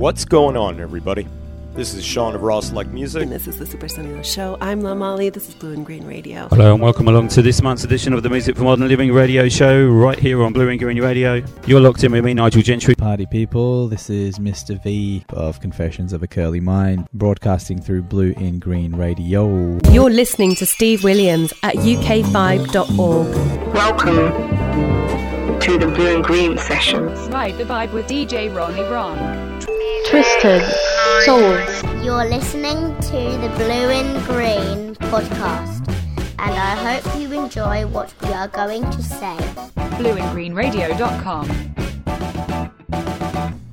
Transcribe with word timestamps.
What's 0.00 0.24
going 0.24 0.56
on, 0.56 0.80
everybody? 0.80 1.28
This 1.74 1.92
is 1.92 2.02
Sean 2.02 2.34
of 2.34 2.40
Raw 2.40 2.60
Select 2.60 2.88
Music. 2.88 3.22
And 3.22 3.30
this 3.30 3.46
is 3.46 3.58
the 3.58 3.66
Super 3.66 3.86
Sonido 3.86 4.24
Show. 4.24 4.56
I'm 4.58 4.80
La 4.80 4.94
Molly. 4.94 5.28
This 5.28 5.50
is 5.50 5.54
Blue 5.54 5.74
and 5.74 5.84
Green 5.84 6.06
Radio. 6.06 6.48
Hello 6.48 6.72
and 6.72 6.82
welcome 6.82 7.06
along 7.06 7.28
to 7.28 7.42
this 7.42 7.60
month's 7.60 7.84
edition 7.84 8.14
of 8.14 8.22
the 8.22 8.30
Music 8.30 8.56
for 8.56 8.62
Modern 8.62 8.88
Living 8.88 9.12
radio 9.12 9.46
show 9.50 9.86
right 9.86 10.18
here 10.18 10.42
on 10.42 10.54
Blue 10.54 10.70
and 10.70 10.80
Green 10.80 11.02
Radio. 11.02 11.42
You're 11.66 11.82
locked 11.82 12.02
in 12.02 12.12
with 12.12 12.24
me, 12.24 12.32
Nigel 12.32 12.62
Gentry. 12.62 12.94
Party 12.94 13.26
people, 13.26 13.88
this 13.88 14.08
is 14.08 14.38
Mr. 14.38 14.82
V 14.82 15.22
of 15.28 15.60
Confessions 15.60 16.14
of 16.14 16.22
a 16.22 16.26
Curly 16.26 16.60
Mind, 16.60 17.06
broadcasting 17.12 17.78
through 17.78 18.04
Blue 18.04 18.32
in 18.38 18.58
Green 18.58 18.96
Radio. 18.96 19.78
You're 19.90 20.08
listening 20.08 20.54
to 20.54 20.64
Steve 20.64 21.04
Williams 21.04 21.52
at 21.62 21.74
uk5.org. 21.74 23.74
Welcome 23.74 25.60
to 25.60 25.76
the 25.76 25.88
Blue 25.88 26.14
and 26.14 26.24
Green 26.24 26.56
sessions. 26.56 27.18
Ride 27.28 27.58
the 27.58 27.64
vibe 27.64 27.92
with 27.92 28.06
DJ 28.06 28.56
Ronnie 28.56 28.80
Ron. 28.84 29.60
Twisted 30.10 30.62
Souls. 31.24 31.82
You're 32.04 32.24
listening 32.28 32.96
to 33.02 33.38
the 33.38 33.48
Blue 33.56 33.90
and 33.94 34.20
Green 34.26 34.96
podcast, 35.08 35.86
and 36.40 36.50
I 36.50 36.98
hope 36.98 37.20
you 37.20 37.30
enjoy 37.32 37.86
what 37.86 38.12
we 38.22 38.30
are 38.30 38.48
going 38.48 38.82
to 38.90 39.02
say. 39.04 39.36
BlueandGreenRadio.com. 40.00 41.46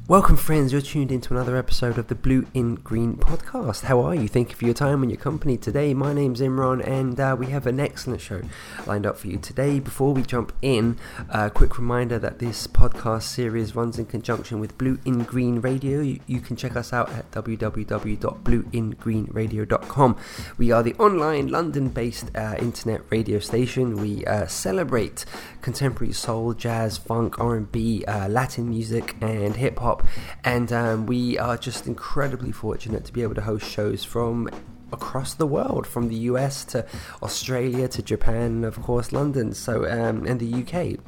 Welcome, 0.09 0.37
friends. 0.37 0.71
You're 0.71 0.79
tuned 0.79 1.11
into 1.11 1.33
another 1.33 1.57
episode 1.57 1.97
of 1.97 2.07
the 2.07 2.15
Blue 2.15 2.47
in 2.53 2.75
Green 2.75 3.17
podcast. 3.17 3.81
How 3.81 3.99
are 3.99 4.15
you? 4.15 4.29
Thank 4.29 4.51
you 4.51 4.55
for 4.55 4.63
your 4.63 4.73
time 4.73 5.03
and 5.03 5.11
your 5.11 5.19
company 5.19 5.57
today. 5.57 5.93
My 5.93 6.13
name's 6.13 6.39
Imran, 6.39 6.81
and 6.87 7.19
uh, 7.19 7.35
we 7.37 7.47
have 7.47 7.67
an 7.67 7.81
excellent 7.81 8.21
show 8.21 8.39
lined 8.85 9.05
up 9.05 9.17
for 9.17 9.27
you 9.27 9.37
today. 9.37 9.81
Before 9.81 10.13
we 10.13 10.21
jump 10.21 10.53
in, 10.61 10.97
a 11.29 11.37
uh, 11.37 11.49
quick 11.49 11.77
reminder 11.77 12.17
that 12.19 12.39
this 12.39 12.67
podcast 12.67 13.23
series 13.23 13.75
runs 13.75 13.99
in 13.99 14.05
conjunction 14.05 14.61
with 14.61 14.77
Blue 14.77 14.97
in 15.03 15.25
Green 15.25 15.59
Radio. 15.59 15.99
You, 15.99 16.21
you 16.25 16.39
can 16.39 16.55
check 16.55 16.77
us 16.77 16.93
out 16.93 17.11
at 17.11 17.29
www.blueingreenradio.com. 17.31 20.17
We 20.57 20.71
are 20.71 20.83
the 20.83 20.93
online 20.93 21.49
London-based 21.49 22.31
uh, 22.33 22.55
internet 22.59 23.01
radio 23.09 23.39
station. 23.39 23.97
We 23.97 24.25
uh, 24.25 24.47
celebrate 24.47 25.25
contemporary 25.67 26.13
soul, 26.13 26.53
jazz, 26.53 26.97
funk, 26.97 27.37
R&B, 27.41 28.05
uh, 28.05 28.29
Latin 28.29 28.69
music, 28.69 29.17
and 29.19 29.53
hip 29.57 29.77
hop 29.79 30.01
and 30.45 30.71
um, 30.71 31.05
we 31.05 31.37
are 31.37 31.57
just 31.57 31.87
incredibly 31.87 32.53
fortunate 32.53 33.03
to 33.03 33.11
be 33.11 33.21
able 33.21 33.35
to 33.35 33.41
host 33.41 33.69
shows 33.69 34.01
from 34.01 34.49
across 34.93 35.33
the 35.33 35.45
world, 35.45 35.85
from 35.85 36.07
the 36.07 36.15
US 36.31 36.63
to 36.63 36.85
Australia 37.21 37.89
to 37.89 38.01
Japan, 38.01 38.63
of 38.63 38.81
course 38.81 39.11
London, 39.11 39.53
so 39.53 39.83
um, 39.83 40.25
and 40.25 40.39
the 40.39 40.53
UK. 40.63 40.99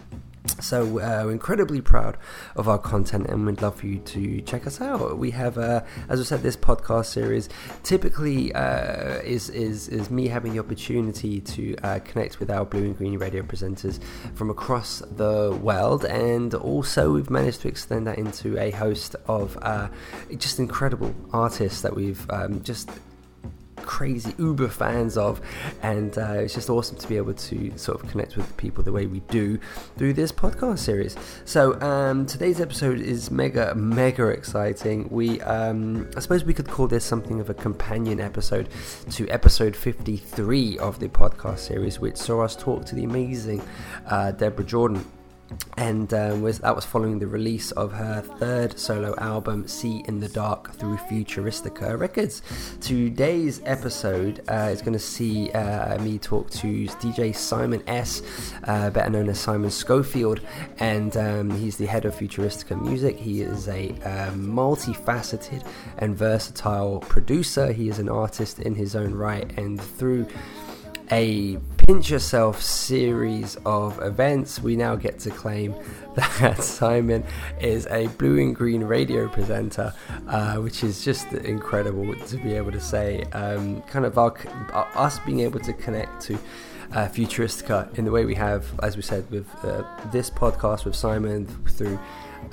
So 0.59 0.99
uh, 0.99 1.23
we're 1.25 1.31
incredibly 1.31 1.81
proud 1.81 2.17
of 2.55 2.67
our 2.67 2.77
content, 2.77 3.27
and 3.27 3.45
we'd 3.45 3.61
love 3.61 3.75
for 3.75 3.87
you 3.87 3.99
to 3.99 4.41
check 4.41 4.67
us 4.67 4.81
out. 4.81 5.17
We 5.17 5.31
have, 5.31 5.57
uh, 5.57 5.81
as 6.09 6.19
I 6.19 6.23
said, 6.23 6.41
this 6.41 6.57
podcast 6.57 7.05
series 7.05 7.49
typically 7.83 8.53
uh, 8.53 9.19
is 9.19 9.49
is 9.49 9.87
is 9.87 10.09
me 10.09 10.27
having 10.27 10.53
the 10.53 10.59
opportunity 10.59 11.41
to 11.41 11.75
uh, 11.83 11.99
connect 11.99 12.39
with 12.39 12.49
our 12.49 12.65
blue 12.65 12.83
and 12.83 12.97
green 12.97 13.17
radio 13.17 13.43
presenters 13.43 13.99
from 14.35 14.49
across 14.49 14.99
the 15.15 15.57
world, 15.61 16.05
and 16.05 16.53
also 16.53 17.13
we've 17.13 17.29
managed 17.29 17.61
to 17.61 17.67
extend 17.67 18.07
that 18.07 18.17
into 18.17 18.57
a 18.59 18.71
host 18.71 19.15
of 19.27 19.57
uh, 19.61 19.87
just 20.37 20.59
incredible 20.59 21.13
artists 21.31 21.81
that 21.81 21.95
we've 21.95 22.29
um, 22.29 22.61
just 22.63 22.89
crazy 23.83 24.33
uber 24.37 24.67
fans 24.67 25.17
of 25.17 25.41
and 25.81 26.17
uh, 26.17 26.33
it's 26.33 26.53
just 26.53 26.69
awesome 26.69 26.97
to 26.97 27.07
be 27.07 27.17
able 27.17 27.33
to 27.33 27.77
sort 27.77 28.01
of 28.01 28.09
connect 28.09 28.37
with 28.37 28.55
people 28.57 28.83
the 28.83 28.91
way 28.91 29.05
we 29.05 29.19
do 29.21 29.59
through 29.97 30.13
this 30.13 30.31
podcast 30.31 30.79
series. 30.79 31.15
So 31.45 31.79
um, 31.81 32.25
today's 32.25 32.61
episode 32.61 32.99
is 32.99 33.31
mega 33.31 33.73
mega 33.75 34.27
exciting. 34.27 35.09
We 35.09 35.41
um, 35.41 36.09
i 36.15 36.19
suppose 36.19 36.43
we 36.43 36.53
could 36.53 36.67
call 36.67 36.87
this 36.87 37.05
something 37.05 37.39
of 37.39 37.49
a 37.49 37.53
companion 37.53 38.19
episode 38.19 38.69
to 39.11 39.27
episode 39.29 39.75
53 39.75 40.77
of 40.79 40.99
the 40.99 41.07
podcast 41.07 41.59
series 41.59 41.99
which 41.99 42.17
saw 42.17 42.41
us 42.41 42.55
talk 42.55 42.85
to 42.85 42.95
the 42.95 43.03
amazing 43.03 43.61
uh, 44.07 44.31
deborah 44.31 44.65
jordan 44.65 45.05
and 45.77 46.13
um, 46.13 46.41
was 46.41 46.59
that 46.59 46.75
was 46.75 46.85
following 46.85 47.19
the 47.19 47.27
release 47.27 47.71
of 47.71 47.91
her 47.91 48.21
third 48.21 48.77
solo 48.77 49.15
album 49.17 49.67
see 49.67 50.03
in 50.07 50.19
the 50.19 50.29
dark 50.29 50.73
through 50.73 50.97
futuristica 50.97 51.97
records. 51.97 52.41
Today's 52.81 53.61
episode 53.65 54.43
uh, 54.47 54.69
is 54.71 54.81
going 54.81 54.93
to 54.93 54.99
see 54.99 55.51
uh, 55.51 55.97
me 56.01 56.17
talk 56.17 56.49
to 56.51 56.67
dj 56.67 57.35
simon 57.35 57.81
s 57.87 58.21
uh, 58.65 58.89
better 58.89 59.09
known 59.09 59.29
as 59.29 59.39
simon 59.39 59.71
schofield. 59.71 60.41
And 60.79 61.15
um, 61.17 61.49
he's 61.51 61.77
the 61.77 61.85
head 61.85 62.05
of 62.05 62.15
futuristica 62.15 62.79
music. 62.81 63.17
He 63.17 63.41
is 63.41 63.67
a 63.67 63.89
um, 64.03 64.47
multifaceted 64.47 65.65
and 65.97 66.15
versatile 66.15 66.99
producer. 67.01 67.71
He 67.71 67.89
is 67.89 67.99
an 67.99 68.09
artist 68.09 68.59
in 68.59 68.75
his 68.75 68.95
own 68.95 69.13
right. 69.13 69.51
And 69.57 69.81
through 69.81 70.27
a 71.11 71.57
Pinch 71.77 72.09
Yourself 72.09 72.61
series 72.61 73.57
of 73.65 74.01
events, 74.01 74.61
we 74.61 74.75
now 74.75 74.95
get 74.95 75.19
to 75.19 75.31
claim 75.31 75.73
that 76.15 76.63
Simon 76.63 77.23
is 77.59 77.87
a 77.87 78.07
blue 78.07 78.39
and 78.39 78.55
green 78.55 78.83
radio 78.83 79.27
presenter, 79.27 79.93
uh, 80.27 80.55
which 80.57 80.83
is 80.83 81.03
just 81.03 81.31
incredible 81.33 82.15
to 82.15 82.37
be 82.37 82.53
able 82.53 82.71
to 82.71 82.79
say. 82.79 83.23
Um, 83.33 83.81
kind 83.83 84.05
of 84.05 84.17
our, 84.17 84.35
us 84.95 85.19
being 85.19 85.39
able 85.39 85.59
to 85.61 85.73
connect 85.73 86.21
to 86.23 86.35
uh, 86.93 87.07
Futuristica 87.07 87.97
in 87.97 88.05
the 88.05 88.11
way 88.11 88.25
we 88.25 88.35
have, 88.35 88.67
as 88.81 88.95
we 88.95 89.01
said, 89.01 89.29
with 89.31 89.47
uh, 89.63 89.83
this 90.11 90.29
podcast 90.29 90.85
with 90.85 90.95
Simon 90.95 91.45
through. 91.67 91.99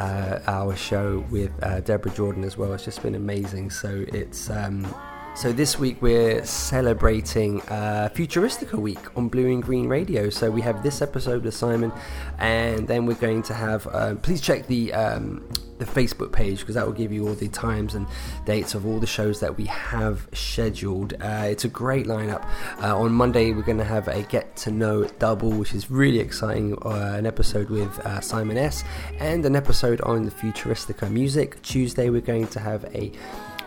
Uh, 0.00 0.40
our 0.46 0.76
show 0.76 1.24
with 1.30 1.50
uh, 1.62 1.80
Deborah 1.80 2.10
Jordan 2.10 2.44
as 2.44 2.58
well. 2.58 2.74
It's 2.74 2.84
just 2.84 3.02
been 3.02 3.14
amazing. 3.14 3.70
So 3.70 4.04
it's 4.08 4.50
um, 4.50 4.84
so 5.36 5.52
this 5.52 5.78
week 5.78 6.00
we're 6.00 6.42
celebrating 6.46 7.60
uh, 7.62 8.08
Futuristica 8.14 8.78
Week 8.78 9.16
on 9.18 9.28
Blue 9.28 9.46
and 9.48 9.62
Green 9.62 9.86
Radio. 9.86 10.30
So 10.30 10.50
we 10.50 10.62
have 10.62 10.82
this 10.82 11.02
episode 11.02 11.44
with 11.44 11.52
Simon, 11.52 11.92
and 12.38 12.88
then 12.88 13.04
we're 13.04 13.14
going 13.14 13.42
to 13.44 13.54
have. 13.54 13.86
Uh, 13.86 14.14
please 14.14 14.40
check 14.40 14.66
the 14.66 14.94
um, 14.94 15.46
the 15.76 15.84
Facebook 15.84 16.32
page 16.32 16.60
because 16.60 16.74
that 16.74 16.86
will 16.86 16.94
give 16.94 17.12
you 17.12 17.28
all 17.28 17.34
the 17.34 17.48
times 17.48 17.94
and 17.94 18.06
dates 18.46 18.74
of 18.74 18.86
all 18.86 18.98
the 18.98 19.06
shows 19.06 19.40
that 19.40 19.58
we 19.58 19.66
have 19.66 20.26
scheduled. 20.32 21.12
Uh, 21.20 21.48
it's 21.50 21.64
a 21.64 21.68
great 21.68 22.06
lineup. 22.06 22.48
Uh, 22.82 22.98
on 22.98 23.12
Monday 23.12 23.52
we're 23.52 23.60
going 23.60 23.76
to 23.76 23.84
have 23.84 24.08
a 24.08 24.22
get 24.22 24.56
to 24.56 24.70
know 24.70 25.04
double, 25.18 25.50
which 25.50 25.74
is 25.74 25.90
really 25.90 26.18
exciting. 26.18 26.78
Uh, 26.82 27.14
an 27.14 27.26
episode 27.26 27.68
with 27.68 27.98
uh, 28.06 28.22
Simon 28.22 28.56
S, 28.56 28.84
and 29.18 29.44
an 29.44 29.54
episode 29.54 30.00
on 30.00 30.24
the 30.24 30.30
Futuristica 30.30 31.10
music. 31.10 31.60
Tuesday 31.60 32.08
we're 32.08 32.22
going 32.22 32.48
to 32.48 32.58
have 32.60 32.86
a 32.94 33.12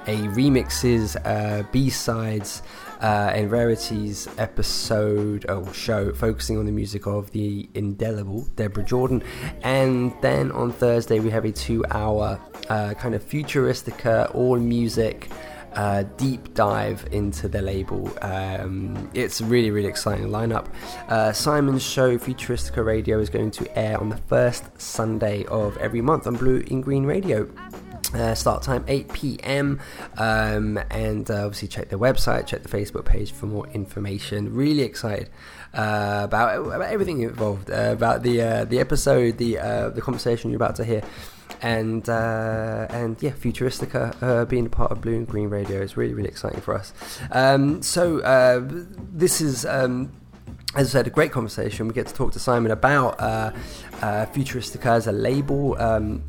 a 0.09 0.17
remixes, 0.29 1.15
uh, 1.23 1.63
B 1.71 1.89
sides, 1.91 2.63
uh, 3.01 3.31
and 3.33 3.51
rarities 3.51 4.27
episode 4.37 5.47
or 5.49 5.71
show 5.73 6.11
focusing 6.13 6.57
on 6.57 6.65
the 6.65 6.71
music 6.71 7.05
of 7.05 7.29
the 7.31 7.69
indelible 7.75 8.41
Deborah 8.55 8.83
Jordan. 8.83 9.23
And 9.61 10.13
then 10.21 10.51
on 10.51 10.73
Thursday, 10.73 11.19
we 11.19 11.29
have 11.29 11.45
a 11.45 11.51
two 11.51 11.85
hour 11.91 12.39
uh, 12.69 12.95
kind 12.95 13.13
of 13.13 13.23
futuristica, 13.23 14.33
all 14.33 14.57
music. 14.57 15.29
Uh, 15.73 16.01
deep 16.17 16.55
dive 16.55 17.07
into 17.11 17.47
the 17.47 17.61
label. 17.61 18.11
Um, 18.23 19.11
it's 19.13 19.39
a 19.39 19.45
really, 19.45 19.69
really 19.69 19.87
exciting 19.87 20.29
lineup. 20.29 20.65
Uh, 21.07 21.31
Simon's 21.31 21.83
show, 21.83 22.17
Futuristica 22.17 22.83
Radio, 22.83 23.19
is 23.19 23.29
going 23.29 23.51
to 23.51 23.77
air 23.77 23.99
on 23.99 24.09
the 24.09 24.17
first 24.17 24.63
Sunday 24.81 25.45
of 25.45 25.77
every 25.77 26.01
month 26.01 26.25
on 26.25 26.37
Blue 26.37 26.63
in 26.67 26.81
Green 26.81 27.05
Radio. 27.05 27.47
Uh, 28.13 28.33
start 28.33 28.63
time 28.63 28.83
8 28.87 29.13
p.m. 29.13 29.79
Um, 30.17 30.79
and 30.89 31.29
uh, 31.29 31.45
obviously 31.45 31.67
check 31.67 31.89
their 31.89 31.99
website, 31.99 32.47
check 32.47 32.63
the 32.63 32.69
Facebook 32.69 33.05
page 33.05 33.31
for 33.31 33.45
more 33.45 33.67
information. 33.67 34.51
Really 34.55 34.81
excited 34.81 35.29
uh, 35.73 36.21
about 36.23 36.65
about 36.65 36.91
everything 36.91 37.21
involved, 37.21 37.69
uh, 37.69 37.91
about 37.91 38.23
the 38.23 38.41
uh, 38.41 38.65
the 38.65 38.79
episode, 38.79 39.37
the 39.37 39.59
uh, 39.59 39.89
the 39.89 40.01
conversation 40.01 40.49
you're 40.49 40.57
about 40.57 40.75
to 40.77 40.85
hear, 40.85 41.03
and 41.61 42.09
and 42.09 43.21
yeah, 43.21 43.31
Futuristica 43.31 44.49
being 44.49 44.65
a 44.65 44.69
part 44.69 44.91
of 44.91 45.01
Blue 45.01 45.15
and 45.15 45.27
Green 45.27 45.49
Radio 45.49 45.79
is 45.81 45.95
really 45.95 46.15
really 46.15 46.29
exciting 46.29 46.61
for 46.61 46.73
us. 46.73 46.93
Um, 47.31 47.81
so 47.81 48.19
this 49.11 49.41
is. 49.41 49.65
Um, 49.65 50.13
as 50.75 50.89
I 50.89 50.99
said, 50.99 51.07
a 51.07 51.09
great 51.09 51.31
conversation. 51.31 51.87
We 51.87 51.95
get 51.95 52.05
to 52.05 52.13
talk 52.13 52.31
to 52.33 52.39
Simon 52.39 52.71
about 52.71 53.17
Futuristica 53.17 54.85
as 54.85 55.07
a 55.07 55.11
label, 55.11 55.75
um, 55.81 56.21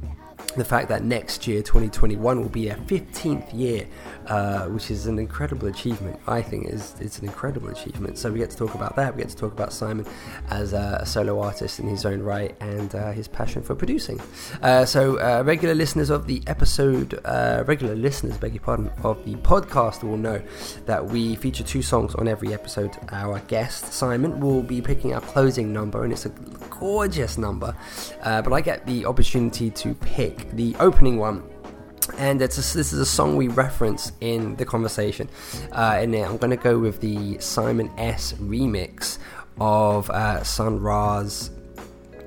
the 0.56 0.64
fact 0.64 0.88
that 0.88 1.04
next 1.04 1.46
year 1.46 1.62
2021 1.62 2.40
will 2.40 2.48
be 2.48 2.68
a 2.68 2.74
15th 2.74 3.52
year 3.52 3.86
uh, 4.30 4.66
which 4.66 4.90
is 4.90 5.06
an 5.06 5.18
incredible 5.18 5.66
achievement. 5.66 6.18
I 6.26 6.40
think 6.40 6.68
is 6.68 6.94
it's 7.00 7.18
an 7.18 7.26
incredible 7.26 7.68
achievement. 7.68 8.16
So 8.16 8.30
we 8.30 8.38
get 8.38 8.50
to 8.50 8.56
talk 8.56 8.74
about 8.74 8.94
that. 8.96 9.14
We 9.14 9.22
get 9.22 9.30
to 9.30 9.36
talk 9.36 9.52
about 9.52 9.72
Simon 9.72 10.06
as 10.50 10.72
a, 10.72 11.02
solo 11.04 11.40
artist 11.40 11.80
in 11.80 11.88
his 11.88 12.04
own 12.06 12.22
right 12.22 12.54
and 12.60 12.94
uh, 12.94 13.10
his 13.10 13.26
passion 13.26 13.62
for 13.62 13.74
producing. 13.74 14.20
Uh, 14.62 14.84
so 14.84 15.18
uh, 15.18 15.42
regular 15.44 15.74
listeners 15.74 16.10
of 16.10 16.26
the 16.26 16.42
episode 16.46 17.18
uh, 17.24 17.64
regular 17.66 17.96
listeners 17.96 18.36
beg 18.38 18.54
your 18.54 18.62
pardon 18.62 18.90
of 19.02 19.24
the 19.24 19.34
podcast 19.36 20.04
will 20.04 20.16
know 20.16 20.40
that 20.86 21.04
we 21.04 21.34
feature 21.34 21.64
two 21.64 21.82
songs 21.82 22.14
on 22.14 22.28
every 22.28 22.54
episode. 22.54 22.96
Our 23.10 23.40
guest 23.48 23.92
Simon 23.92 24.38
will 24.38 24.62
be 24.62 24.80
picking 24.80 25.12
our 25.14 25.20
closing 25.20 25.72
number 25.72 26.04
and 26.04 26.12
it's 26.12 26.26
a 26.26 26.32
gorgeous 26.78 27.36
number. 27.36 27.74
Uh, 28.22 28.42
but 28.42 28.52
I 28.52 28.60
get 28.60 28.86
the 28.86 29.06
opportunity 29.06 29.70
to 29.70 29.94
pick 29.94 30.50
the 30.52 30.76
opening 30.78 31.18
one 31.18 31.42
and 32.18 32.40
a, 32.40 32.46
this 32.46 32.76
is 32.76 32.94
a 32.94 33.06
song 33.06 33.36
we 33.36 33.48
reference 33.48 34.12
in 34.20 34.56
the 34.56 34.64
conversation. 34.64 35.28
Uh, 35.72 35.98
and 35.98 36.14
I'm 36.14 36.36
going 36.36 36.50
to 36.50 36.56
go 36.56 36.78
with 36.78 37.00
the 37.00 37.38
Simon 37.40 37.90
S 37.98 38.32
remix 38.34 39.18
of 39.60 40.10
uh, 40.10 40.42
Sun 40.42 40.80
Ra's 40.80 41.50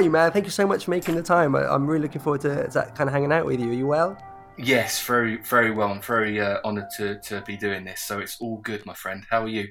Are 0.00 0.04
you, 0.04 0.10
man? 0.10 0.32
Thank 0.32 0.46
you 0.46 0.50
so 0.50 0.66
much 0.66 0.86
for 0.86 0.92
making 0.92 1.14
the 1.14 1.22
time. 1.22 1.54
I, 1.54 1.74
am 1.74 1.86
really 1.86 2.00
looking 2.02 2.22
forward 2.22 2.40
to, 2.42 2.66
to 2.68 2.92
kind 2.94 3.08
of 3.08 3.12
hanging 3.12 3.32
out 3.32 3.44
with 3.44 3.60
you. 3.60 3.68
Are 3.68 3.74
you 3.74 3.86
well? 3.86 4.16
Yes, 4.56 5.04
very, 5.04 5.36
very 5.42 5.70
well. 5.70 5.88
I'm 5.88 6.00
very 6.00 6.40
uh, 6.40 6.58
honoured 6.64 6.88
to, 6.96 7.20
to 7.20 7.42
be 7.42 7.58
doing 7.58 7.84
this. 7.84 8.00
So 8.00 8.18
it's 8.18 8.40
all 8.40 8.58
good, 8.58 8.86
my 8.86 8.94
friend. 8.94 9.26
How 9.30 9.42
are 9.42 9.48
you? 9.48 9.68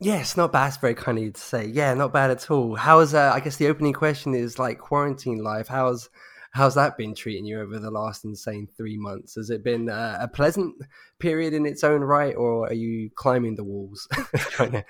Yes, 0.00 0.36
not 0.36 0.50
bad. 0.50 0.68
It's 0.68 0.76
very 0.78 0.96
kind 0.96 1.18
of 1.18 1.24
you 1.24 1.30
to 1.30 1.40
say. 1.40 1.66
Yeah, 1.66 1.94
not 1.94 2.12
bad 2.12 2.32
at 2.32 2.50
all. 2.50 2.74
How's 2.74 3.14
uh, 3.14 3.30
I 3.32 3.38
guess 3.38 3.56
the 3.56 3.68
opening 3.68 3.92
question 3.92 4.34
is 4.34 4.58
like 4.58 4.78
quarantine 4.78 5.38
life. 5.38 5.68
How's 5.68 6.08
how's 6.52 6.74
that 6.74 6.96
been 6.96 7.14
treating 7.14 7.44
you 7.44 7.60
over 7.60 7.78
the 7.78 7.90
last 7.90 8.24
insane 8.24 8.66
three 8.76 8.96
months? 8.96 9.36
Has 9.36 9.50
it 9.50 9.62
been 9.62 9.88
uh, 9.88 10.18
a 10.20 10.26
pleasant 10.26 10.74
period 11.20 11.52
in 11.52 11.66
its 11.66 11.84
own 11.84 12.00
right, 12.00 12.34
or 12.34 12.66
are 12.66 12.74
you 12.74 13.10
climbing 13.14 13.56
the 13.56 13.64
walls 13.64 14.08
trying 14.36 14.72
to 14.72 14.84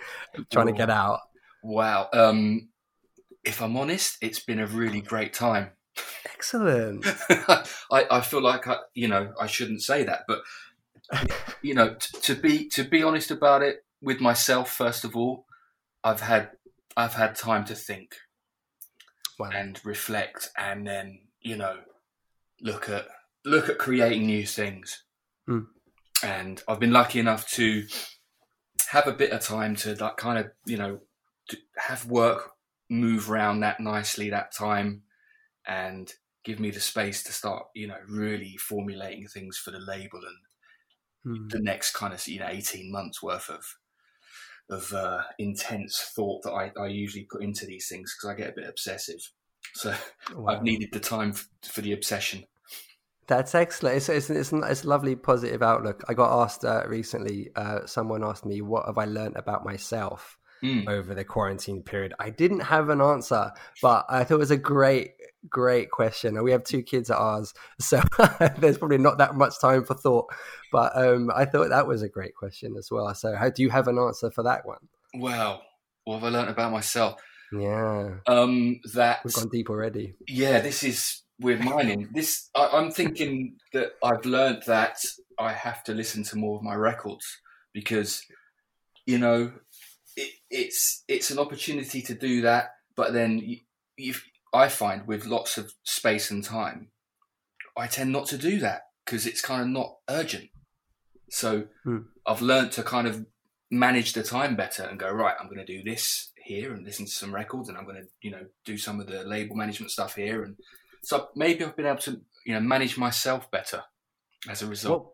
trying 0.51 0.69
to 0.69 0.73
get 0.73 0.91
out? 0.91 1.21
Wow. 1.63 2.09
Um, 2.13 2.70
if 3.45 3.63
I'm 3.63 3.77
honest, 3.77 4.19
it's 4.21 4.41
been 4.41 4.61
a 4.61 4.67
really 4.67 5.01
great 5.01 5.33
time. 5.33 5.71
Excellent. 6.25 7.07
I, 7.91 8.07
I 8.11 8.21
feel 8.21 8.43
like 8.43 8.67
I, 8.67 8.77
you 8.95 9.09
know 9.09 9.33
I 9.41 9.47
shouldn't 9.47 9.83
say 9.83 10.05
that, 10.05 10.23
but 10.27 10.43
you 11.63 11.75
know 11.75 11.95
t- 11.95 12.19
to 12.23 12.35
be 12.35 12.69
to 12.71 12.85
be 12.85 13.03
honest 13.03 13.31
about 13.31 13.63
it 13.63 13.85
with 14.01 14.21
myself 14.21 14.71
first 14.71 15.05
of 15.05 15.17
all, 15.17 15.47
I've 16.05 16.21
had 16.21 16.51
I've 16.97 17.15
had 17.15 17.35
time 17.35 17.65
to 17.67 17.75
think 17.75 18.15
wow. 19.39 19.51
and 19.53 19.81
reflect, 19.85 20.51
and 20.57 20.87
then 20.87 21.21
you 21.41 21.57
know 21.57 21.79
look 22.61 22.89
at 22.89 23.07
look 23.45 23.69
at 23.69 23.79
creating 23.79 24.27
new 24.27 24.47
things. 24.47 25.03
Mm. 25.49 25.67
And 26.23 26.63
I've 26.69 26.81
been 26.81 26.93
lucky 26.93 27.19
enough 27.19 27.49
to 27.53 27.87
have 28.89 29.07
a 29.07 29.13
bit 29.13 29.33
of 29.33 29.41
time 29.41 29.77
to 29.77 29.95
like 29.95 30.17
kind 30.17 30.39
of 30.39 30.51
you 30.67 30.77
know 30.77 31.01
have 31.77 32.07
work 32.07 32.53
move 32.91 33.31
around 33.31 33.61
that 33.61 33.81
nicely 33.81 34.31
that 34.31 34.53
time 34.53 35.03
and 35.67 36.13
give 36.45 36.59
me 36.59 36.71
the 36.71 36.81
space 36.81 37.23
to 37.23 37.33
start 37.33 37.65
you 37.75 37.87
know 37.87 37.97
really 38.09 38.57
formulating 38.57 39.27
things 39.27 39.57
for 39.57 39.71
the 39.71 39.79
label 39.79 40.21
and 41.25 41.39
mm. 41.39 41.51
the 41.51 41.61
next 41.61 41.93
kind 41.93 42.13
of 42.13 42.27
you 42.27 42.41
know 42.41 42.49
18 42.49 42.91
months 42.91 43.23
worth 43.23 43.49
of 43.49 43.65
of 44.71 44.93
uh, 44.93 45.23
intense 45.39 46.13
thought 46.15 46.43
that 46.45 46.53
I, 46.53 46.71
I, 46.81 46.87
usually 46.87 47.27
put 47.31 47.43
into 47.43 47.67
these 47.67 47.89
things 47.89 48.15
because 48.15 48.33
I 48.33 48.39
get 48.39 48.51
a 48.51 48.55
bit 48.55 48.69
obsessive. 48.69 49.21
So 49.75 49.93
wow. 50.35 50.55
I've 50.55 50.63
needed 50.63 50.91
the 50.93 51.01
time 51.01 51.31
f- 51.31 51.49
for 51.65 51.81
the 51.81 51.93
obsession. 51.93 52.45
That's 53.27 53.55
excellent. 53.55 53.97
It's, 53.97 54.09
it's, 54.09 54.31
it's, 54.31 54.53
it's, 54.53 54.85
a 54.85 54.89
lovely 54.89 55.17
positive 55.17 55.63
outlook. 55.63 56.05
I 56.09 56.15
got 56.15 56.43
asked 56.43 56.65
uh, 56.65 56.85
recently, 56.87 57.51
uh, 57.57 57.87
someone 57.87 58.25
asked 58.25 58.47
me, 58.47 58.61
What 58.61 58.87
have 58.87 58.99
I 58.99 59.05
learned 59.05 59.37
about 59.37 59.65
myself 59.65 60.37
mm. 60.63 60.89
over 60.89 61.15
the 61.15 61.25
quarantine 61.25 61.83
period? 61.83 62.15
I 62.19 62.31
didn't 62.31 62.61
have 62.61 62.89
an 62.89 63.01
answer, 63.01 63.53
but 63.83 64.07
I 64.09 64.25
thought 64.25 64.37
it 64.37 64.39
was 64.39 64.51
a 64.51 64.57
great, 64.57 65.13
great 65.49 65.91
question. 65.91 66.37
And 66.37 66.45
we 66.45 66.53
have 66.53 66.65
two 66.65 66.83
kids 66.83 67.11
at 67.11 67.17
ours, 67.17 67.55
so 67.81 68.01
there's 68.59 68.79
probably 68.79 68.99
not 68.99 69.19
that 69.19 69.35
much 69.35 69.61
time 69.61 69.85
for 69.85 69.95
thought. 69.95 70.33
But 70.73 70.97
um, 70.97 71.31
I 71.35 71.45
thought 71.45 71.71
that 71.71 71.87
was 71.87 72.03
a 72.03 72.09
great 72.09 72.35
question 72.35 72.77
as 72.79 72.91
well. 72.91 73.13
So, 73.15 73.35
how 73.35 73.51
do 73.51 73.63
you 73.63 73.71
have 73.71 73.89
an 73.89 73.99
answer 73.99 74.31
for 74.31 74.45
that 74.45 74.67
one? 74.67 74.89
Well, 75.15 75.63
what 76.05 76.21
have 76.21 76.25
I 76.25 76.29
learned 76.29 76.51
about 76.51 76.73
myself? 76.73 77.21
Yeah, 77.53 78.19
um, 78.27 78.81
that 78.95 79.21
we've 79.25 79.35
gone 79.35 79.49
deep 79.49 79.71
already. 79.71 80.15
Yeah, 80.29 80.61
this 80.61 80.85
is 80.85 81.23
with 81.41 81.61
mining. 81.61 82.09
This 82.13 82.49
I, 82.55 82.79
am 82.79 82.91
thinking 82.91 83.57
that 83.73 83.93
I've 84.03 84.25
learned 84.25 84.63
that 84.67 84.99
I 85.39 85.53
have 85.53 85.83
to 85.85 85.95
listen 85.95 86.23
to 86.25 86.37
more 86.37 86.57
of 86.57 86.63
my 86.63 86.75
records 86.75 87.25
because 87.73 88.23
you 89.07 89.19
know 89.19 89.53
it, 90.17 90.33
it's 90.51 91.05
it's 91.09 91.31
an 91.31 91.39
opportunity 91.39 92.03
to 92.03 92.15
do 92.15 92.43
that. 92.43 92.75
But 92.97 93.13
then 93.13 93.39
you, 93.39 93.59
you, 93.97 94.15
I 94.53 94.69
find 94.69 95.07
with 95.07 95.27
lots 95.27 95.59
of 95.59 95.73
space 95.85 96.31
and 96.31 96.45
time, 96.45 96.89
I 97.77 97.87
tend 97.87 98.13
not 98.13 98.27
to 98.27 98.39
do 98.39 98.59
that 98.61 98.83
because 99.05 99.27
it's 99.27 99.41
kind 99.41 99.63
of 99.63 99.69
not 99.69 99.97
urgent. 100.09 100.51
So 101.31 101.65
hmm. 101.85 101.99
I've 102.27 102.43
learned 102.43 102.73
to 102.73 102.83
kind 102.83 103.07
of 103.07 103.25
manage 103.71 104.13
the 104.13 104.23
time 104.23 104.57
better 104.57 104.83
and 104.83 104.99
go 104.99 105.11
right. 105.11 105.37
I'm 105.41 105.47
going 105.47 105.65
to 105.65 105.65
do 105.65 105.83
this 105.83 106.33
here 106.37 106.75
and 106.75 106.85
listen 106.85 107.07
to 107.07 107.13
some 107.13 107.35
records, 107.35 107.69
and 107.69 107.79
I'm 107.79 107.85
going 107.85 108.03
to 108.03 108.09
you 108.23 108.31
know 108.31 108.47
do 108.65 108.77
some 108.77 109.01
of 109.01 109.07
the 109.07 109.25
label 109.25 109.57
management 109.57 109.93
stuff 109.93 110.17
here, 110.17 110.43
and 110.43 110.57
so 111.03 111.29
maybe 111.37 111.65
I've 111.65 111.77
been 111.77 111.87
able 111.87 111.99
to 111.99 112.21
you 112.45 112.55
know 112.55 112.61
manage 112.61 112.99
myself 112.99 113.51
better 113.51 113.85
as 114.49 114.63
a 114.63 114.67
result. 114.67 115.05
What, 115.05 115.13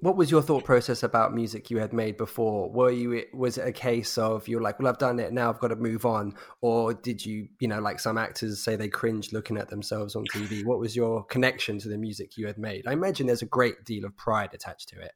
what 0.00 0.16
was 0.16 0.30
your 0.30 0.42
thought 0.42 0.64
process 0.64 1.02
about 1.02 1.34
music 1.34 1.70
you 1.70 1.78
had 1.78 1.92
made 1.92 2.16
before? 2.16 2.70
Were 2.70 2.90
you 2.90 3.24
was 3.32 3.58
it 3.58 3.66
a 3.66 3.72
case 3.72 4.18
of 4.18 4.46
you're 4.46 4.60
like, 4.60 4.78
well, 4.78 4.88
I've 4.88 4.98
done 4.98 5.18
it 5.18 5.32
now, 5.32 5.50
I've 5.50 5.58
got 5.58 5.68
to 5.68 5.76
move 5.76 6.06
on, 6.06 6.34
or 6.60 6.94
did 6.94 7.24
you 7.24 7.48
you 7.60 7.68
know 7.68 7.80
like 7.80 8.00
some 8.00 8.18
actors 8.18 8.62
say 8.62 8.76
they 8.76 8.88
cringe 8.88 9.32
looking 9.32 9.56
at 9.56 9.68
themselves 9.68 10.14
on 10.14 10.24
TV? 10.26 10.64
What 10.68 10.80
was 10.80 10.94
your 10.94 11.24
connection 11.24 11.78
to 11.80 11.88
the 11.88 11.96
music 11.96 12.36
you 12.36 12.46
had 12.46 12.58
made? 12.58 12.86
I 12.86 12.92
imagine 12.92 13.26
there's 13.26 13.42
a 13.42 13.46
great 13.46 13.84
deal 13.84 14.04
of 14.04 14.16
pride 14.16 14.50
attached 14.52 14.90
to 14.90 15.00
it. 15.00 15.12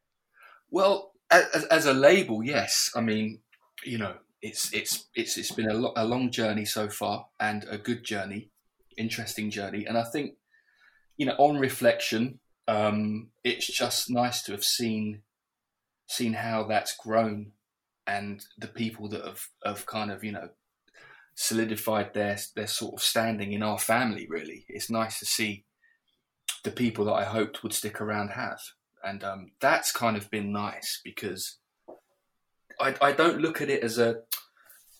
Well, 0.70 1.12
as, 1.30 1.64
as 1.64 1.86
a 1.86 1.92
label, 1.92 2.42
yes. 2.42 2.90
I 2.96 3.00
mean, 3.00 3.40
you 3.84 3.98
know, 3.98 4.14
it's 4.40 4.72
it's 4.72 5.08
it's 5.14 5.36
it's 5.36 5.52
been 5.52 5.70
a, 5.70 5.74
lo- 5.74 5.92
a 5.96 6.04
long 6.04 6.30
journey 6.30 6.64
so 6.64 6.88
far, 6.88 7.26
and 7.38 7.64
a 7.70 7.78
good 7.78 8.04
journey, 8.04 8.50
interesting 8.96 9.50
journey, 9.50 9.84
and 9.86 9.96
I 9.96 10.04
think, 10.04 10.34
you 11.16 11.26
know, 11.26 11.34
on 11.38 11.58
reflection, 11.58 12.40
um, 12.68 13.30
it's 13.44 13.66
just 13.66 14.10
nice 14.10 14.42
to 14.44 14.52
have 14.52 14.64
seen 14.64 15.22
seen 16.06 16.34
how 16.34 16.64
that's 16.64 16.96
grown, 16.96 17.52
and 18.06 18.44
the 18.58 18.68
people 18.68 19.08
that 19.08 19.24
have 19.24 19.48
have 19.64 19.86
kind 19.86 20.10
of 20.10 20.24
you 20.24 20.32
know 20.32 20.50
solidified 21.34 22.14
their 22.14 22.38
their 22.56 22.66
sort 22.66 22.94
of 22.94 23.02
standing 23.02 23.52
in 23.52 23.62
our 23.62 23.78
family. 23.78 24.26
Really, 24.28 24.64
it's 24.68 24.90
nice 24.90 25.18
to 25.18 25.26
see 25.26 25.64
the 26.64 26.70
people 26.70 27.04
that 27.06 27.12
I 27.12 27.24
hoped 27.24 27.62
would 27.62 27.72
stick 27.72 28.00
around 28.00 28.28
have 28.28 28.60
and 29.02 29.24
um, 29.24 29.52
that's 29.60 29.92
kind 29.92 30.16
of 30.16 30.30
been 30.30 30.52
nice 30.52 31.00
because 31.04 31.58
I, 32.80 32.94
I 33.00 33.12
don't 33.12 33.40
look 33.40 33.60
at 33.60 33.70
it 33.70 33.82
as 33.82 33.98
a 33.98 34.20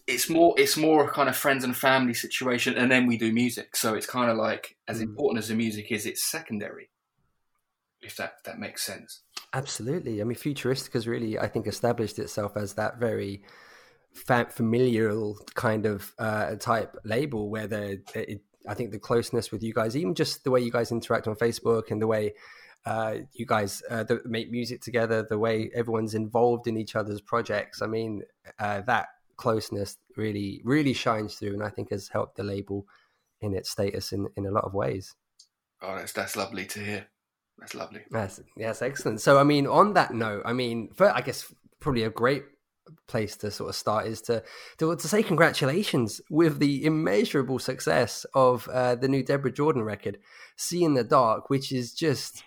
it's 0.07 0.29
more 0.29 0.55
it's 0.59 0.77
more 0.77 1.05
a 1.05 1.13
kind 1.13 1.29
of 1.29 1.37
friends 1.37 1.63
and 1.63 1.77
family 1.77 2.15
situation 2.15 2.77
and 2.77 2.91
then 2.91 3.07
we 3.07 3.17
do 3.17 3.33
music 3.33 3.77
so 3.77 3.95
it's 3.95 4.07
kind 4.07 4.31
of 4.31 4.37
like 4.37 4.77
as 4.89 4.99
mm. 4.99 5.03
important 5.03 5.43
as 5.43 5.49
the 5.49 5.55
music 5.55 5.93
is 5.93 6.07
it's 6.07 6.29
secondary 6.29 6.91
if 8.03 8.17
that 8.17 8.35
that 8.45 8.59
makes 8.59 8.83
sense 8.83 9.23
absolutely 9.53 10.21
i 10.21 10.25
mean 10.25 10.37
Futuristica 10.37 10.95
has 10.95 11.07
really 11.07 11.39
i 11.39 11.49
think 11.49 11.67
established 11.67 12.19
itself 12.19 12.57
as 12.57 12.75
that 12.75 12.99
very 12.99 13.43
familial 14.15 15.39
kind 15.55 15.87
of 15.87 16.13
uh, 16.19 16.55
type 16.57 16.97
label 17.05 17.49
where 17.49 17.67
the 17.67 18.03
it, 18.15 18.43
i 18.69 18.75
think 18.75 18.91
the 18.91 18.99
closeness 18.99 19.51
with 19.51 19.63
you 19.63 19.73
guys 19.73 19.97
even 19.97 20.15
just 20.15 20.45
the 20.45 20.51
way 20.51 20.61
you 20.61 20.71
guys 20.71 20.93
interact 20.93 21.27
on 21.27 21.35
facebook 21.35 21.91
and 21.91 22.03
the 22.03 22.07
way 22.07 22.35
uh, 22.85 23.17
you 23.33 23.47
guys 23.47 23.83
uh, 23.91 24.03
that 24.05 24.27
make 24.27 24.51
music 24.51 24.81
together, 24.81 25.23
the 25.23 25.39
way 25.39 25.71
everyone's 25.75 26.15
involved 26.15 26.67
in 26.67 26.77
each 26.77 26.97
other's 26.97 27.21
projects. 27.21 27.81
I 27.81 27.87
mean, 27.87 28.23
uh, 28.59 28.81
that 28.83 29.09
closeness 29.37 29.99
really, 30.17 30.61
really 30.65 30.93
shines 30.93 31.37
through, 31.37 31.53
and 31.53 31.63
I 31.63 31.69
think 31.69 31.91
has 31.91 32.09
helped 32.09 32.37
the 32.37 32.43
label 32.43 32.87
in 33.41 33.55
its 33.55 33.71
status 33.71 34.13
in, 34.13 34.29
in 34.37 34.47
a 34.47 34.51
lot 34.51 34.65
of 34.65 34.75
ways. 34.75 35.15
Oh, 35.81 35.97
that's 35.97 36.13
that's 36.13 36.37
lovely 36.37 36.65
to 36.67 36.81
hear. 36.81 37.07
That's 37.59 37.75
lovely. 37.75 38.01
That's 38.11 38.41
yes, 38.57 38.83
excellent. 38.83 39.21
So, 39.21 39.39
I 39.39 39.45
mean, 39.45 39.67
on 39.67 39.95
that 39.95 40.13
note, 40.13 40.43
I 40.45 40.53
mean, 40.53 40.89
for, 40.95 41.11
I 41.15 41.21
guess 41.21 41.53
probably 41.81 42.03
a 42.03 42.11
great 42.11 42.45
place 43.07 43.37
to 43.37 43.51
sort 43.51 43.71
of 43.71 43.77
start 43.77 44.07
is 44.07 44.21
to 44.23 44.43
to, 44.79 44.97
to 44.97 45.09
say 45.09 45.23
congratulations 45.23 46.21
with 46.29 46.59
the 46.59 46.85
immeasurable 46.85 47.59
success 47.59 48.27
of 48.35 48.69
uh, 48.69 48.97
the 48.97 49.09
new 49.09 49.23
Deborah 49.23 49.53
Jordan 49.53 49.83
record, 49.83 50.19
"See 50.57 50.83
in 50.83 50.95
the 50.95 51.05
Dark," 51.05 51.51
which 51.51 51.73
is 51.73 51.95
just 51.95 52.43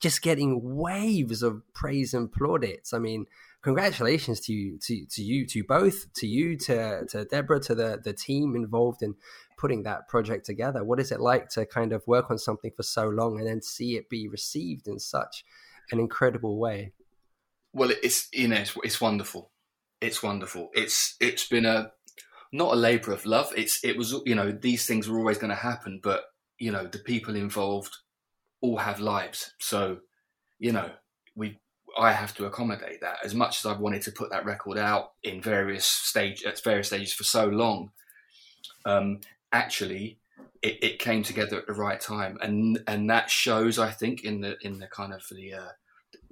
just 0.00 0.22
getting 0.22 0.60
waves 0.62 1.42
of 1.42 1.62
praise 1.72 2.12
and 2.12 2.30
plaudits. 2.30 2.92
I 2.92 2.98
mean, 2.98 3.26
congratulations 3.62 4.40
to 4.40 4.52
you, 4.52 4.78
to, 4.82 5.06
to 5.10 5.22
you, 5.22 5.46
to 5.46 5.64
both, 5.64 6.12
to 6.14 6.26
you, 6.26 6.56
to, 6.58 7.06
to 7.06 7.24
Deborah, 7.24 7.60
to 7.60 7.74
the, 7.74 8.00
the 8.02 8.12
team 8.12 8.54
involved 8.54 9.02
in 9.02 9.14
putting 9.56 9.82
that 9.84 10.08
project 10.08 10.46
together. 10.46 10.84
What 10.84 11.00
is 11.00 11.12
it 11.12 11.20
like 11.20 11.48
to 11.50 11.66
kind 11.66 11.92
of 11.92 12.06
work 12.06 12.30
on 12.30 12.38
something 12.38 12.70
for 12.76 12.82
so 12.82 13.08
long 13.08 13.38
and 13.38 13.46
then 13.46 13.62
see 13.62 13.96
it 13.96 14.08
be 14.08 14.28
received 14.28 14.86
in 14.86 14.98
such 14.98 15.44
an 15.90 16.00
incredible 16.00 16.58
way? 16.58 16.92
Well, 17.72 17.90
it's, 18.02 18.28
you 18.32 18.48
know, 18.48 18.56
it's, 18.56 18.76
it's 18.82 19.00
wonderful. 19.00 19.50
It's 20.00 20.22
wonderful. 20.22 20.70
It's, 20.74 21.16
it's 21.20 21.46
been 21.48 21.66
a, 21.66 21.92
not 22.52 22.72
a 22.72 22.76
labor 22.76 23.12
of 23.12 23.26
love. 23.26 23.52
It's, 23.56 23.84
it 23.84 23.96
was, 23.96 24.14
you 24.24 24.34
know, 24.34 24.52
these 24.52 24.86
things 24.86 25.08
were 25.08 25.18
always 25.18 25.38
going 25.38 25.50
to 25.50 25.56
happen, 25.56 26.00
but, 26.02 26.24
you 26.58 26.72
know, 26.72 26.86
the 26.86 26.98
people 26.98 27.36
involved 27.36 27.96
all 28.60 28.78
have 28.78 29.00
lives. 29.00 29.52
So, 29.58 29.98
you 30.58 30.72
know, 30.72 30.90
we 31.34 31.58
I 31.98 32.12
have 32.12 32.34
to 32.36 32.44
accommodate 32.44 33.00
that. 33.00 33.18
As 33.24 33.34
much 33.34 33.58
as 33.58 33.66
I've 33.66 33.80
wanted 33.80 34.02
to 34.02 34.12
put 34.12 34.30
that 34.30 34.44
record 34.44 34.76
out 34.76 35.12
in 35.22 35.40
various 35.40 35.86
stage 35.86 36.44
at 36.44 36.62
various 36.62 36.88
stages 36.88 37.14
for 37.14 37.24
so 37.24 37.46
long, 37.46 37.90
um, 38.84 39.20
actually, 39.52 40.18
it, 40.62 40.82
it, 40.82 40.98
came 40.98 41.22
together 41.22 41.58
at 41.58 41.66
the 41.66 41.72
right 41.72 42.00
time, 42.00 42.38
and 42.40 42.82
and 42.86 43.08
that 43.10 43.30
shows, 43.30 43.78
I 43.78 43.90
think, 43.90 44.24
in 44.24 44.40
the 44.40 44.56
in 44.62 44.78
the 44.78 44.86
kind 44.86 45.12
of 45.12 45.24
the 45.30 45.54
uh, 45.54 45.72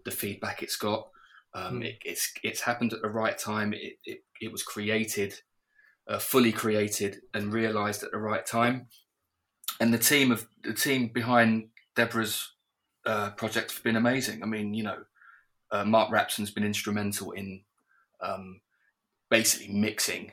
the 0.04 0.11
feedback 0.11 0.62
it's 0.62 0.76
got. 0.76 1.09
Um, 1.54 1.80
mm. 1.80 1.87
it, 1.87 1.99
it's 2.04 2.33
it's 2.42 2.62
happened 2.62 2.92
at 2.92 3.02
the 3.02 3.09
right 3.09 3.38
time. 3.38 3.73
It, 3.73 3.99
it 4.04 4.25
it 4.40 4.52
was 4.52 4.62
created 4.62 5.40
uh, 6.09 6.18
fully 6.18 6.52
created 6.52 7.21
and 7.33 7.52
realised 7.52 8.02
at 8.02 8.11
the 8.11 8.18
right 8.18 8.44
time. 8.44 8.88
And 9.80 9.92
the 9.92 9.99
team 9.99 10.30
of 10.30 10.47
the 10.62 10.75
team 10.75 11.09
behind 11.09 11.68
Deborah's 11.97 12.52
uh, 13.06 13.30
project 13.30 13.73
have 13.73 13.83
been 13.83 13.97
amazing. 13.97 14.42
I 14.42 14.47
mean, 14.47 14.75
you 14.75 14.85
know, 14.85 14.99
uh, 15.71 15.85
Mark 15.85 16.11
Rapson's 16.11 16.50
been 16.50 16.64
instrumental 16.64 17.33
in 17.33 17.62
um, 18.21 18.61
basically 19.30 19.75
mixing 19.75 20.33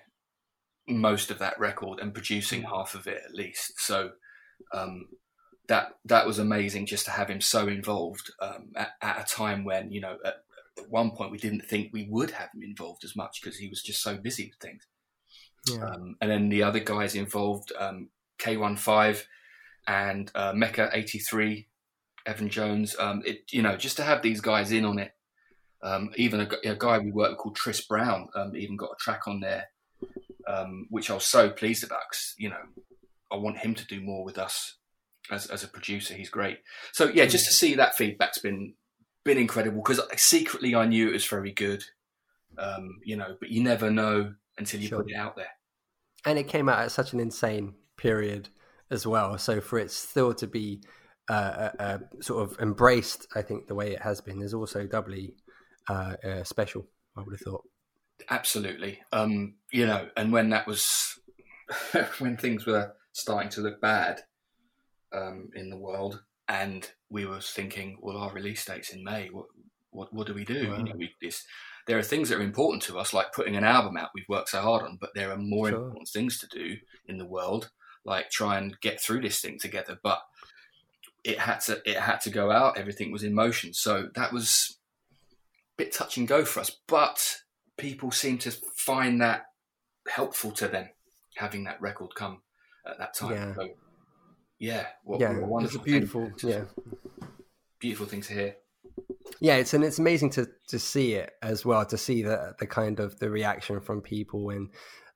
most 0.87 1.31
of 1.31 1.39
that 1.39 1.59
record 1.59 1.99
and 1.99 2.13
producing 2.13 2.63
half 2.63 2.95
of 2.95 3.07
it 3.07 3.21
at 3.25 3.33
least. 3.33 3.79
So 3.79 4.11
um, 4.73 5.07
that 5.67 5.93
that 6.05 6.27
was 6.27 6.39
amazing 6.39 6.85
just 6.85 7.05
to 7.05 7.11
have 7.11 7.29
him 7.29 7.41
so 7.41 7.67
involved 7.67 8.31
um, 8.41 8.71
at, 8.75 8.89
at, 9.01 9.21
a 9.21 9.33
time 9.33 9.63
when 9.63 9.91
you 9.91 10.01
know 10.01 10.17
at, 10.25 10.35
at, 10.77 10.89
one 10.89 11.11
point 11.11 11.31
we 11.31 11.37
didn't 11.37 11.65
think 11.65 11.91
we 11.91 12.07
would 12.09 12.31
have 12.31 12.49
him 12.53 12.63
involved 12.63 13.03
as 13.03 13.15
much 13.15 13.39
because 13.41 13.57
he 13.57 13.67
was 13.67 13.81
just 13.81 14.01
so 14.01 14.17
busy 14.17 14.45
with 14.45 14.59
things. 14.59 14.87
Yeah. 15.69 15.85
Um, 15.85 16.15
and 16.21 16.31
then 16.31 16.49
the 16.49 16.63
other 16.63 16.79
guys 16.79 17.13
involved, 17.15 17.71
um, 17.77 18.09
K15 18.39 19.23
and 19.87 20.31
uh, 20.33 20.53
Mecca 20.55 20.89
83, 20.91 21.67
Evan 22.25 22.49
Jones. 22.49 22.95
Um, 22.99 23.21
it 23.25 23.43
you 23.51 23.61
know 23.61 23.77
just 23.77 23.97
to 23.97 24.03
have 24.03 24.21
these 24.21 24.41
guys 24.41 24.71
in 24.71 24.85
on 24.85 24.99
it. 24.99 25.11
Um, 25.83 26.11
even 26.15 26.41
a, 26.41 26.69
a, 26.69 26.75
guy 26.75 26.99
we 26.99 27.11
work 27.11 27.31
with 27.31 27.39
called 27.39 27.55
Tris 27.55 27.81
Brown 27.81 28.27
even 28.55 28.77
got 28.77 28.91
a 28.91 28.95
track 28.99 29.27
on 29.27 29.39
there 29.39 29.65
um, 30.47 30.87
which 30.89 31.09
I 31.09 31.13
was 31.13 31.25
so 31.25 31.49
pleased 31.49 31.83
about 31.83 32.01
because 32.09 32.35
you 32.37 32.49
know 32.49 32.61
I 33.31 33.37
want 33.37 33.57
him 33.57 33.75
to 33.75 33.85
do 33.85 34.01
more 34.01 34.23
with 34.23 34.37
us 34.37 34.77
as 35.29 35.47
as 35.47 35.63
a 35.63 35.67
producer. 35.67 36.13
He's 36.13 36.29
great. 36.29 36.59
So 36.93 37.09
yeah, 37.09 37.25
just 37.25 37.45
to 37.47 37.53
see 37.53 37.75
that 37.75 37.95
feedback's 37.95 38.39
been 38.39 38.73
been 39.23 39.37
incredible 39.37 39.81
because 39.81 40.01
secretly 40.17 40.75
I 40.75 40.85
knew 40.85 41.09
it 41.09 41.13
was 41.13 41.25
very 41.25 41.51
good. 41.51 41.83
Um, 42.57 42.99
you 43.03 43.15
know, 43.15 43.37
but 43.39 43.49
you 43.49 43.63
never 43.63 43.89
know 43.89 44.33
until 44.57 44.81
you 44.81 44.87
sure. 44.87 45.03
put 45.03 45.11
it 45.11 45.15
out 45.15 45.35
there. 45.35 45.47
And 46.25 46.37
it 46.37 46.47
came 46.47 46.69
out 46.69 46.79
at 46.79 46.91
such 46.91 47.13
an 47.13 47.19
insane 47.19 47.73
period 47.97 48.49
as 48.91 49.07
well. 49.07 49.37
So 49.37 49.61
for 49.61 49.79
it 49.79 49.89
still 49.89 50.33
to 50.35 50.47
be 50.47 50.81
uh, 51.29 51.33
uh, 51.33 51.71
uh, 51.79 51.97
sort 52.19 52.43
of 52.43 52.59
embraced, 52.59 53.27
I 53.35 53.41
think 53.41 53.67
the 53.67 53.75
way 53.75 53.91
it 53.91 54.01
has 54.01 54.21
been 54.21 54.41
is 54.41 54.53
also 54.53 54.85
doubly 54.85 55.35
uh, 55.89 56.15
uh, 56.23 56.43
special. 56.43 56.87
I 57.17 57.21
would 57.21 57.33
have 57.33 57.41
thought. 57.41 57.63
Absolutely. 58.29 58.99
Um, 59.11 59.55
you 59.71 59.85
know, 59.85 60.09
and 60.15 60.31
when 60.31 60.49
that 60.49 60.67
was 60.67 61.19
when 62.19 62.37
things 62.37 62.65
were 62.65 62.93
starting 63.13 63.49
to 63.51 63.61
look 63.61 63.81
bad 63.81 64.21
um, 65.13 65.49
in 65.55 65.69
the 65.69 65.77
world, 65.77 66.21
and 66.47 66.89
we 67.09 67.25
were 67.25 67.41
thinking, 67.41 67.97
well, 68.01 68.17
our 68.17 68.31
release 68.31 68.65
date's 68.65 68.91
in 68.91 69.03
May. 69.03 69.29
What 69.31 69.47
what 69.91 70.13
what 70.13 70.27
do 70.27 70.33
we 70.33 70.45
do? 70.45 70.69
Wow. 70.69 70.77
You 70.77 70.83
know, 70.83 70.95
we, 70.97 71.11
this, 71.21 71.45
there 71.87 71.97
are 71.97 72.03
things 72.03 72.29
that 72.29 72.37
are 72.37 72.43
important 72.43 72.83
to 72.83 72.99
us, 72.99 73.13
like 73.13 73.33
putting 73.33 73.55
an 73.55 73.63
album 73.63 73.97
out. 73.97 74.09
We've 74.13 74.29
worked 74.29 74.49
so 74.49 74.61
hard 74.61 74.83
on, 74.83 74.97
but 74.99 75.11
there 75.15 75.31
are 75.31 75.37
more 75.37 75.69
sure. 75.69 75.77
important 75.77 76.09
things 76.09 76.37
to 76.39 76.47
do 76.47 76.77
in 77.07 77.17
the 77.17 77.25
world, 77.25 77.69
like 78.05 78.29
try 78.29 78.57
and 78.57 78.79
get 78.81 79.01
through 79.01 79.21
this 79.21 79.39
thing 79.39 79.57
together. 79.59 79.97
But 80.01 80.19
it 81.23 81.39
had 81.39 81.59
to 81.61 81.81
it 81.85 81.97
had 81.97 82.21
to 82.21 82.29
go 82.29 82.51
out. 82.51 82.77
Everything 82.77 83.11
was 83.11 83.23
in 83.23 83.33
motion, 83.33 83.73
so 83.73 84.09
that 84.15 84.33
was 84.33 84.77
a 85.29 85.75
bit 85.77 85.93
touch 85.93 86.17
and 86.17 86.27
go 86.27 86.45
for 86.45 86.59
us. 86.61 86.71
But 86.87 87.37
people 87.81 88.11
seem 88.11 88.37
to 88.37 88.51
find 88.77 89.19
that 89.21 89.45
helpful 90.07 90.51
to 90.51 90.67
them 90.67 90.87
having 91.35 91.63
that 91.63 91.81
record 91.81 92.13
come 92.15 92.41
at 92.87 92.99
that 92.99 93.15
time. 93.15 93.31
Yeah, 93.31 93.55
so, 93.55 93.69
yeah, 94.59 94.85
what, 95.03 95.19
yeah, 95.19 95.33
what 95.33 95.63
it's 95.63 95.75
a 95.75 95.79
beautiful, 95.79 96.31
thing. 96.39 96.51
yeah, 96.51 96.63
beautiful 97.79 98.05
thing 98.05 98.21
to 98.21 98.33
hear. 98.33 98.55
Yeah, 99.39 99.55
it's 99.55 99.73
and 99.73 99.83
it's 99.83 99.97
amazing 99.97 100.29
to 100.31 100.47
to 100.67 100.77
see 100.77 101.13
it 101.13 101.31
as 101.41 101.65
well, 101.65 101.83
to 101.85 101.97
see 101.97 102.21
the 102.21 102.53
the 102.59 102.67
kind 102.67 102.99
of 102.99 103.17
the 103.17 103.29
reaction 103.29 103.81
from 103.81 104.01
people 104.01 104.51
and 104.51 104.69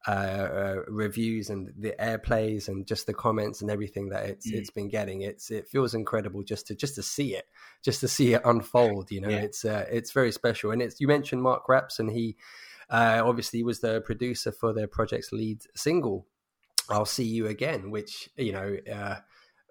uh, 0.07 0.11
uh, 0.11 0.75
reviews 0.87 1.49
and 1.49 1.73
the 1.77 1.95
airplays 1.99 2.67
and 2.67 2.85
just 2.85 3.07
the 3.07 3.13
comments 3.13 3.61
and 3.61 3.71
everything 3.71 4.09
that 4.09 4.25
it's 4.25 4.49
mm. 4.49 4.53
it's 4.53 4.69
been 4.69 4.87
getting. 4.87 5.21
It's 5.21 5.49
it 5.49 5.67
feels 5.67 5.93
incredible 5.93 6.43
just 6.43 6.67
to 6.67 6.75
just 6.75 6.95
to 6.95 7.03
see 7.03 7.35
it, 7.35 7.45
just 7.83 8.01
to 8.01 8.07
see 8.07 8.33
it 8.33 8.41
unfold. 8.45 9.09
You 9.09 9.21
know, 9.21 9.29
yeah. 9.29 9.37
it's 9.37 9.65
uh, 9.65 9.85
it's 9.91 10.11
very 10.11 10.31
special. 10.31 10.71
And 10.71 10.81
it's 10.81 10.99
you 10.99 11.07
mentioned 11.07 11.41
Mark 11.41 11.65
Rapson 11.67 12.11
he 12.11 12.35
uh, 12.89 13.21
obviously 13.23 13.63
was 13.63 13.79
the 13.79 14.01
producer 14.01 14.51
for 14.51 14.73
their 14.73 14.87
project's 14.87 15.31
lead 15.31 15.61
single, 15.75 16.27
"I'll 16.89 17.05
See 17.05 17.23
You 17.23 17.47
Again," 17.47 17.89
which 17.89 18.29
you 18.37 18.51
know 18.51 18.77
uh, 18.93 19.15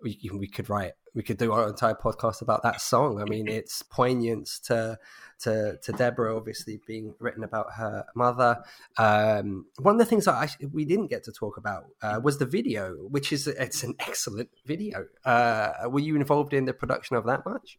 we, 0.02 0.18
we 0.32 0.48
could 0.48 0.68
write 0.68 0.92
we 1.14 1.22
could 1.22 1.38
do 1.38 1.52
our 1.52 1.68
entire 1.68 1.94
podcast 1.94 2.42
about 2.42 2.62
that 2.62 2.80
song. 2.80 3.20
I 3.20 3.24
mean, 3.24 3.48
it's 3.48 3.82
poignant 3.82 4.48
to 4.64 4.98
to 5.40 5.78
to 5.82 5.92
Deborah, 5.92 6.36
obviously 6.36 6.80
being 6.86 7.14
written 7.18 7.44
about 7.44 7.74
her 7.76 8.04
mother. 8.14 8.62
Um, 8.98 9.66
one 9.78 9.94
of 9.94 9.98
the 9.98 10.06
things 10.06 10.24
that 10.24 10.34
I, 10.34 10.48
we 10.72 10.84
didn't 10.84 11.08
get 11.08 11.24
to 11.24 11.32
talk 11.32 11.56
about 11.56 11.86
uh, 12.02 12.20
was 12.22 12.38
the 12.38 12.46
video, 12.46 12.94
which 13.08 13.32
is 13.32 13.46
it's 13.46 13.82
an 13.82 13.94
excellent 14.00 14.50
video. 14.66 15.06
Uh, 15.24 15.72
were 15.88 16.00
you 16.00 16.16
involved 16.16 16.52
in 16.52 16.64
the 16.64 16.74
production 16.74 17.16
of 17.16 17.24
that 17.26 17.44
much? 17.46 17.78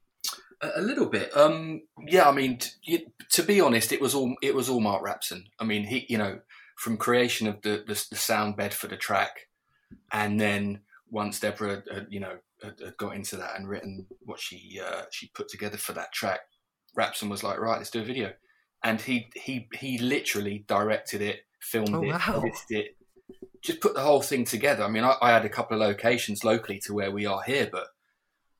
A 0.61 0.81
little 0.81 1.07
bit, 1.07 1.35
um, 1.35 1.81
yeah. 2.07 2.29
I 2.29 2.31
mean, 2.31 2.57
t- 2.57 3.07
to 3.31 3.43
be 3.43 3.59
honest, 3.59 3.91
it 3.91 3.99
was 3.99 4.15
all 4.15 4.35
it 4.41 4.55
was 4.55 4.69
all 4.69 4.79
Mark 4.79 5.03
Rapson. 5.03 5.43
I 5.59 5.65
mean, 5.65 5.83
he, 5.83 6.05
you 6.07 6.17
know, 6.17 6.39
from 6.77 6.95
creation 6.95 7.47
of 7.47 7.61
the, 7.61 7.83
the, 7.85 8.05
the 8.09 8.15
sound 8.15 8.55
bed 8.55 8.73
for 8.73 8.87
the 8.87 8.95
track, 8.95 9.47
and 10.13 10.39
then 10.39 10.79
once 11.09 11.41
Deborah, 11.41 11.83
had, 11.91 12.07
you 12.09 12.21
know, 12.21 12.37
had, 12.63 12.79
had, 12.79 12.97
got 12.97 13.15
into 13.15 13.35
that 13.37 13.57
and 13.57 13.67
written 13.67 14.05
what 14.21 14.39
she 14.39 14.79
uh, 14.83 15.03
she 15.11 15.27
put 15.33 15.49
together 15.49 15.77
for 15.77 15.93
that 15.93 16.13
track, 16.13 16.41
Rapson 16.97 17.29
was 17.29 17.43
like, 17.43 17.59
right, 17.59 17.77
let's 17.77 17.89
do 17.89 18.01
a 18.01 18.05
video, 18.05 18.33
and 18.83 19.01
he 19.01 19.27
he 19.35 19.67
he 19.73 19.97
literally 19.97 20.65
directed 20.67 21.21
it, 21.21 21.41
filmed 21.61 21.95
oh, 21.95 22.03
it, 22.03 22.07
wow. 22.07 22.43
edited 22.43 22.69
it, 22.69 22.97
just 23.61 23.81
put 23.81 23.95
the 23.95 24.01
whole 24.01 24.21
thing 24.21 24.45
together. 24.45 24.83
I 24.83 24.89
mean, 24.89 25.03
I, 25.03 25.15
I, 25.21 25.31
had 25.31 25.45
a 25.45 25.49
couple 25.49 25.81
of 25.81 25.87
locations 25.87 26.43
locally 26.43 26.79
to 26.85 26.93
where 26.93 27.11
we 27.11 27.25
are 27.25 27.41
here, 27.41 27.67
but 27.71 27.87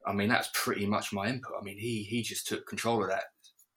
I 0.06 0.14
mean 0.14 0.30
that's 0.30 0.50
pretty 0.54 0.86
much 0.86 1.14
my 1.14 1.28
input. 1.28 1.54
I 1.60 1.64
mean, 1.64 1.78
he 1.78 2.04
he 2.04 2.22
just 2.22 2.48
took 2.48 2.68
control 2.68 3.04
of 3.04 3.10
that. 3.10 3.26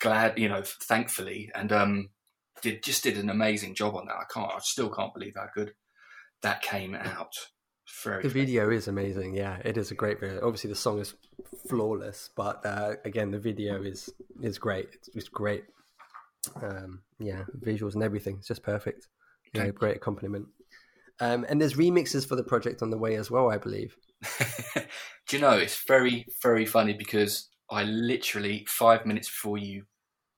Glad, 0.00 0.38
you 0.38 0.48
know, 0.48 0.62
thankfully, 0.64 1.50
and 1.54 1.72
um, 1.72 2.10
did 2.62 2.82
just 2.82 3.04
did 3.04 3.18
an 3.18 3.30
amazing 3.30 3.74
job 3.74 3.94
on 3.94 4.06
that. 4.06 4.16
I 4.16 4.24
can't, 4.32 4.50
I 4.50 4.58
still 4.60 4.90
can't 4.90 5.14
believe 5.14 5.34
how 5.36 5.48
good 5.54 5.72
that 6.42 6.62
came 6.62 6.94
out. 6.94 7.32
Very 8.04 8.22
the 8.22 8.28
video 8.28 8.70
is 8.70 8.88
amazing. 8.88 9.34
Yeah, 9.34 9.58
it 9.64 9.76
is 9.76 9.90
a 9.90 9.94
great 9.94 10.20
video. 10.20 10.40
Obviously, 10.42 10.70
the 10.70 10.76
song 10.76 11.00
is 11.00 11.14
flawless, 11.68 12.30
but 12.36 12.64
uh, 12.64 12.94
again, 13.04 13.30
the 13.30 13.38
video 13.38 13.82
is 13.82 14.10
is 14.42 14.58
great. 14.58 14.88
It's, 14.92 15.08
it's 15.14 15.28
great. 15.28 15.64
Um, 16.62 17.00
yeah, 17.18 17.44
visuals 17.58 17.94
and 17.94 18.02
everything. 18.02 18.36
It's 18.38 18.48
just 18.48 18.62
perfect. 18.62 19.08
Yeah, 19.54 19.68
great 19.68 19.96
accompaniment. 19.96 20.48
Um, 21.20 21.44
and 21.48 21.60
there's 21.60 21.74
remixes 21.74 22.28
for 22.28 22.36
the 22.36 22.44
project 22.44 22.82
on 22.82 22.90
the 22.90 22.98
way 22.98 23.16
as 23.16 23.30
well, 23.30 23.50
I 23.50 23.58
believe. 23.58 23.96
Do 24.74 25.36
you 25.36 25.40
know 25.40 25.52
it's 25.52 25.82
very 25.86 26.26
very 26.42 26.66
funny 26.66 26.92
because 26.92 27.48
I 27.70 27.84
literally 27.84 28.66
five 28.68 29.06
minutes 29.06 29.28
before 29.28 29.58
you 29.58 29.84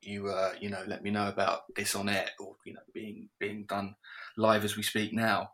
you 0.03 0.29
uh, 0.29 0.53
you 0.61 0.71
know 0.71 0.83
let 0.87 1.03
me 1.03 1.11
know 1.11 1.29
about 1.29 1.63
this 1.77 1.95
on 1.95 2.09
air 2.09 2.29
or 2.39 2.57
you 2.65 2.75
know 2.75 2.81
being 2.95 3.29
being 3.39 3.65
done 3.69 3.95
live 4.37 4.65
as 4.65 4.77
we 4.77 4.83
speak 4.83 5.13
now 5.13 5.51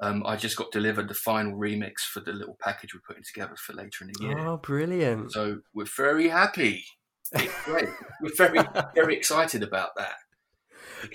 um, 0.00 0.22
I 0.26 0.36
just 0.36 0.56
got 0.56 0.70
delivered 0.72 1.08
the 1.08 1.14
final 1.14 1.56
remix 1.56 2.00
for 2.00 2.20
the 2.20 2.32
little 2.32 2.56
package 2.60 2.94
we're 2.94 3.00
putting 3.06 3.24
together 3.24 3.54
for 3.56 3.72
later 3.72 4.04
in 4.04 4.12
the 4.12 4.24
year. 4.24 4.38
Oh, 4.38 4.56
brilliant! 4.56 5.32
So 5.32 5.60
we're 5.72 5.86
very 5.96 6.28
happy. 6.28 6.84
It's 7.32 7.64
great. 7.64 7.88
we're 8.20 8.34
very 8.36 8.60
very 8.94 9.16
excited 9.16 9.62
about 9.62 9.90
that. 9.96 10.14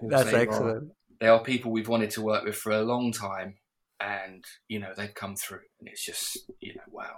That's 0.08 0.32
they 0.32 0.42
excellent. 0.42 0.92
Are, 0.92 0.96
they 1.20 1.28
are 1.28 1.44
people 1.44 1.72
we've 1.72 1.88
wanted 1.88 2.12
to 2.12 2.22
work 2.22 2.46
with 2.46 2.56
for 2.56 2.72
a 2.72 2.82
long 2.82 3.12
time, 3.12 3.58
and 4.00 4.44
you 4.68 4.80
know 4.80 4.92
they've 4.96 5.14
come 5.14 5.36
through, 5.36 5.62
and 5.80 5.90
it's 5.90 6.06
just 6.06 6.38
you 6.60 6.76
know 6.76 6.82
wow. 6.92 7.16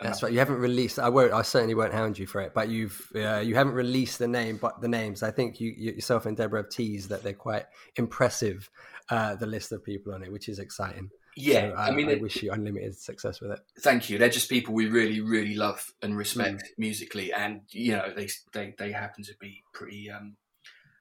That's 0.00 0.22
right. 0.22 0.32
You 0.32 0.38
haven't 0.40 0.56
released. 0.56 0.98
I 0.98 1.08
won't. 1.08 1.32
I 1.32 1.42
certainly 1.42 1.74
won't 1.74 1.92
hound 1.92 2.18
you 2.18 2.26
for 2.26 2.40
it. 2.40 2.52
But 2.54 2.68
you've 2.68 3.00
uh, 3.14 3.38
you 3.38 3.54
haven't 3.54 3.74
released 3.74 4.18
the 4.18 4.26
name, 4.26 4.58
but 4.60 4.80
the 4.80 4.88
names. 4.88 5.22
I 5.22 5.30
think 5.30 5.60
you, 5.60 5.72
you 5.76 5.92
yourself 5.92 6.26
and 6.26 6.36
Deborah 6.36 6.62
have 6.62 6.70
teased 6.70 7.10
that 7.10 7.22
they're 7.22 7.32
quite 7.32 7.66
impressive 7.96 8.68
uh, 9.12 9.34
the 9.34 9.46
list 9.46 9.72
of 9.72 9.84
people 9.84 10.14
on 10.14 10.22
it, 10.22 10.32
which 10.32 10.48
is 10.48 10.58
exciting. 10.58 11.10
Yeah, 11.36 11.68
so, 11.68 11.76
uh, 11.76 11.80
I 11.80 11.90
mean, 11.90 12.08
I 12.08 12.12
it, 12.12 12.22
wish 12.22 12.42
you 12.42 12.50
unlimited 12.50 12.98
success 12.98 13.42
with 13.42 13.50
it. 13.50 13.60
Thank 13.80 14.08
you. 14.08 14.16
They're 14.16 14.30
just 14.30 14.48
people 14.48 14.72
we 14.72 14.86
really, 14.86 15.20
really 15.20 15.54
love 15.54 15.92
and 16.00 16.16
respect 16.16 16.62
mm. 16.62 16.78
musically, 16.78 17.30
and 17.30 17.60
you 17.70 17.92
know, 17.92 18.10
they 18.16 18.28
they 18.54 18.74
they 18.78 18.90
happen 18.90 19.22
to 19.24 19.34
be 19.38 19.64
pretty 19.74 20.10
um 20.10 20.36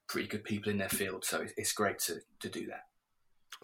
pretty 0.09 0.27
good 0.27 0.43
people 0.43 0.69
in 0.69 0.77
their 0.77 0.89
field. 0.89 1.23
So 1.23 1.45
it's 1.55 1.71
great 1.71 1.99
to 1.99 2.19
to 2.41 2.49
do 2.49 2.65
that. 2.67 2.83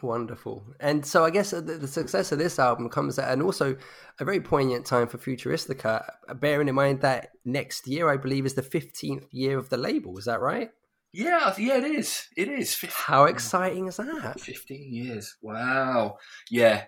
Wonderful. 0.01 0.63
And 0.79 1.05
so 1.05 1.25
I 1.25 1.29
guess 1.29 1.51
the, 1.51 1.61
the, 1.61 1.87
success 1.87 2.31
of 2.31 2.37
this 2.37 2.59
album 2.59 2.87
comes 2.87 3.17
at, 3.17 3.31
and 3.33 3.41
also 3.41 3.75
a 4.19 4.25
very 4.25 4.39
poignant 4.39 4.85
time 4.85 5.07
for 5.07 5.17
Futuristica, 5.17 6.07
bearing 6.35 6.67
in 6.67 6.75
mind 6.75 7.01
that 7.01 7.31
next 7.43 7.87
year, 7.87 8.07
I 8.07 8.15
believe, 8.15 8.45
is 8.45 8.53
the 8.53 8.61
15th 8.61 9.25
year 9.31 9.57
of 9.57 9.69
the 9.69 9.77
label. 9.77 10.17
Is 10.19 10.25
that 10.25 10.39
right? 10.39 10.69
Yeah, 11.13 11.53
yeah, 11.57 11.77
it 11.77 11.85
is. 11.85 12.27
It 12.35 12.49
is. 12.49 12.73
15, 12.73 12.93
How 13.07 13.23
oh 13.23 13.25
exciting 13.25 13.87
is 13.87 13.97
that? 13.97 14.39
Fifteen 14.39 14.93
years. 14.93 15.35
Wow. 15.41 16.17
Yeah, 16.51 16.83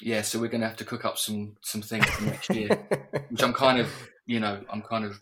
yeah. 0.00 0.22
So 0.22 0.38
we're 0.38 0.48
going 0.48 0.60
to 0.60 0.66
have 0.66 0.76
to 0.78 0.84
cook 0.84 1.04
up 1.04 1.18
some 1.18 1.56
some 1.62 1.82
things 1.82 2.06
for 2.06 2.24
next 2.24 2.50
year, 2.50 2.68
which 3.28 3.42
I'm 3.42 3.52
kind 3.52 3.78
of, 3.78 3.88
you 4.26 4.40
know, 4.40 4.62
I'm 4.70 4.82
kind 4.82 5.04
of, 5.04 5.18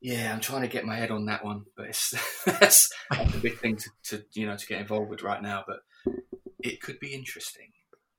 yeah, 0.00 0.32
I'm 0.32 0.40
trying 0.40 0.62
to 0.62 0.68
get 0.68 0.84
my 0.84 0.96
head 0.96 1.10
on 1.10 1.26
that 1.26 1.44
one, 1.44 1.64
but 1.76 1.86
it's 1.86 2.14
that's, 2.46 2.90
that's 3.10 3.34
a 3.34 3.38
big 3.38 3.58
thing 3.58 3.76
to, 3.76 3.90
to 4.04 4.24
you 4.34 4.46
know 4.46 4.56
to 4.56 4.66
get 4.66 4.80
involved 4.80 5.10
with 5.10 5.22
right 5.22 5.42
now. 5.42 5.64
But 5.66 5.80
it 6.60 6.80
could 6.80 6.98
be 6.98 7.14
interesting. 7.14 7.68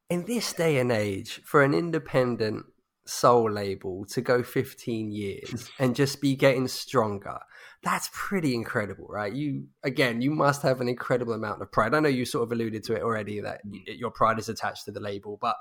In 0.10 0.26
this 0.26 0.54
day 0.54 0.78
and 0.78 0.91
age, 0.91 1.41
for 1.43 1.63
an 1.63 1.74
independent 1.74 2.65
soul 3.05 3.51
label 3.51 4.05
to 4.05 4.21
go 4.21 4.43
15 4.43 5.11
years 5.11 5.69
and 5.79 5.95
just 5.95 6.21
be 6.21 6.35
getting 6.35 6.67
stronger, 6.67 7.39
that's 7.83 8.09
pretty 8.13 8.55
incredible, 8.55 9.07
right? 9.09 9.33
You 9.33 9.67
again, 9.83 10.21
you 10.21 10.31
must 10.31 10.61
have 10.61 10.81
an 10.81 10.87
incredible 10.87 11.33
amount 11.33 11.61
of 11.61 11.71
pride. 11.71 11.93
I 11.93 11.99
know 11.99 12.09
you 12.09 12.25
sort 12.25 12.43
of 12.43 12.51
alluded 12.51 12.83
to 12.85 12.95
it 12.95 13.01
already 13.03 13.41
that 13.41 13.61
your 13.85 14.11
pride 14.11 14.39
is 14.39 14.49
attached 14.49 14.85
to 14.85 14.91
the 14.91 15.01
label, 15.01 15.37
but 15.41 15.55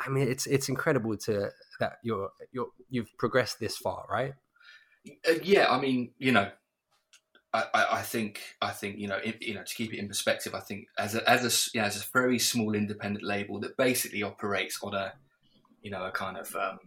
I 0.00 0.08
mean, 0.08 0.28
it's 0.28 0.46
it's 0.46 0.68
incredible 0.68 1.16
to 1.18 1.50
that 1.80 1.94
you're 2.02 2.30
you're 2.52 2.68
you've 2.88 3.10
progressed 3.18 3.58
this 3.60 3.76
far, 3.76 4.06
right? 4.08 4.34
Uh, 5.28 5.34
yeah, 5.42 5.66
I 5.68 5.80
mean, 5.80 6.12
you 6.18 6.32
know, 6.32 6.50
I, 7.52 7.64
I, 7.74 8.02
think 8.02 8.40
I 8.62 8.70
think 8.70 8.98
you 8.98 9.08
know 9.08 9.16
it, 9.16 9.42
you 9.42 9.54
know 9.54 9.64
to 9.64 9.74
keep 9.74 9.92
it 9.92 9.98
in 9.98 10.08
perspective, 10.08 10.54
I 10.54 10.60
think 10.60 10.86
as 10.96 11.16
a 11.16 11.28
as 11.28 11.44
a 11.44 11.70
you 11.74 11.80
know, 11.80 11.86
as 11.86 11.96
a 11.96 12.06
very 12.12 12.38
small 12.38 12.74
independent 12.74 13.24
label 13.24 13.58
that 13.60 13.76
basically 13.76 14.22
operates 14.22 14.78
on 14.82 14.94
a 14.94 15.14
you 15.82 15.90
know 15.90 16.04
a 16.04 16.10
kind 16.10 16.36
of 16.36 16.54
um, 16.56 16.78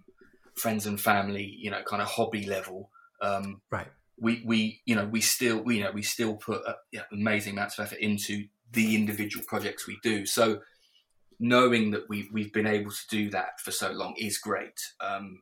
friends 0.56 0.86
and 0.86 0.99
family 0.99 1.58
you 1.60 1.71
know 1.71 1.82
kind 1.84 2.01
of 2.01 2.08
hobby 2.08 2.45
level, 2.45 2.89
um, 3.21 3.62
right? 3.71 3.88
We 4.19 4.43
we 4.45 4.82
you 4.86 4.95
know 4.95 5.06
we 5.06 5.21
still 5.21 5.62
we, 5.62 5.77
you 5.77 5.84
know 5.84 5.91
we 5.91 6.03
still 6.03 6.36
put 6.36 6.65
uh, 6.65 6.73
yeah, 6.91 7.03
amazing 7.12 7.53
amounts 7.53 7.77
of 7.79 7.86
effort 7.86 7.99
into 7.99 8.45
the 8.71 8.95
individual 8.95 9.45
projects 9.47 9.88
we 9.88 9.97
do. 10.03 10.25
So 10.25 10.62
knowing 11.39 11.91
that 11.91 12.08
we 12.10 12.29
we've 12.32 12.53
been 12.53 12.67
able 12.67 12.91
to 12.91 13.08
do 13.10 13.29
that 13.32 13.60
for 13.60 13.71
so 13.71 13.91
long 13.91 14.15
is 14.17 14.38
great. 14.38 14.79
Um, 15.01 15.41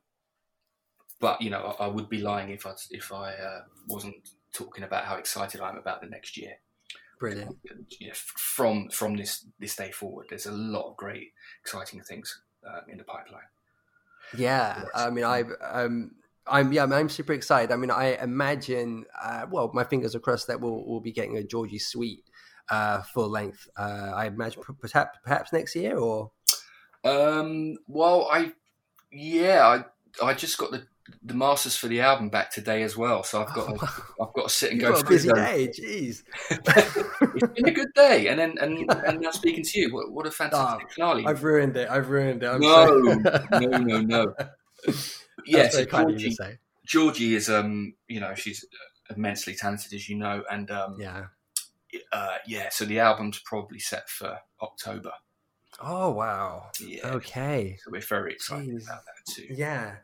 but 1.19 1.41
you 1.41 1.49
know, 1.49 1.75
I, 1.79 1.85
I, 1.85 1.87
would 1.87 2.09
be 2.09 2.17
lying 2.19 2.49
if 2.49 2.65
I 2.65 2.73
if 2.89 3.11
I 3.11 3.33
uh, 3.33 3.61
wasn't 3.87 4.15
talking 4.53 4.83
about 4.83 5.05
how 5.05 5.15
excited 5.15 5.61
I 5.61 5.69
am 5.69 5.77
about 5.77 6.01
the 6.01 6.07
next 6.07 6.37
year. 6.37 6.53
Brilliant. 7.19 7.55
You 7.99 8.07
know, 8.07 8.13
from 8.15 8.89
from 8.89 9.15
this 9.15 9.45
this 9.59 9.75
day 9.75 9.91
forward, 9.91 10.27
there's 10.29 10.47
a 10.47 10.51
lot 10.51 10.89
of 10.89 10.97
great, 10.97 11.33
exciting 11.61 12.01
things 12.01 12.41
uh, 12.67 12.81
in 12.87 12.97
the 12.97 13.03
pipeline. 13.03 13.41
Yeah, 14.37 14.83
I 14.95 15.09
mean, 15.09 15.25
I 15.25 15.43
um, 15.69 16.11
I'm 16.47 16.71
yeah, 16.71 16.83
I'm 16.83 17.09
super 17.09 17.33
excited. 17.33 17.71
I 17.71 17.75
mean, 17.75 17.91
I 17.91 18.17
imagine, 18.21 19.05
uh, 19.21 19.45
well, 19.49 19.71
my 19.73 19.83
fingers 19.83 20.15
are 20.15 20.19
crossed 20.19 20.47
that 20.47 20.61
we'll 20.61 20.85
we'll 20.85 21.01
be 21.01 21.11
getting 21.11 21.37
a 21.37 21.43
Georgie 21.43 21.79
Suite 21.79 22.23
uh, 22.69 23.01
full 23.01 23.29
length. 23.29 23.67
Uh, 23.75 24.11
I 24.15 24.27
imagine 24.27 24.63
perhaps 24.79 25.17
perhaps 25.23 25.53
next 25.53 25.75
year 25.75 25.97
or. 25.97 26.31
Um. 27.03 27.77
Well, 27.87 28.27
I 28.31 28.53
yeah, 29.11 29.83
I 30.21 30.25
I 30.25 30.33
just 30.33 30.57
got 30.57 30.71
the 30.71 30.85
the 31.23 31.33
masters 31.33 31.75
for 31.75 31.87
the 31.87 32.01
album 32.01 32.29
back 32.29 32.51
today 32.51 32.83
as 32.83 32.97
well. 32.97 33.23
So 33.23 33.43
I've 33.43 33.53
got 33.53 33.67
to, 33.67 33.85
I've 34.21 34.33
got 34.33 34.43
to 34.43 34.49
sit 34.49 34.71
and 34.71 34.81
You've 34.81 34.89
go. 34.89 34.95
Got 34.95 35.05
a 35.05 35.09
busy 35.09 35.29
day, 35.29 35.67
jeez. 35.67 36.23
it's 37.35 37.53
been 37.53 37.67
a 37.67 37.71
good 37.71 37.93
day, 37.95 38.27
and 38.27 38.39
then 38.39 38.55
and, 38.59 38.89
and 39.05 39.21
now 39.21 39.31
speaking 39.31 39.63
to 39.63 39.79
you, 39.79 39.93
what, 39.93 40.11
what 40.11 40.27
a 40.27 40.31
fantastic 40.31 40.87
oh, 40.89 40.93
finale! 40.93 41.25
I've 41.25 41.43
ruined 41.43 41.77
it. 41.77 41.89
I've 41.89 42.09
ruined 42.09 42.43
it. 42.43 42.47
I'm 42.47 42.61
no, 42.61 42.85
no, 43.59 43.77
no, 43.77 44.01
no. 44.01 44.35
Yes, 45.45 45.73
so 45.73 45.85
Georgie, 45.85 46.37
Georgie 46.85 47.35
is 47.35 47.49
um, 47.49 47.93
you 48.07 48.19
know, 48.19 48.33
she's 48.35 48.65
immensely 49.15 49.55
talented, 49.55 49.93
as 49.93 50.09
you 50.09 50.17
know, 50.17 50.43
and 50.51 50.69
um, 50.71 50.97
yeah, 50.99 51.25
uh, 52.11 52.37
yeah. 52.47 52.69
So 52.69 52.85
the 52.85 52.99
album's 52.99 53.39
probably 53.39 53.79
set 53.79 54.09
for 54.09 54.37
October. 54.61 55.11
Oh 55.79 56.11
wow! 56.11 56.69
Yeah. 56.79 57.07
Okay. 57.07 57.77
So 57.83 57.91
we're 57.91 58.01
very 58.01 58.33
excited 58.33 58.69
Jeez. 58.69 58.85
about 58.85 59.01
that 59.05 59.33
too. 59.33 59.47
Yeah. 59.49 59.95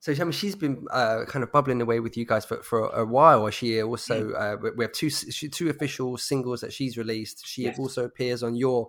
So 0.00 0.12
I 0.12 0.16
mean, 0.16 0.30
she's 0.30 0.54
been 0.54 0.86
uh, 0.90 1.24
kind 1.26 1.42
of 1.42 1.50
bubbling 1.50 1.82
away 1.82 1.98
with 1.98 2.16
you 2.16 2.24
guys 2.24 2.44
for, 2.44 2.62
for 2.62 2.88
a 2.90 3.04
while. 3.04 3.50
She 3.50 3.82
also 3.82 4.30
mm. 4.30 4.66
uh, 4.66 4.70
we 4.76 4.84
have 4.84 4.92
two 4.92 5.10
two 5.10 5.70
official 5.70 6.16
singles 6.16 6.60
that 6.60 6.72
she's 6.72 6.96
released. 6.96 7.46
She 7.46 7.64
yes. 7.64 7.78
also 7.78 8.04
appears 8.04 8.42
on 8.44 8.54
your 8.54 8.88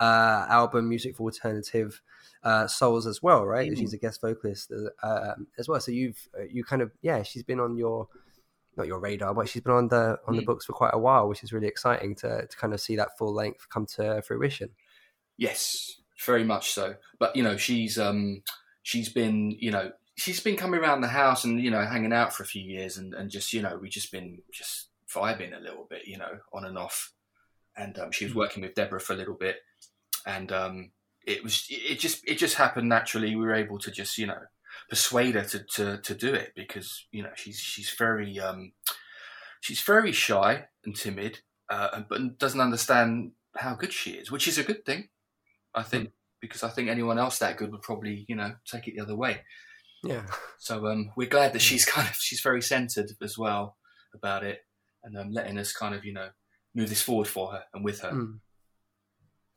uh, 0.00 0.46
album, 0.48 0.88
Music 0.88 1.16
for 1.16 1.24
Alternative 1.24 2.00
uh, 2.42 2.66
Souls, 2.66 3.06
as 3.06 3.22
well, 3.22 3.44
right? 3.46 3.70
Mm. 3.70 3.78
She's 3.78 3.92
a 3.92 3.98
guest 3.98 4.20
vocalist 4.20 4.72
uh, 5.02 5.34
as 5.58 5.68
well. 5.68 5.78
So 5.80 5.92
you've 5.92 6.28
uh, 6.36 6.44
you 6.50 6.64
kind 6.64 6.82
of 6.82 6.90
yeah, 7.02 7.22
she's 7.22 7.44
been 7.44 7.60
on 7.60 7.76
your 7.76 8.08
not 8.76 8.88
your 8.88 8.98
radar, 8.98 9.34
but 9.34 9.48
she's 9.48 9.62
been 9.62 9.74
on 9.74 9.88
the 9.88 10.18
on 10.26 10.34
mm. 10.34 10.38
the 10.38 10.44
books 10.44 10.66
for 10.66 10.72
quite 10.72 10.94
a 10.94 10.98
while, 10.98 11.28
which 11.28 11.44
is 11.44 11.52
really 11.52 11.68
exciting 11.68 12.16
to 12.16 12.46
to 12.46 12.56
kind 12.56 12.74
of 12.74 12.80
see 12.80 12.96
that 12.96 13.16
full 13.16 13.32
length 13.32 13.68
come 13.68 13.86
to 13.86 14.22
fruition. 14.22 14.70
Yes, 15.36 16.00
very 16.26 16.42
much 16.42 16.72
so. 16.72 16.96
But 17.20 17.36
you 17.36 17.44
know, 17.44 17.56
she's 17.56 17.96
um 17.96 18.42
she's 18.82 19.08
been 19.08 19.52
you 19.52 19.70
know 19.70 19.92
she's 20.18 20.40
been 20.40 20.56
coming 20.56 20.80
around 20.80 21.00
the 21.00 21.08
house 21.08 21.44
and 21.44 21.62
you 21.62 21.70
know 21.70 21.84
hanging 21.84 22.12
out 22.12 22.34
for 22.34 22.42
a 22.42 22.46
few 22.46 22.62
years 22.62 22.98
and, 22.98 23.14
and 23.14 23.30
just 23.30 23.52
you 23.52 23.62
know 23.62 23.78
we 23.80 23.88
just 23.88 24.10
been 24.12 24.42
just 24.52 24.88
vibing 25.14 25.56
a 25.56 25.60
little 25.60 25.86
bit 25.88 26.06
you 26.06 26.18
know 26.18 26.38
on 26.52 26.64
and 26.64 26.76
off 26.76 27.12
and 27.76 27.98
um, 27.98 28.10
she 28.10 28.24
was 28.24 28.32
hmm. 28.32 28.40
working 28.40 28.62
with 28.62 28.74
Deborah 28.74 29.00
for 29.00 29.12
a 29.12 29.16
little 29.16 29.34
bit 29.34 29.56
and 30.26 30.52
um, 30.52 30.90
it 31.24 31.42
was 31.42 31.66
it 31.70 31.98
just 31.98 32.26
it 32.28 32.36
just 32.36 32.56
happened 32.56 32.88
naturally 32.88 33.34
we 33.34 33.44
were 33.46 33.54
able 33.54 33.78
to 33.78 33.90
just 33.90 34.18
you 34.18 34.26
know 34.26 34.40
persuade 34.90 35.36
her 35.36 35.44
to 35.44 35.60
to, 35.60 35.98
to 35.98 36.14
do 36.14 36.34
it 36.34 36.52
because 36.56 37.06
you 37.12 37.22
know 37.22 37.30
she's 37.36 37.58
she's 37.58 37.90
very 37.96 38.38
um, 38.40 38.72
she's 39.60 39.80
very 39.80 40.12
shy 40.12 40.64
and 40.84 40.96
timid 40.96 41.38
uh, 41.70 42.00
but 42.08 42.38
doesn't 42.38 42.60
understand 42.60 43.30
how 43.56 43.74
good 43.74 43.92
she 43.92 44.10
is 44.10 44.30
which 44.32 44.48
is 44.48 44.58
a 44.58 44.64
good 44.64 44.84
thing 44.84 45.08
I 45.74 45.84
think 45.84 46.08
mm. 46.08 46.12
because 46.40 46.64
I 46.64 46.70
think 46.70 46.88
anyone 46.88 47.18
else 47.18 47.38
that 47.38 47.56
good 47.56 47.70
would 47.70 47.82
probably 47.82 48.24
you 48.28 48.34
know 48.34 48.54
take 48.66 48.88
it 48.88 48.96
the 48.96 49.02
other 49.02 49.16
way 49.16 49.42
yeah. 50.04 50.26
So 50.58 50.86
um, 50.86 51.12
we're 51.16 51.28
glad 51.28 51.52
that 51.52 51.62
she's 51.62 51.84
kind 51.94 52.08
of 52.08 52.14
she's 52.16 52.40
very 52.40 52.62
centered 52.62 53.10
as 53.22 53.36
well 53.38 53.76
about 54.14 54.44
it, 54.44 54.60
and 55.04 55.16
um, 55.16 55.30
letting 55.32 55.58
us 55.58 55.72
kind 55.72 55.94
of 55.94 56.04
you 56.04 56.12
know 56.12 56.28
move 56.74 56.88
this 56.88 57.02
forward 57.02 57.28
for 57.28 57.52
her 57.52 57.64
and 57.74 57.84
with 57.84 58.00
her. 58.00 58.10
Mm. 58.10 58.40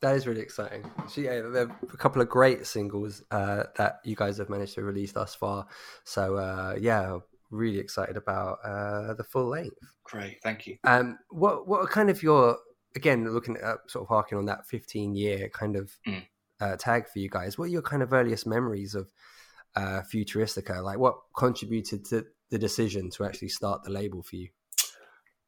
That 0.02 0.16
is 0.16 0.26
really 0.26 0.42
exciting. 0.42 0.90
She, 1.14 1.26
yeah, 1.26 1.42
there 1.42 1.68
are 1.68 1.80
a 1.94 1.98
couple 1.98 2.24
of 2.24 2.30
great 2.30 2.66
singles 2.66 3.22
uh, 3.30 3.66
that 3.78 4.00
you 4.04 4.16
guys 4.16 4.40
have 4.40 4.50
managed 4.50 4.74
to 4.76 4.84
release 4.84 5.12
thus 5.12 5.36
far. 5.36 5.68
So 6.06 6.38
uh, 6.38 6.76
yeah, 6.80 7.20
really 7.52 7.78
excited 7.78 8.18
about 8.18 8.58
uh, 8.66 9.14
the 9.14 9.24
full 9.24 9.48
length. 9.48 9.78
Great, 10.04 10.42
thank 10.42 10.66
you. 10.66 10.78
Um, 10.86 11.20
what 11.30 11.68
what 11.68 11.82
are 11.82 11.88
kind 11.88 12.10
of 12.10 12.24
your 12.24 12.58
again 12.96 13.32
looking 13.32 13.58
at 13.58 13.78
sort 13.88 14.04
of 14.04 14.08
harking 14.08 14.40
on 14.40 14.46
that 14.46 14.66
fifteen 14.66 15.14
year 15.14 15.50
kind 15.50 15.76
of 15.76 15.92
mm. 16.08 16.24
tag 16.80 17.08
for 17.08 17.20
you 17.20 17.30
guys? 17.30 17.60
What 17.60 17.66
are 17.66 17.72
your 17.72 17.84
kind 17.84 18.02
of 18.02 18.12
earliest 18.12 18.48
memories 18.48 18.96
of 18.96 19.08
uh, 19.76 20.02
Futuristica? 20.14 20.84
Like, 20.84 21.00
what 21.00 21.16
contributed 21.36 22.06
to 22.06 22.26
the 22.50 22.60
decision 22.60 23.10
to 23.12 23.26
actually 23.26 23.50
start 23.50 23.84
the 23.84 23.92
label 23.92 24.24
for 24.24 24.36
you? 24.36 24.50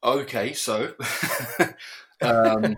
Okay, 0.03 0.53
so 0.53 0.93
um, 2.21 2.77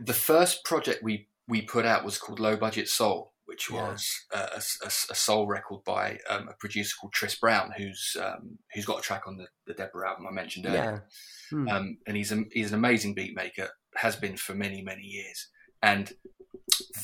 the 0.00 0.14
first 0.14 0.64
project 0.64 1.02
we 1.02 1.28
we 1.46 1.60
put 1.60 1.84
out 1.84 2.04
was 2.04 2.16
called 2.16 2.40
Low 2.40 2.56
Budget 2.56 2.88
Soul, 2.88 3.34
which 3.44 3.70
was 3.70 4.24
yeah. 4.32 4.46
a, 4.54 4.56
a, 4.56 4.86
a, 4.86 5.14
soul 5.14 5.46
record 5.46 5.84
by 5.84 6.18
um, 6.30 6.48
a 6.48 6.54
producer 6.58 6.94
called 6.98 7.12
Tris 7.12 7.34
Brown, 7.34 7.72
who's 7.76 8.16
um, 8.20 8.58
who's 8.72 8.86
got 8.86 9.00
a 9.00 9.02
track 9.02 9.26
on 9.26 9.36
the, 9.36 9.46
the 9.66 9.74
Deborah 9.74 10.08
album 10.08 10.26
I 10.26 10.32
mentioned 10.32 10.66
earlier. 10.66 11.04
Yeah. 11.52 11.58
Hmm. 11.58 11.68
Um, 11.68 11.98
and 12.06 12.16
he's 12.16 12.32
a, 12.32 12.44
he's 12.50 12.70
an 12.70 12.78
amazing 12.78 13.14
beat 13.14 13.36
maker, 13.36 13.68
has 13.96 14.16
been 14.16 14.36
for 14.36 14.54
many 14.54 14.82
many 14.82 15.02
years, 15.02 15.48
and 15.82 16.12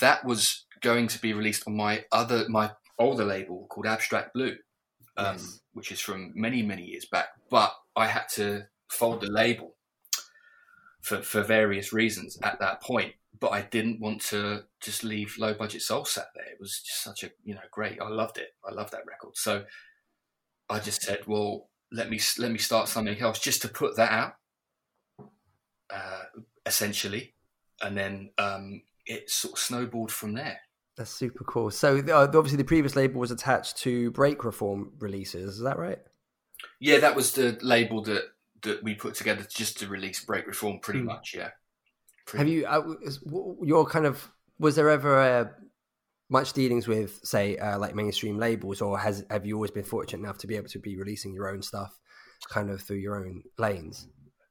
that 0.01 0.25
was 0.25 0.65
going 0.81 1.09
to 1.09 1.21
be 1.21 1.35
released 1.35 1.65
on 1.67 1.77
my 1.77 2.05
other 2.11 2.49
my 2.49 2.71
older 3.01 3.25
label 3.25 3.67
called 3.69 3.87
Abstract 3.87 4.35
Blue, 4.35 4.57
um, 5.17 5.37
yes. 5.37 5.61
which 5.73 5.91
is 5.91 6.01
from 6.01 6.33
many, 6.37 6.63
many 6.63 6.85
years 6.85 7.07
back. 7.07 7.29
But 7.51 7.75
I 7.97 8.07
had 8.07 8.29
to 8.35 8.67
fold 8.89 9.23
the 9.23 9.31
label 9.31 9.75
for, 11.01 11.23
for 11.23 11.43
various 11.43 11.93
reasons 11.93 12.39
at 12.43 12.61
that 12.61 12.83
point. 12.83 13.15
But 13.39 13.53
I 13.53 13.63
didn't 13.63 14.01
want 14.01 14.21
to 14.27 14.65
just 14.81 15.03
leave 15.03 15.37
low 15.39 15.55
budget 15.55 15.83
soul 15.83 16.05
sat 16.05 16.27
there. 16.35 16.45
It 16.45 16.61
was 16.61 16.83
just 16.85 17.03
such 17.03 17.25
a 17.25 17.31
you 17.43 17.55
know 17.55 17.61
great. 17.71 18.01
I 18.01 18.09
loved 18.09 18.39
it. 18.39 18.51
I 18.69 18.73
loved 18.73 18.93
that 18.93 19.07
record. 19.07 19.37
So 19.37 19.65
I 20.69 20.79
just 20.79 21.03
said, 21.03 21.27
well, 21.27 21.69
let 21.93 22.11
me 22.11 22.21
let 22.39 22.51
me 22.51 22.59
start 22.59 22.89
something 22.89 23.19
else 23.19 23.39
just 23.39 23.63
to 23.63 23.69
put 23.69 23.97
that 23.97 24.13
out, 24.13 24.35
uh, 25.93 26.25
essentially, 26.67 27.35
and 27.81 27.97
then 27.97 28.31
um, 28.37 28.83
it 29.07 29.31
sort 29.31 29.55
of 29.55 29.59
snowballed 29.59 30.13
from 30.13 30.35
there. 30.35 30.61
That's 31.01 31.11
super 31.11 31.45
cool. 31.45 31.71
So 31.71 31.97
uh, 31.97 32.25
obviously, 32.27 32.59
the 32.59 32.65
previous 32.65 32.95
label 32.95 33.21
was 33.21 33.31
attached 33.31 33.79
to 33.79 34.11
Break 34.11 34.45
Reform 34.45 34.93
releases. 34.99 35.55
Is 35.55 35.63
that 35.63 35.79
right? 35.79 35.99
Yeah, 36.79 36.99
that 36.99 37.17
was 37.17 37.33
the 37.33 37.59
label 37.63 38.03
that 38.03 38.25
that 38.65 38.83
we 38.83 38.93
put 38.93 39.15
together 39.15 39.47
just 39.49 39.79
to 39.79 39.87
release 39.87 40.23
Break 40.23 40.47
Reform. 40.47 40.79
Pretty 40.79 41.01
mm. 41.01 41.07
much, 41.07 41.35
yeah. 41.35 41.53
Pretty 42.27 42.65
Have 42.65 42.83
you? 42.83 43.01
Uh, 43.33 43.55
your 43.63 43.87
kind 43.87 44.05
of 44.05 44.31
was 44.59 44.77
there 44.77 44.91
ever 44.91 45.19
uh, 45.19 45.45
much 46.29 46.53
dealings 46.53 46.87
with, 46.87 47.19
say, 47.25 47.57
uh, 47.57 47.79
like 47.79 47.95
mainstream 47.95 48.37
labels, 48.37 48.83
or 48.83 48.99
has 48.99 49.25
have 49.31 49.47
you 49.47 49.55
always 49.55 49.71
been 49.71 49.85
fortunate 49.85 50.23
enough 50.23 50.37
to 50.37 50.47
be 50.47 50.57
able 50.57 50.69
to 50.69 50.79
be 50.79 50.99
releasing 50.99 51.33
your 51.33 51.49
own 51.49 51.63
stuff, 51.63 51.99
kind 52.51 52.69
of 52.69 52.83
through 52.83 52.99
your 52.99 53.17
own 53.17 53.43
lanes? 53.57 54.07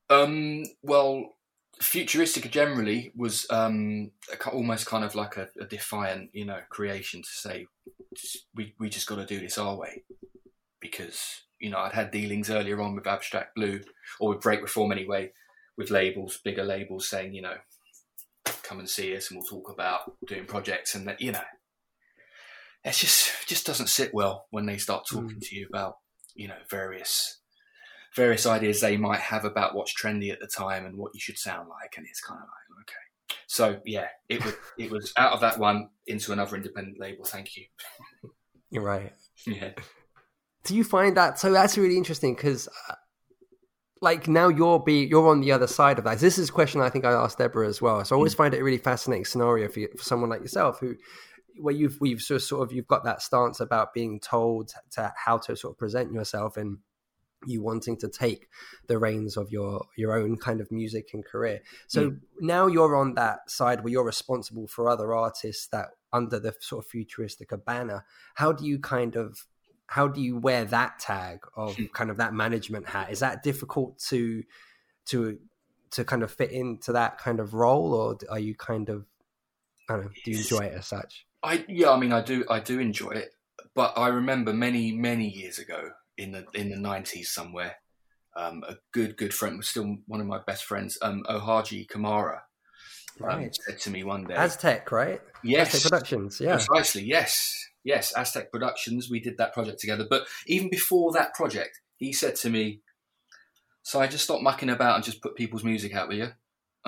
Um. 0.10 0.64
Well, 0.82 1.30
Futuristica 1.82 2.52
generally 2.52 3.12
was 3.16 3.46
um, 3.50 4.12
almost 4.52 4.86
kind 4.86 5.04
of 5.06 5.16
like 5.16 5.38
a, 5.38 5.48
a, 5.60 5.66
defiant, 5.66 6.30
you 6.34 6.46
know, 6.46 6.60
creation 6.70 7.22
to 7.22 7.30
say 7.30 7.68
we 8.54 8.76
we 8.80 8.90
just 8.90 9.08
got 9.08 9.16
to 9.16 9.26
do 9.26 9.40
this 9.40 9.58
our 9.58 9.78
way 9.78 10.04
because 10.82 11.44
you 11.60 11.70
know 11.70 11.80
I'd 11.80 11.94
had 11.94 12.12
dealings 12.12 12.50
earlier 12.50 12.82
on 12.82 12.96
with 12.96 13.08
Abstract 13.08 13.56
Blue 13.56 13.82
or 14.20 14.30
with 14.30 14.42
Break 14.42 14.62
Reform 14.62 14.92
anyway, 14.92 15.32
with 15.78 15.90
labels, 15.90 16.40
bigger 16.44 16.64
labels 16.64 17.10
saying 17.10 17.34
you 17.34 17.42
know 17.42 17.56
come 18.64 18.80
and 18.80 18.90
see 18.90 19.16
us 19.16 19.32
and 19.32 19.40
we'll 19.40 19.48
talk 19.48 19.72
about 19.72 20.14
doing 20.28 20.46
projects 20.46 20.96
and 20.96 21.08
that 21.08 21.20
you 21.22 21.32
know 21.32 21.42
it 22.84 22.94
just 22.94 23.32
just 23.48 23.66
doesn't 23.66 23.88
sit 23.88 24.14
well 24.14 24.46
when 24.52 24.66
they 24.66 24.78
start 24.78 25.06
talking 25.10 25.38
Mm. 25.38 25.48
to 25.48 25.56
you 25.56 25.68
about 25.68 25.98
you 26.36 26.48
know 26.48 26.58
various 26.70 27.39
various 28.16 28.46
ideas 28.46 28.82
they 28.82 28.98
might 28.98 29.20
have 29.20 29.46
about 29.46 29.76
what's 29.76 29.94
trendy 29.94 30.32
at 30.32 30.40
the 30.40 30.48
time 30.48 30.86
and 30.86 30.98
what 30.98 31.14
you 31.14 31.20
should 31.20 31.38
sound 31.38 31.70
like 31.70 31.94
and 31.98 32.06
it's 32.10 32.22
kind 32.22 32.40
of 32.40 32.48
like 32.48 32.82
okay 32.82 33.40
so 33.48 33.80
yeah 33.86 34.08
it 34.30 34.44
was 34.44 34.54
it 34.78 34.90
was 34.92 35.14
out 35.18 35.34
of 35.34 35.42
that 35.42 35.60
one 35.60 35.90
into 36.08 36.32
another 36.32 36.56
independent 36.56 37.00
label 37.00 37.24
thank 37.24 37.56
you 37.56 37.66
You're 38.72 38.84
right. 38.84 39.14
yeah 39.46 39.72
Do 40.66 40.76
you 40.76 40.84
find 40.84 41.16
that 41.18 41.40
so? 41.40 41.52
That's 41.52 41.78
really 41.78 41.98
interesting 41.98 42.36
because, 42.36 42.68
uh, 42.90 42.96
like, 44.02 44.28
now 44.28 44.50
you're 44.50 44.80
be 44.80 45.06
you're 45.06 45.30
on 45.30 45.40
the 45.40 45.54
other 45.54 45.68
side 45.68 45.98
of 45.98 46.04
that. 46.04 46.20
This 46.20 46.38
is 46.38 46.50
a 46.50 46.52
question 46.52 46.82
I 46.82 46.90
think 46.90 47.06
I 47.06 47.14
asked 47.14 47.38
Deborah 47.38 47.68
as 47.68 47.82
well. 47.82 48.04
So 48.04 48.14
I 48.14 48.18
always 48.18 48.34
find 48.34 48.54
it 48.54 48.60
a 48.60 48.64
really 48.64 48.78
fascinating 48.78 49.26
scenario 49.26 49.70
for, 49.70 49.80
you, 49.80 49.88
for 49.98 50.04
someone 50.04 50.30
like 50.30 50.42
yourself 50.42 50.80
who, 50.80 50.96
where 51.60 51.74
you've 51.74 51.98
we've 52.02 52.22
sort 52.22 52.42
of, 52.42 52.44
sort 52.44 52.64
of 52.64 52.74
you've 52.74 52.88
got 52.88 53.06
that 53.06 53.22
stance 53.22 53.62
about 53.62 53.94
being 53.94 54.20
told 54.20 54.74
to 54.92 55.14
how 55.16 55.38
to 55.38 55.56
sort 55.56 55.74
of 55.74 55.78
present 55.80 56.12
yourself 56.12 56.58
and 56.58 56.80
you 57.46 57.62
wanting 57.62 57.98
to 57.98 58.10
take 58.10 58.48
the 58.88 58.98
reins 58.98 59.38
of 59.38 59.52
your 59.52 59.86
your 59.96 60.18
own 60.18 60.38
kind 60.38 60.62
of 60.62 60.72
music 60.72 61.10
and 61.14 61.26
career. 61.26 61.62
So 61.88 62.16
now 62.40 62.68
you're 62.68 62.96
on 62.96 63.14
that 63.16 63.50
side 63.50 63.84
where 63.84 63.92
you're 63.92 64.04
responsible 64.04 64.68
for 64.68 64.90
other 64.90 65.14
artists 65.14 65.68
that 65.68 65.90
under 66.12 66.40
the 66.40 66.54
sort 66.60 66.86
of 66.86 66.92
Futuristica 66.92 67.64
banner. 67.64 68.06
How 68.36 68.52
do 68.52 68.66
you 68.66 68.80
kind 68.80 69.16
of 69.16 69.46
how 69.88 70.08
do 70.08 70.22
you 70.22 70.38
wear 70.38 70.66
that 70.66 71.00
tag 71.00 71.40
of 71.56 71.76
hmm. 71.76 71.86
kind 71.94 72.10
of 72.10 72.18
that 72.18 72.34
management 72.34 72.88
hat? 72.88 73.12
Is 73.12 73.20
that 73.20 73.44
difficult 73.44 74.00
to 74.10 74.44
to 75.08 75.40
to 75.92 76.04
kind 76.04 76.24
of 76.24 76.32
fit 76.32 76.52
into 76.52 76.92
that 76.94 77.18
kind 77.18 77.40
of 77.40 77.54
role, 77.54 77.94
or 77.94 78.18
are 78.30 78.40
you 78.40 78.56
kind 78.56 78.90
of 78.90 79.06
I 79.90 79.94
don't 79.94 80.06
know? 80.06 80.12
Do 80.24 80.32
you 80.32 80.38
enjoy 80.38 80.66
it 80.66 80.74
as 80.74 80.88
such? 80.88 81.26
I 81.42 81.66
yeah, 81.68 81.92
I 81.92 81.98
mean, 81.98 82.12
I 82.12 82.22
do, 82.22 82.46
I 82.50 82.60
do 82.60 82.80
enjoy 82.80 83.12
it, 83.12 83.32
but 83.74 83.94
I 83.98 84.10
remember 84.10 84.54
many, 84.54 84.92
many 84.92 85.28
years 85.28 85.58
ago 85.58 85.92
in 86.20 86.32
the 86.34 86.46
in 86.54 86.70
the 86.70 86.76
nineties 86.78 87.32
somewhere, 87.32 87.78
um, 88.36 88.64
a 88.68 88.76
good, 88.92 89.18
good 89.18 89.34
friend, 89.34 89.58
was 89.58 89.70
still 89.70 89.98
one 90.06 90.22
of 90.22 90.28
my 90.28 90.40
best 90.46 90.66
friends, 90.66 90.98
um, 91.02 91.24
Ohaji 91.30 91.88
Kamara, 91.88 92.42
um, 93.22 93.28
Right. 93.28 93.56
said 93.66 93.80
to 93.80 93.90
me 93.90 94.04
one 94.04 94.26
day, 94.26 94.36
Aztec, 94.36 94.92
right? 94.92 95.22
Yes. 95.44 95.74
Aztec 95.74 95.92
Productions. 95.92 96.40
Yeah. 96.40 96.56
precisely, 96.56 97.04
yes, 97.04 97.52
yes, 97.84 98.14
Aztec 98.16 98.52
Productions, 98.52 99.10
we 99.10 99.20
did 99.20 99.38
that 99.38 99.54
project 99.54 99.80
together. 99.80 100.06
But 100.10 100.28
even 100.46 100.70
before 100.70 101.12
that 101.14 101.34
project, 101.34 101.80
he 101.98 102.14
said 102.14 102.36
to 102.38 102.50
me, 102.50 102.82
"So 103.82 104.00
I 104.00 104.08
just 104.08 104.26
stopped 104.26 104.44
mucking 104.44 104.70
about 104.70 104.96
and 104.96 105.04
just 105.04 105.22
put 105.22 105.36
people's 105.36 105.64
music 105.64 105.94
out 105.96 106.10
with 106.10 106.18
you." 106.18 106.32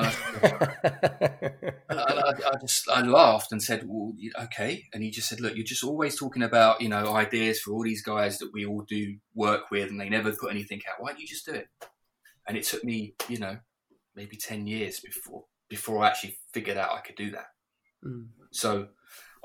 And 0.03 1.99
I, 1.99 2.03
and 2.09 2.19
I, 2.19 2.23
I, 2.29 2.49
I 2.53 2.59
just 2.59 2.89
I 2.89 3.01
laughed 3.01 3.51
and 3.51 3.61
said, 3.61 3.83
"Well, 3.85 4.13
okay." 4.45 4.85
And 4.93 5.03
he 5.03 5.11
just 5.11 5.27
said, 5.29 5.41
"Look, 5.41 5.55
you're 5.55 5.63
just 5.63 5.83
always 5.83 6.17
talking 6.17 6.43
about 6.43 6.81
you 6.81 6.89
know 6.89 7.13
ideas 7.13 7.59
for 7.59 7.71
all 7.71 7.83
these 7.83 8.03
guys 8.03 8.39
that 8.39 8.51
we 8.53 8.65
all 8.65 8.83
do 8.87 9.17
work 9.33 9.71
with, 9.71 9.89
and 9.89 9.99
they 9.99 10.09
never 10.09 10.31
put 10.31 10.51
anything 10.51 10.81
out. 10.89 11.01
Why 11.01 11.11
don't 11.11 11.21
you 11.21 11.27
just 11.27 11.45
do 11.45 11.53
it?" 11.53 11.67
And 12.47 12.57
it 12.57 12.63
took 12.63 12.83
me, 12.83 13.15
you 13.29 13.37
know, 13.37 13.57
maybe 14.15 14.37
ten 14.37 14.67
years 14.67 14.99
before 14.99 15.45
before 15.69 16.03
I 16.03 16.07
actually 16.07 16.37
figured 16.53 16.77
out 16.77 16.91
I 16.95 16.99
could 17.01 17.15
do 17.15 17.31
that. 17.31 17.47
Mm. 18.05 18.27
So 18.51 18.87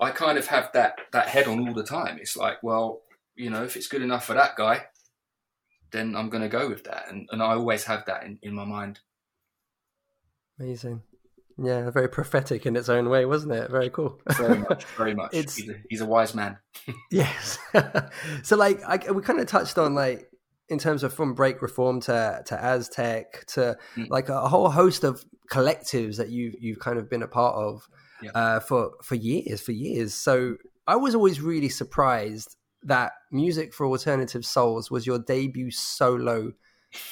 I 0.00 0.10
kind 0.10 0.38
of 0.38 0.46
have 0.48 0.70
that 0.74 0.98
that 1.12 1.28
head 1.28 1.46
on 1.46 1.66
all 1.66 1.74
the 1.74 1.84
time. 1.84 2.18
It's 2.20 2.36
like, 2.36 2.62
well, 2.62 3.02
you 3.34 3.50
know, 3.50 3.64
if 3.64 3.76
it's 3.76 3.88
good 3.88 4.02
enough 4.02 4.24
for 4.24 4.34
that 4.34 4.56
guy, 4.56 4.86
then 5.92 6.14
I'm 6.16 6.30
going 6.30 6.42
to 6.42 6.48
go 6.48 6.68
with 6.68 6.84
that, 6.84 7.06
and 7.08 7.28
and 7.30 7.42
I 7.42 7.54
always 7.54 7.84
have 7.84 8.04
that 8.06 8.24
in, 8.24 8.38
in 8.42 8.54
my 8.54 8.64
mind. 8.64 9.00
Amazing. 10.58 11.02
Yeah, 11.58 11.88
very 11.90 12.08
prophetic 12.08 12.66
in 12.66 12.76
its 12.76 12.88
own 12.90 13.08
way, 13.08 13.24
wasn't 13.24 13.54
it? 13.54 13.70
Very 13.70 13.88
cool. 13.88 14.20
Very 14.36 14.58
much, 14.58 14.84
very 14.96 15.14
much. 15.14 15.32
It's- 15.32 15.56
he's, 15.56 15.70
a, 15.70 15.74
he's 15.88 16.00
a 16.00 16.06
wise 16.06 16.34
man. 16.34 16.58
Yes. 17.10 17.58
so, 18.42 18.56
like, 18.56 18.80
I, 18.84 19.10
we 19.10 19.22
kind 19.22 19.40
of 19.40 19.46
touched 19.46 19.76
on 19.78 19.94
like 19.94 20.30
in 20.68 20.78
terms 20.78 21.02
of 21.02 21.12
from 21.14 21.34
break 21.34 21.62
reform 21.62 22.00
to 22.02 22.42
to 22.46 22.62
Aztec 22.64 23.44
to 23.46 23.76
Mm. 23.96 24.08
like 24.10 24.28
a 24.28 24.48
whole 24.48 24.68
host 24.70 25.02
of 25.04 25.24
collectives 25.50 26.16
that 26.18 26.28
you've 26.28 26.54
you've 26.60 26.78
kind 26.78 26.98
of 26.98 27.08
been 27.08 27.22
a 27.22 27.28
part 27.28 27.56
of 27.56 27.88
Yeah. 28.22 28.30
uh, 28.34 28.60
for 28.60 28.92
for 29.02 29.14
years, 29.14 29.60
for 29.60 29.72
years. 29.72 30.14
So 30.14 30.56
I 30.86 30.96
was 30.96 31.14
always 31.14 31.40
really 31.40 31.68
surprised 31.70 32.54
that 32.84 33.12
Music 33.32 33.72
for 33.74 33.86
Alternative 33.86 34.44
Souls 34.44 34.90
was 34.90 35.06
your 35.06 35.18
debut 35.18 35.70
solo 35.72 36.52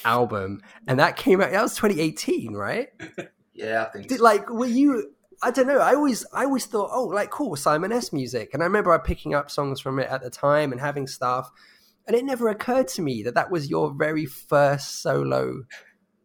album, 0.04 0.60
and 0.86 0.98
that 0.98 1.16
came 1.16 1.40
out. 1.40 1.50
That 1.50 1.62
was 1.62 1.76
2018, 1.76 2.52
right? 2.54 2.88
Yeah, 3.54 3.84
I 3.86 3.90
think. 3.90 4.08
Did 4.08 4.20
like 4.20 4.50
were 4.50 4.66
you? 4.66 5.12
I 5.42 5.50
don't 5.50 5.66
know. 5.66 5.78
I 5.78 5.94
always 5.94 6.26
I 6.32 6.44
always 6.44 6.66
thought, 6.66 6.90
oh, 6.92 7.04
like 7.04 7.30
cool 7.30 7.54
Simon 7.56 7.92
S 7.92 8.12
music, 8.12 8.50
and 8.52 8.62
I 8.62 8.66
remember 8.66 8.92
I 8.92 8.98
picking 8.98 9.34
up 9.34 9.50
songs 9.50 9.80
from 9.80 9.98
it 9.98 10.08
at 10.10 10.22
the 10.22 10.30
time 10.30 10.72
and 10.72 10.80
having 10.80 11.06
stuff, 11.06 11.50
and 12.06 12.16
it 12.16 12.24
never 12.24 12.48
occurred 12.48 12.88
to 12.88 13.02
me 13.02 13.22
that 13.22 13.34
that 13.34 13.50
was 13.50 13.70
your 13.70 13.94
very 13.94 14.26
first 14.26 15.02
solo 15.02 15.62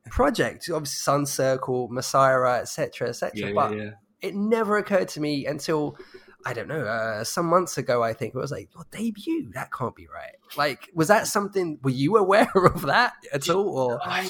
project. 0.10 0.70
Obviously, 0.74 0.98
Sun 0.98 1.26
Circle, 1.28 1.90
Messiah, 1.92 2.62
etc., 2.62 3.10
etc. 3.10 3.32
yeah, 3.36 3.52
but 3.54 3.76
yeah, 3.76 3.84
yeah. 3.84 3.90
it 4.22 4.36
never 4.36 4.78
occurred 4.78 5.10
to 5.10 5.22
me 5.22 5.46
until 5.46 5.98
I 6.46 6.54
don't 6.54 6.68
know, 6.70 6.86
uh, 6.86 7.24
some 7.26 7.48
months 7.48 7.78
ago. 7.78 8.02
I 8.02 8.14
think 8.14 8.34
it 8.34 8.38
was 8.38 8.52
like 8.52 8.70
your 8.74 8.86
debut. 8.92 9.52
That 9.54 9.72
can't 9.74 9.96
be 9.96 10.08
right. 10.08 10.36
Like, 10.58 10.90
was 10.94 11.10
that 11.10 11.28
something? 11.28 11.80
Were 11.84 11.90
you 11.90 12.16
aware 12.18 12.50
of 12.56 12.84
that 12.84 13.14
at 13.34 13.50
all, 13.50 13.68
or 13.78 14.00
I- 14.04 14.30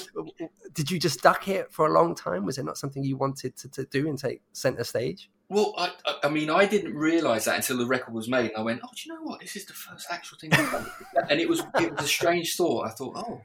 did 0.72 0.90
you 0.90 0.98
just 0.98 1.22
duck 1.22 1.46
it 1.48 1.72
for 1.72 1.86
a 1.86 1.92
long 1.92 2.14
time? 2.14 2.44
Was 2.44 2.58
it 2.58 2.64
not 2.64 2.78
something 2.78 3.04
you 3.04 3.16
wanted 3.16 3.56
to, 3.58 3.68
to 3.70 3.84
do 3.84 4.08
and 4.08 4.18
take 4.18 4.42
center 4.52 4.84
stage? 4.84 5.30
Well, 5.48 5.74
I, 5.78 5.90
I- 6.24 6.28
mean, 6.30 6.50
I 6.50 6.66
didn't 6.66 6.94
realise 6.94 7.44
that 7.44 7.56
until 7.56 7.78
the 7.78 7.86
record 7.86 8.12
was 8.14 8.28
made, 8.28 8.50
and 8.50 8.56
I 8.58 8.62
went, 8.62 8.80
"Oh, 8.84 8.88
do 8.94 9.02
you 9.08 9.14
know 9.14 9.22
what? 9.22 9.40
This 9.40 9.54
is 9.56 9.64
the 9.66 9.72
first 9.72 10.06
actual 10.10 10.38
thing." 10.38 10.52
I've 10.52 10.70
done." 10.70 10.86
and 11.30 11.40
it 11.40 11.48
was 11.48 11.62
it 11.80 11.92
was 11.92 12.04
a 12.04 12.08
strange 12.08 12.56
thought. 12.56 12.86
I 12.86 12.90
thought, 12.90 13.14
"Oh," 13.16 13.42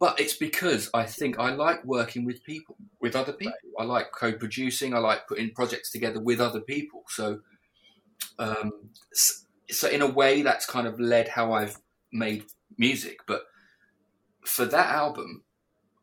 but 0.00 0.18
it's 0.18 0.34
because 0.34 0.90
I 0.94 1.04
think 1.04 1.38
I 1.38 1.52
like 1.54 1.84
working 1.84 2.24
with 2.24 2.42
people, 2.44 2.76
with 3.00 3.14
other 3.14 3.32
people. 3.32 3.54
I 3.78 3.84
like 3.84 4.10
co-producing. 4.12 4.94
I 4.94 4.98
like 4.98 5.28
putting 5.28 5.50
projects 5.52 5.90
together 5.92 6.20
with 6.20 6.40
other 6.40 6.60
people. 6.60 7.04
So, 7.08 7.40
um, 8.38 8.72
so 9.12 9.88
in 9.88 10.02
a 10.02 10.06
way, 10.10 10.42
that's 10.42 10.66
kind 10.66 10.86
of 10.86 11.00
led 11.00 11.28
how 11.28 11.52
I've 11.52 11.78
made 12.12 12.44
music. 12.78 13.20
But 13.26 13.44
for 14.44 14.64
that 14.66 14.90
album, 14.90 15.42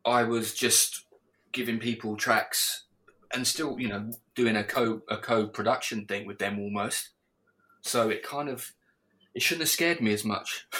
I 0.04 0.24
was 0.24 0.54
just 0.54 1.06
giving 1.52 1.78
people 1.78 2.16
tracks 2.16 2.86
and 3.34 3.46
still, 3.46 3.78
you 3.80 3.88
know, 3.88 4.12
doing 4.34 4.56
a 4.56 4.64
co 4.64 5.02
a 5.08 5.18
co 5.18 5.46
production 5.48 6.06
thing 6.06 6.26
with 6.26 6.38
them 6.38 6.58
almost. 6.58 7.10
So 7.82 8.10
it 8.10 8.22
kind 8.22 8.48
of 8.48 8.72
it 9.34 9.42
shouldn't 9.42 9.62
have 9.62 9.70
scared 9.70 10.00
me 10.00 10.12
as 10.12 10.24
much. 10.24 10.66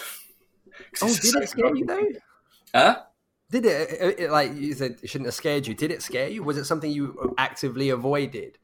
Oh, 1.02 1.14
did 1.14 1.34
it 1.36 1.48
scare 1.48 1.74
you 1.74 1.86
though? 1.86 2.06
Huh? 2.74 3.02
Did 3.50 3.66
it, 3.66 3.90
it, 3.90 4.20
it- 4.20 4.30
like 4.30 4.54
you 4.54 4.74
said? 4.74 4.98
It 5.02 5.10
shouldn't 5.10 5.26
have 5.28 5.34
scared 5.34 5.66
you. 5.66 5.74
Did 5.74 5.90
it 5.90 6.02
scare 6.02 6.28
you? 6.28 6.42
Was 6.42 6.56
it 6.56 6.64
something 6.64 6.90
you 6.90 7.34
actively 7.38 7.90
avoided? 7.90 8.58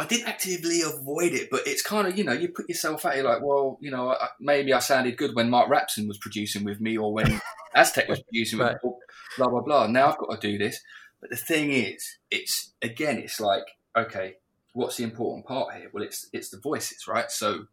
I 0.00 0.06
didn't 0.06 0.28
actively 0.28 0.80
avoid 0.80 1.34
it, 1.34 1.50
but 1.50 1.66
it's 1.66 1.82
kind 1.82 2.08
of 2.08 2.16
you 2.16 2.24
know 2.24 2.32
you 2.32 2.48
put 2.48 2.70
yourself 2.70 3.04
at 3.04 3.18
it 3.18 3.24
like, 3.26 3.42
well, 3.42 3.76
you 3.82 3.90
know, 3.90 4.12
I, 4.12 4.28
maybe 4.40 4.72
I 4.72 4.78
sounded 4.78 5.18
good 5.18 5.34
when 5.34 5.50
Mark 5.50 5.68
Rapson 5.68 6.08
was 6.08 6.16
producing 6.16 6.64
with 6.64 6.80
me, 6.80 6.96
or 6.96 7.12
when 7.12 7.38
Aztec 7.74 8.08
was 8.08 8.22
producing 8.22 8.60
with 8.60 8.78
me, 8.82 8.90
blah 9.36 9.48
blah 9.48 9.60
blah. 9.60 9.86
Now 9.88 10.10
I've 10.10 10.16
got 10.16 10.40
to 10.40 10.50
do 10.50 10.56
this, 10.56 10.80
but 11.20 11.28
the 11.28 11.36
thing 11.36 11.70
is, 11.70 12.16
it's 12.30 12.72
again, 12.80 13.18
it's 13.18 13.40
like, 13.40 13.64
okay, 13.94 14.36
what's 14.72 14.96
the 14.96 15.04
important 15.04 15.44
part 15.44 15.74
here? 15.74 15.90
Well, 15.92 16.02
it's 16.02 16.30
it's 16.32 16.48
the 16.48 16.58
voices, 16.58 17.06
right? 17.06 17.30
So, 17.30 17.66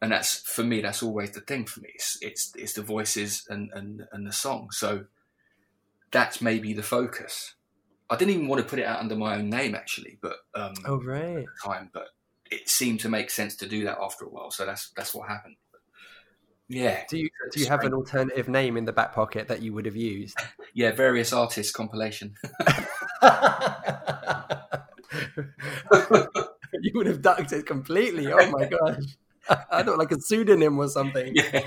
and 0.00 0.12
that's 0.12 0.38
for 0.38 0.62
me, 0.62 0.80
that's 0.80 1.02
always 1.02 1.32
the 1.32 1.42
thing 1.42 1.66
for 1.66 1.80
me. 1.80 1.90
It's 1.94 2.16
it's, 2.22 2.52
it's 2.56 2.72
the 2.72 2.82
voices 2.82 3.46
and, 3.50 3.70
and 3.74 4.06
and 4.12 4.26
the 4.26 4.32
song. 4.32 4.68
So 4.70 5.04
that's 6.10 6.40
maybe 6.40 6.72
the 6.72 6.82
focus. 6.82 7.52
I 8.10 8.16
didn't 8.16 8.34
even 8.34 8.48
want 8.48 8.62
to 8.62 8.68
put 8.68 8.78
it 8.78 8.84
out 8.84 9.00
under 9.00 9.16
my 9.16 9.36
own 9.36 9.48
name 9.48 9.74
actually, 9.74 10.18
but 10.20 10.36
um, 10.54 10.74
Oh 10.86 11.00
right. 11.02 11.46
time, 11.64 11.90
but 11.92 12.08
it 12.50 12.68
seemed 12.68 13.00
to 13.00 13.08
make 13.08 13.30
sense 13.30 13.56
to 13.56 13.68
do 13.68 13.84
that 13.84 13.98
after 14.00 14.24
a 14.24 14.28
while. 14.28 14.50
So 14.50 14.66
that's 14.66 14.90
that's 14.96 15.14
what 15.14 15.28
happened. 15.28 15.56
Yeah, 16.68 17.02
Do 17.08 17.18
you 17.18 17.28
do 17.52 17.60
you 17.60 17.66
have 17.66 17.84
an 17.84 17.92
alternative 17.92 18.48
name 18.48 18.76
in 18.76 18.84
the 18.84 18.92
back 18.92 19.14
pocket 19.14 19.48
that 19.48 19.62
you 19.62 19.72
would 19.74 19.86
have 19.86 19.96
used? 19.96 20.38
yeah, 20.74 20.92
various 20.92 21.32
artists 21.32 21.72
compilation. 21.72 22.34
you 26.82 26.92
would 26.94 27.06
have 27.06 27.22
ducked 27.22 27.52
it 27.52 27.66
completely. 27.66 28.32
Oh 28.32 28.46
my 28.46 28.64
gosh. 28.64 29.16
I 29.48 29.82
thought 29.82 29.98
like 29.98 30.12
a 30.12 30.20
pseudonym 30.20 30.78
or 30.78 30.88
something. 30.88 31.32
yeah, 31.34 31.60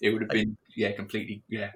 it 0.00 0.10
would 0.12 0.22
have 0.22 0.30
been 0.30 0.56
yeah, 0.74 0.92
completely 0.92 1.42
yeah. 1.48 1.70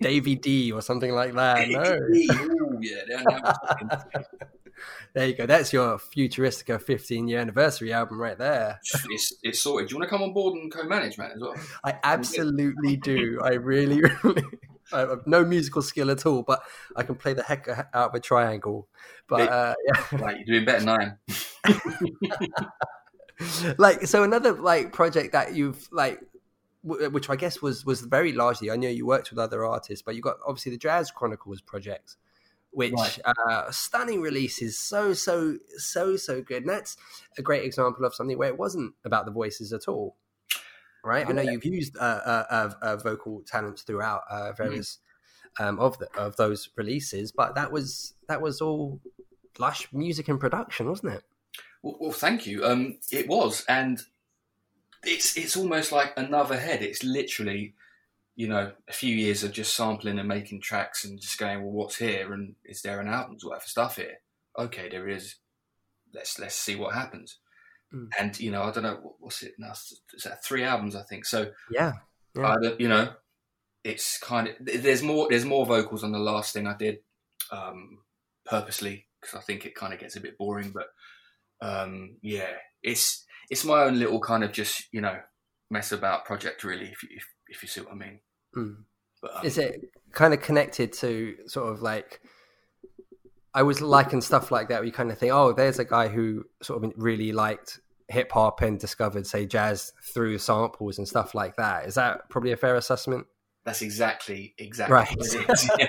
Davy 0.00 0.34
D 0.36 0.72
or 0.72 0.82
something 0.82 1.12
like 1.12 1.34
that. 1.34 1.68
No. 1.68 1.82
Ooh, 1.82 2.78
yeah, 2.80 3.02
now- 3.08 3.22
now 3.28 3.40
we're 3.44 3.88
talking. 3.88 4.24
There 5.14 5.26
you 5.26 5.34
go. 5.34 5.46
That's 5.46 5.72
your 5.72 5.98
Futuristica 5.98 6.80
15 6.80 7.28
year 7.28 7.40
anniversary 7.40 7.92
album 7.92 8.20
right 8.20 8.36
there. 8.36 8.80
it's 9.10 9.34
it's 9.42 9.60
sorted. 9.60 9.88
Do 9.88 9.94
you 9.94 9.98
want 9.98 10.10
to 10.10 10.10
come 10.10 10.22
on 10.22 10.32
board 10.34 10.54
and 10.54 10.70
co-manage, 10.72 11.16
man, 11.18 11.32
as 11.34 11.40
well? 11.40 11.54
I 11.84 11.98
absolutely 12.04 12.96
do. 12.96 13.40
I 13.42 13.54
really, 13.54 14.02
really. 14.22 14.44
I 14.92 15.00
have 15.00 15.26
no 15.26 15.44
musical 15.44 15.82
skill 15.82 16.10
at 16.10 16.26
all, 16.26 16.42
but 16.42 16.62
I 16.94 17.02
can 17.02 17.16
play 17.16 17.32
the 17.32 17.42
heck 17.42 17.66
out 17.68 18.10
of 18.10 18.14
a 18.14 18.20
triangle. 18.20 18.88
But 19.28 19.48
uh, 19.48 19.74
yeah, 19.86 20.18
right, 20.18 20.36
you're 20.44 20.60
doing 20.60 20.64
better 20.64 20.84
than 20.84 21.18
I 21.64 21.70
am. 21.70 22.70
like 23.78 24.06
so, 24.06 24.22
another 24.22 24.52
like 24.52 24.92
project 24.92 25.32
that 25.32 25.54
you've 25.54 25.88
like, 25.92 26.20
w- 26.86 27.10
which 27.10 27.28
I 27.30 27.36
guess 27.36 27.60
was 27.60 27.84
was 27.84 28.00
very 28.02 28.32
largely. 28.32 28.70
I 28.70 28.76
know 28.76 28.88
you 28.88 29.06
worked 29.06 29.30
with 29.30 29.38
other 29.38 29.64
artists, 29.64 30.02
but 30.02 30.14
you 30.14 30.22
got 30.22 30.36
obviously 30.46 30.72
the 30.72 30.78
Jazz 30.78 31.10
Chronicles 31.10 31.60
project, 31.60 32.16
which 32.70 32.94
Right. 32.96 33.18
uh, 33.24 33.70
stunning 33.72 34.22
releases, 34.22 34.78
so 34.78 35.12
so 35.14 35.58
so 35.78 36.16
so 36.16 36.42
good. 36.42 36.62
And 36.62 36.70
that's 36.70 36.96
a 37.38 37.42
great 37.42 37.64
example 37.64 38.04
of 38.04 38.14
something 38.14 38.38
where 38.38 38.48
it 38.48 38.58
wasn't 38.58 38.94
about 39.04 39.26
the 39.26 39.32
voices 39.32 39.72
at 39.72 39.88
all. 39.88 40.16
Right, 41.04 41.26
I 41.28 41.32
know 41.32 41.42
you've 41.42 41.64
used 41.64 41.96
uh, 41.96 42.00
uh, 42.00 42.44
uh, 42.50 42.72
uh, 42.82 42.96
vocal 42.96 43.42
talents 43.46 43.82
throughout 43.82 44.22
uh, 44.28 44.52
Mm-hmm. 44.62 44.80
various 44.80 44.98
um, 45.60 45.78
of 45.80 45.98
the, 45.98 46.08
of 46.16 46.36
those 46.36 46.70
releases, 46.76 47.32
but 47.32 47.54
that 47.56 47.72
was 47.72 48.14
that 48.28 48.42
was 48.42 48.60
all 48.60 49.00
lush 49.58 49.92
music 49.92 50.28
and 50.28 50.40
production, 50.40 50.88
wasn't 50.88 51.14
it? 51.14 51.24
Well, 51.82 51.96
well, 52.00 52.12
thank 52.12 52.46
you. 52.46 52.64
Um, 52.64 52.98
it 53.10 53.28
was, 53.28 53.64
and 53.68 54.00
it's 55.04 55.36
it's 55.36 55.56
almost 55.56 55.92
like 55.92 56.12
another 56.16 56.58
head. 56.58 56.82
It's 56.82 57.04
literally, 57.04 57.74
you 58.34 58.48
know, 58.48 58.72
a 58.88 58.92
few 58.92 59.14
years 59.14 59.44
of 59.44 59.52
just 59.52 59.74
sampling 59.76 60.18
and 60.18 60.28
making 60.28 60.60
tracks 60.60 61.04
and 61.04 61.20
just 61.20 61.38
going, 61.38 61.62
well, 61.62 61.72
what's 61.72 61.96
here, 61.96 62.32
and 62.32 62.54
is 62.64 62.82
there 62.82 63.00
an 63.00 63.08
album's 63.08 63.44
worth 63.44 63.64
of 63.64 63.68
stuff 63.70 63.96
here? 63.96 64.18
Okay, 64.58 64.88
there 64.88 65.08
is. 65.08 65.36
Let's 66.14 66.38
let's 66.38 66.54
see 66.54 66.76
what 66.76 66.94
happens. 66.94 67.38
Mm. 67.94 68.08
And 68.18 68.40
you 68.40 68.50
know, 68.50 68.62
I 68.62 68.70
don't 68.72 68.82
know 68.82 68.98
what- 69.02 69.20
what's 69.20 69.42
it 69.42 69.54
now. 69.58 69.72
Is 69.72 70.22
that 70.24 70.44
three 70.44 70.64
albums? 70.64 70.96
I 70.96 71.02
think 71.02 71.24
so. 71.24 71.52
Yeah, 71.70 71.92
yeah. 72.34 72.48
I 72.48 72.56
don't- 72.60 72.80
you 72.80 72.88
know, 72.88 73.14
it's 73.84 74.18
kind 74.18 74.48
of 74.48 74.54
there's 74.60 75.02
more 75.02 75.28
there's 75.30 75.44
more 75.44 75.66
vocals 75.66 76.02
on 76.02 76.10
the 76.12 76.18
last 76.18 76.52
thing 76.52 76.66
I 76.66 76.76
did, 76.76 76.98
um, 77.50 78.02
purposely 78.44 79.06
because 79.20 79.36
I 79.38 79.42
think 79.42 79.66
it 79.66 79.74
kind 79.74 79.92
of 79.92 80.00
gets 80.00 80.16
a 80.16 80.20
bit 80.20 80.38
boring. 80.38 80.70
But 80.70 80.88
um, 81.60 82.16
yeah, 82.22 82.50
it's 82.82 83.24
it's 83.50 83.64
my 83.64 83.82
own 83.82 83.98
little 83.98 84.20
kind 84.20 84.44
of 84.44 84.52
just 84.52 84.84
you 84.92 85.00
know 85.00 85.18
mess 85.70 85.92
about 85.92 86.24
project 86.24 86.64
really, 86.64 86.86
if 86.86 87.02
you, 87.02 87.08
if, 87.12 87.24
if 87.48 87.62
you 87.62 87.68
see 87.68 87.80
what 87.80 87.92
I 87.92 87.96
mean. 87.96 88.20
Mm. 88.56 88.76
But 89.20 89.36
um, 89.36 89.46
Is 89.46 89.58
it 89.58 89.80
kind 90.12 90.34
of 90.34 90.42
connected 90.42 90.92
to 90.94 91.34
sort 91.46 91.72
of 91.72 91.82
like? 91.82 92.20
I 93.54 93.62
was 93.62 93.80
liking 93.80 94.20
stuff 94.20 94.50
like 94.50 94.68
that. 94.68 94.80
Where 94.80 94.84
you 94.84 94.92
kind 94.92 95.10
of 95.10 95.18
think, 95.18 95.32
oh, 95.32 95.52
there's 95.52 95.78
a 95.78 95.84
guy 95.84 96.08
who 96.08 96.44
sort 96.62 96.84
of 96.84 96.92
really 96.96 97.32
liked 97.32 97.80
hip 98.08 98.30
hop 98.32 98.60
and 98.60 98.78
discovered, 98.78 99.26
say, 99.26 99.46
jazz 99.46 99.92
through 100.12 100.38
samples 100.38 100.98
and 100.98 101.08
stuff 101.08 101.34
like 101.34 101.56
that. 101.56 101.86
Is 101.86 101.94
that 101.94 102.28
probably 102.28 102.52
a 102.52 102.56
fair 102.56 102.76
assessment? 102.76 103.26
That's 103.66 103.82
exactly 103.82 104.54
exactly 104.58 104.94
Right. 104.94 105.08
what 105.16 105.26
it 105.34 105.50
is. 105.50 105.70
Yeah. 105.78 105.88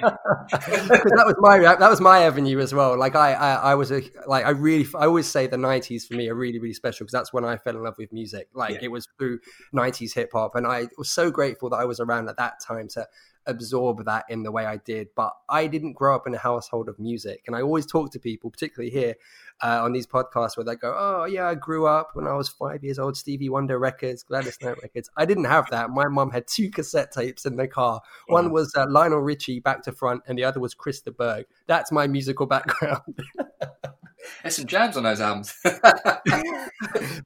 That 0.50 1.24
was 1.28 1.36
my 1.38 1.60
that 1.60 1.90
was 1.90 2.02
my 2.02 2.24
avenue 2.24 2.60
as 2.60 2.74
well. 2.74 2.98
Like 2.98 3.16
I, 3.16 3.34
I, 3.34 3.54
I 3.54 3.76
was 3.76 3.92
a 3.92 4.02
like 4.28 4.46
I 4.46 4.50
really 4.50 4.86
I 4.96 5.06
always 5.06 5.28
say 5.28 5.46
the 5.46 5.58
'90s 5.58 6.08
for 6.08 6.16
me 6.16 6.28
are 6.28 6.34
really 6.36 6.58
really 6.58 6.74
special 6.74 7.06
because 7.06 7.14
that's 7.14 7.32
when 7.32 7.46
I 7.46 7.58
fell 7.58 7.76
in 7.78 7.84
love 7.84 7.94
with 8.00 8.12
music. 8.12 8.50
Like 8.56 8.72
Yeah. 8.74 8.80
it 8.86 8.92
was 8.92 9.08
through 9.20 9.40
'90s 9.76 10.16
hip 10.16 10.32
hop, 10.34 10.56
and 10.56 10.66
I 10.66 10.88
was 10.98 11.12
so 11.12 11.30
grateful 11.30 11.70
that 11.70 11.78
I 11.78 11.86
was 11.86 12.00
around 12.00 12.28
at 12.30 12.38
that 12.38 12.60
time 12.60 12.88
to 12.90 13.06
absorb 13.48 14.06
that 14.06 14.26
in 14.30 14.44
the 14.44 14.52
way 14.52 14.66
I 14.66 14.78
did. 14.78 15.08
But 15.16 15.34
I 15.50 15.68
didn't 15.68 15.94
grow 15.94 16.16
up 16.16 16.28
in 16.28 16.36
a 16.36 16.38
household 16.38 16.90
of 16.90 17.00
music, 17.00 17.44
and 17.48 17.56
I 17.56 17.62
always 17.62 17.86
talk 17.86 18.12
to 18.12 18.20
people, 18.20 18.52
particularly 18.52 18.92
here 18.92 19.16
uh, 19.64 19.82
on 19.84 19.94
these 19.94 20.06
podcasts, 20.06 20.58
where 20.58 20.66
they 20.66 20.76
go, 20.76 20.94
"Oh 20.98 21.26
yeah, 21.26 21.48
I 21.48 21.56
grew 21.56 21.88
up 21.88 22.12
when 22.14 22.28
I 22.28 22.34
was 22.34 22.50
five 22.50 22.84
years 22.84 23.00
old, 23.00 23.18
Stevie 23.18 23.50
Wonder 23.50 23.80
records, 23.80 24.24
Gladys 24.24 24.58
Knight 24.62 24.82
records." 24.82 25.10
I 25.18 25.26
didn't 25.26 25.46
have 25.46 25.70
that. 25.72 25.90
My 25.90 26.08
mom 26.08 26.32
had 26.32 26.48
two 26.48 26.70
cassette 26.70 27.12
tapes 27.12 27.46
in 27.46 27.56
the 27.56 27.68
car. 27.68 28.02
One 28.28 28.52
was 28.52 28.74
uh, 28.76 28.86
Lionel 28.90 29.20
Richie, 29.20 29.60
back 29.60 29.82
to 29.84 29.92
front, 29.92 30.24
and 30.28 30.38
the 30.38 30.44
other 30.44 30.60
was 30.60 30.74
Chris 30.74 31.02
de 31.02 31.12
Burgh. 31.12 31.46
That's 31.66 31.92
my 31.92 32.08
musical 32.08 32.46
background. 32.46 33.20
There's 34.42 34.56
some 34.56 34.66
jams 34.66 34.98
on 34.98 35.04
those 35.04 35.20
albums. 35.20 35.54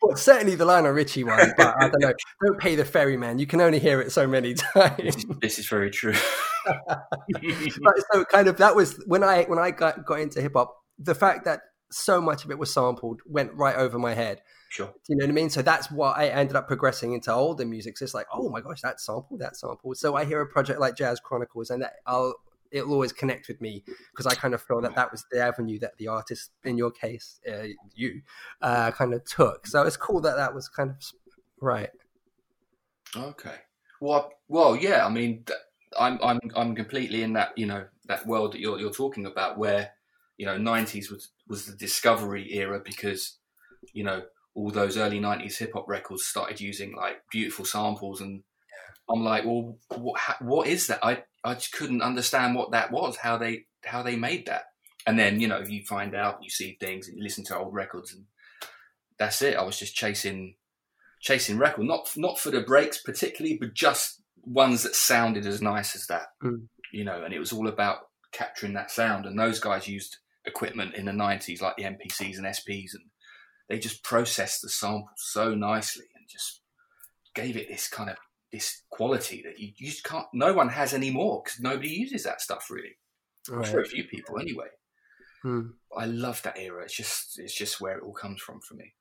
well, 0.02 0.16
certainly 0.16 0.56
the 0.56 0.66
Lionel 0.66 0.92
Richie 0.92 1.24
one, 1.24 1.54
but 1.58 1.76
I 1.80 1.90
don't 1.90 2.02
know. 2.02 2.14
Don't 2.46 2.60
pay 2.60 2.76
the 2.76 2.86
ferryman. 2.86 3.40
You 3.40 3.48
can 3.48 3.62
only 3.62 3.80
hear 3.80 4.02
it 4.02 4.12
so 4.12 4.28
many 4.28 4.54
times. 4.74 5.26
this 5.42 5.60
is 5.60 5.68
very 5.68 5.92
true. 5.92 6.14
so 6.14 8.26
kind 8.26 8.48
of 8.48 8.58
that 8.58 8.76
was 8.76 9.02
when 9.06 9.24
I 9.24 9.44
when 9.44 9.60
I 9.60 9.72
got 9.72 10.06
got 10.06 10.20
into 10.20 10.42
hip 10.42 10.54
hop. 10.56 10.76
The 10.98 11.16
fact 11.16 11.46
that 11.46 11.62
so 11.92 12.22
much 12.22 12.46
of 12.46 12.52
it 12.52 12.58
was 12.58 12.74
sampled 12.74 13.22
went 13.26 13.54
right 13.54 13.76
over 13.76 14.00
my 14.00 14.14
head. 14.14 14.42
Sure. 14.70 14.88
Do 14.88 14.94
you 15.10 15.18
know 15.18 15.26
what 15.26 15.32
I 15.32 15.34
mean? 15.34 15.50
So 15.50 15.62
that's 15.62 15.92
why 15.92 16.14
I 16.14 16.28
ended 16.28 16.56
up 16.56 16.68
progressing 16.68 17.14
into 17.14 17.34
older 17.34 17.66
music. 17.66 17.98
So 17.98 18.06
it's 18.06 18.14
like, 18.14 18.28
oh 18.34 18.50
my 18.50 18.62
gosh, 18.62 18.82
that 18.82 19.02
sample, 19.02 19.38
that 19.40 19.58
sample. 19.58 19.94
So 19.96 20.16
I 20.16 20.24
hear 20.24 20.40
a 20.40 20.48
project 20.48 20.80
like 20.80 20.96
Jazz 20.96 21.20
Chronicles, 21.20 21.70
and 21.70 21.82
that 21.82 21.96
I'll 22.08 22.36
it'll 22.72 22.94
always 22.94 23.12
connect 23.12 23.48
with 23.48 23.62
me 23.62 23.84
because 24.12 24.26
I 24.26 24.36
kind 24.36 24.54
of 24.54 24.62
feel 24.62 24.82
that 24.82 24.96
that 24.96 25.12
was 25.12 25.26
the 25.32 25.40
avenue 25.42 25.80
that 25.80 25.98
the 25.98 26.08
artist, 26.08 26.52
in 26.64 26.78
your 26.78 26.92
case, 26.92 27.40
uh, 27.48 27.68
you, 27.94 28.22
uh, 28.62 28.92
kind 28.92 29.14
of 29.14 29.24
took. 29.26 29.68
So 29.68 29.84
it's 29.84 29.98
cool 29.98 30.22
that 30.22 30.38
that 30.38 30.56
was 30.56 30.70
kind 30.70 30.90
of 30.92 30.98
right. 31.60 31.90
Okay. 33.16 33.56
Well, 34.00 34.32
well, 34.48 34.76
yeah. 34.76 35.06
I 35.06 35.10
mean, 35.10 35.46
I'm 36.00 36.20
I'm 36.24 36.40
I'm 36.56 36.76
completely 36.76 37.24
in 37.24 37.34
that 37.34 37.58
you 37.58 37.66
know 37.66 37.86
that 38.08 38.26
world 38.26 38.54
that 38.54 38.60
you're 38.60 38.80
you're 38.80 38.92
talking 38.92 39.26
about, 39.26 39.58
where 39.58 39.92
you 40.38 40.46
know 40.46 40.58
'90s 40.58 41.12
was 41.12 41.30
was 41.48 41.66
the 41.66 41.76
discovery 41.76 42.54
era 42.54 42.82
because 42.84 43.38
you 43.94 44.04
know 44.04 44.24
all 44.56 44.72
those 44.72 44.98
early 44.98 45.20
'90s 45.20 45.58
hip 45.58 45.74
hop 45.74 45.88
records 45.88 46.26
started 46.26 46.60
using 46.60 46.96
like 46.96 47.22
beautiful 47.32 47.66
samples, 47.66 48.22
and 48.22 48.44
I'm 49.10 49.24
like, 49.24 49.46
well, 49.46 49.78
what 49.90 50.20
what 50.42 50.68
is 50.68 50.88
that? 50.88 51.00
I 51.04 51.24
I 51.44 51.54
just 51.56 51.72
couldn't 51.72 52.02
understand 52.02 52.56
what 52.56 52.72
that 52.72 52.92
was, 52.92 53.18
how 53.18 53.38
they 53.38 53.66
how 53.84 54.04
they 54.04 54.16
made 54.16 54.46
that, 54.48 54.66
and 55.08 55.18
then 55.18 55.40
you 55.40 55.48
know 55.48 55.60
you 55.60 55.84
find 55.86 56.16
out, 56.16 56.44
you 56.44 56.50
see 56.50 56.78
things, 56.80 57.08
and 57.08 57.18
you 57.18 57.24
listen 57.24 57.44
to 57.46 57.58
old 57.58 57.74
records, 57.74 58.14
and 58.14 58.26
that's 59.18 59.42
it. 59.42 59.56
I 59.58 59.64
was 59.64 59.78
just 59.80 59.96
chasing 59.96 60.56
chasing 61.22 61.58
record, 61.58 61.86
not 61.86 62.10
not 62.16 62.40
for 62.40 62.52
the 62.52 62.62
breaks 62.62 63.02
particularly, 63.02 63.58
but 63.60 63.74
just 63.74 64.22
ones 64.44 64.84
that 64.84 64.96
sounded 64.96 65.46
as 65.46 65.62
nice 65.62 65.96
as 65.96 66.08
that, 66.08 66.28
Mm. 66.44 66.68
you 66.92 67.04
know. 67.04 67.24
And 67.24 67.34
it 67.34 67.40
was 67.40 67.54
all 67.54 67.68
about 67.68 68.00
capturing 68.32 68.74
that 68.74 68.90
sound. 68.92 69.26
And 69.26 69.38
those 69.40 69.60
guys 69.60 69.88
used 69.88 70.18
equipment 70.46 70.96
in 70.96 71.06
the 71.06 71.12
'90s 71.12 71.62
like 71.62 71.76
the 71.78 71.84
MPCs 71.84 72.38
and 72.38 72.46
SPs, 72.48 72.94
and 72.94 73.06
they 73.70 73.80
just 73.80 74.04
processed 74.04 74.62
the 74.62 74.70
sample 74.70 75.10
so 75.16 75.54
nicely 75.56 76.06
and 76.16 76.26
just 76.30 76.62
gave 77.34 77.56
it 77.56 77.68
this 77.68 77.88
kind 77.88 78.10
of 78.10 78.18
this 78.52 78.84
quality 78.92 79.42
that 79.46 79.60
you, 79.60 79.70
you 79.78 79.88
just 79.88 80.04
can't. 80.04 80.26
No 80.34 80.54
one 80.54 80.70
has 80.70 80.94
anymore 80.94 81.42
because 81.44 81.60
nobody 81.60 81.90
uses 81.90 82.24
that 82.24 82.42
stuff 82.42 82.68
really. 82.70 82.98
I'm 83.52 83.64
sure 83.64 83.82
a 83.82 83.86
few 83.86 84.04
people 84.06 84.40
anyway. 84.40 84.68
Hmm. 85.42 85.62
I 85.98 86.06
love 86.06 86.42
that 86.44 86.58
era. 86.60 86.84
It's 86.84 86.96
just 86.96 87.40
it's 87.40 87.56
just 87.56 87.82
where 87.82 87.98
it 87.98 88.04
all 88.04 88.14
comes 88.14 88.42
from 88.42 88.60
for 88.62 88.76
me. 88.76 88.94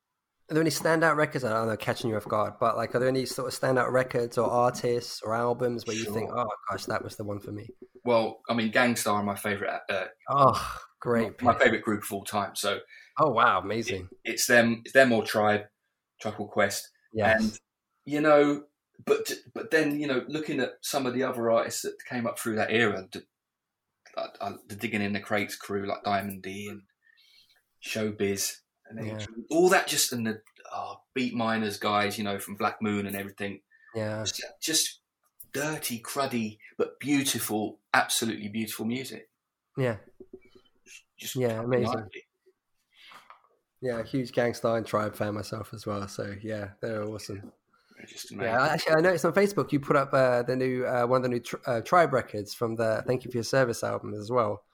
Are 0.51 0.55
there 0.55 0.63
any 0.63 0.71
standout 0.71 1.15
records? 1.17 1.45
I 1.45 1.53
don't 1.53 1.69
know, 1.69 1.77
catching 1.77 2.11
you 2.11 2.17
off 2.17 2.27
guard, 2.27 2.55
but 2.59 2.77
like, 2.77 2.95
are 2.95 2.99
there 2.99 3.09
any 3.09 3.25
sort 3.25 3.53
of 3.53 3.59
standout 3.61 3.93
records 3.93 4.37
or 4.37 4.51
artists 4.51 5.21
or 5.23 5.35
albums 5.35 5.87
where 5.87 5.95
you 5.95 6.13
think, 6.13 6.31
oh 6.35 6.49
gosh, 6.69 6.87
that 6.87 7.05
was 7.05 7.15
the 7.17 7.23
one 7.25 7.39
for 7.39 7.53
me? 7.53 7.69
Well, 8.05 8.41
I 8.49 8.55
mean, 8.55 8.71
Gang 8.73 8.97
Starr 8.97 9.17
are 9.21 9.23
my 9.23 9.37
favorite. 9.37 9.79
Uh, 9.89 10.07
Oh, 10.29 10.79
great. 11.01 11.41
my 11.43 11.53
pick. 11.53 11.63
favorite 11.63 11.83
group 11.83 12.03
of 12.03 12.13
all 12.13 12.25
time. 12.25 12.57
So 12.57 12.81
Oh 13.19 13.31
wow, 13.31 13.61
amazing. 13.61 14.09
it's 14.25 14.47
them. 14.47 14.83
It's 14.85 14.93
them 14.95 15.13
or 15.13 15.23
Tribe, 15.23 15.63
Tribe 16.21 16.35
Called 16.35 16.51
Quest, 16.51 16.89
Yes. 17.13 17.41
and 17.43 17.59
you 18.07 18.21
know, 18.21 18.65
but 19.05 19.33
but 19.55 19.71
then 19.71 19.99
you 20.01 20.07
know, 20.07 20.25
looking 20.29 20.61
at 20.61 20.75
some 20.81 21.07
of 21.07 21.15
the 21.15 21.23
other 21.23 21.51
artists 21.51 21.83
that 21.83 21.95
came 22.09 22.27
up 22.27 22.39
through 22.39 22.57
that 22.57 22.73
era, 22.73 23.07
the, 23.13 23.25
uh, 24.17 24.53
the 24.69 24.75
digging 24.77 25.03
in 25.03 25.13
the 25.13 25.21
crates 25.21 25.57
crew 25.57 25.87
like 25.87 26.05
Diamond 26.05 26.43
D 26.43 26.69
and 26.69 26.83
Showbiz, 27.85 28.57
and 28.89 28.99
then 28.99 29.07
Yeah. 29.21 29.27
all 29.51 29.69
that 29.71 29.87
just 29.87 30.13
and 30.13 30.27
the 30.27 30.43
oh, 30.73 31.01
Beatminerz 31.17 31.81
guys, 31.81 32.19
you 32.19 32.25
know, 32.25 32.39
from 32.39 32.57
Black 32.57 32.81
Moon 32.83 33.07
and 33.07 33.17
everything. 33.17 33.61
yeah. 33.95 34.23
Just, 34.25 34.43
just 34.61 35.01
dirty, 35.53 36.01
cruddy, 36.01 36.59
but 36.79 37.01
beautiful, 37.01 37.81
absolutely 37.93 38.49
beautiful 38.49 38.87
music. 38.87 39.29
Yeah. 39.77 39.97
Just 41.19 41.37
Yeah, 41.37 41.63
amazing. 41.63 42.07
it. 42.13 42.25
Yeah, 43.83 44.03
huge 44.05 44.33
Gang 44.33 44.53
Starr 44.55 44.77
and 44.77 44.87
Tribe 44.87 45.17
fan 45.17 45.35
myself 45.35 45.73
as 45.73 45.87
well. 45.87 46.07
So 46.07 46.35
yeah, 46.43 46.69
they're 46.83 47.03
awesome. 47.03 47.53
They're 48.01 48.07
Just 48.09 48.33
amazing. 48.33 48.53
Yeah, 48.55 48.67
actually, 48.67 48.95
I 48.95 49.01
noticed 49.01 49.25
on 49.27 49.33
Facebook 49.33 49.73
you 49.73 49.81
put 49.81 49.97
up 49.97 50.13
uh, 50.15 50.43
the 50.43 50.57
new 50.57 50.87
uh, 50.87 51.07
one 51.07 51.19
of 51.19 51.23
the 51.25 51.29
new 51.29 51.41
tr- 51.41 51.57
uh, 51.67 51.81
Tribe 51.83 52.13
records 52.13 52.55
from 52.55 52.77
the 52.77 53.03
"Thank 53.07 53.25
You 53.25 53.31
for 53.31 53.37
Your 53.37 53.45
Service" 53.45 53.85
album 53.85 54.15
as 54.15 54.31
well, 54.31 54.65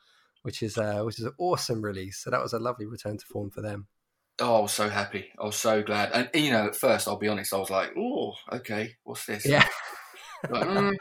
which 0.43 0.63
is 0.63 0.79
uh, 0.79 1.03
which 1.03 1.19
is 1.19 1.25
an 1.25 1.33
awesome 1.39 1.83
release. 1.83 2.19
So 2.19 2.31
that 2.31 2.41
was 2.41 2.53
a 2.53 2.59
lovely 2.59 2.87
return 2.87 3.19
to 3.19 3.27
form 3.27 3.51
for 3.51 3.63
them. 3.63 3.89
Oh, 4.39 4.57
I 4.57 4.61
was 4.61 4.73
so 4.73 4.89
happy. 4.89 5.27
I 5.41 5.45
was 5.45 5.57
so 5.57 5.83
glad. 5.83 6.13
And 6.13 6.31
you 6.35 6.53
know, 6.53 6.67
at 6.67 6.77
first, 6.77 7.09
I'll 7.09 7.17
be 7.19 7.29
honest, 7.29 7.53
I 7.53 7.59
was 7.59 7.71
like, 7.71 7.93
"Oh, 7.97 8.35
okay, 8.53 8.95
what's 9.03 9.27
this?" 9.27 9.45
Yeah, 9.45 9.67
Like, 10.51 10.69
mm. 10.69 10.95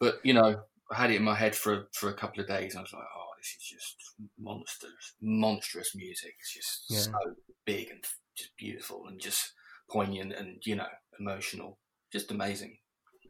But 0.00 0.20
you 0.22 0.32
know, 0.32 0.62
I 0.90 0.94
had 0.94 1.10
it 1.10 1.16
in 1.16 1.24
my 1.24 1.34
head 1.34 1.54
for 1.54 1.88
for 1.92 2.08
a 2.08 2.14
couple 2.14 2.40
of 2.40 2.48
days. 2.48 2.72
And 2.74 2.78
I 2.80 2.82
was 2.82 2.92
like, 2.92 3.02
"Oh, 3.02 3.30
this 3.38 3.48
is 3.58 3.62
just 3.62 3.96
monstrous, 4.38 5.14
monstrous 5.20 5.94
music. 5.94 6.34
It's 6.40 6.54
just 6.54 6.84
Yeah. 6.88 7.12
so 7.12 7.34
big 7.64 7.90
and 7.90 8.02
just 8.36 8.56
beautiful 8.56 9.06
and 9.08 9.20
just 9.20 9.52
poignant 9.90 10.32
and 10.34 10.58
you 10.64 10.76
know, 10.76 10.86
emotional. 11.20 11.78
Just 12.12 12.30
amazing." 12.30 12.78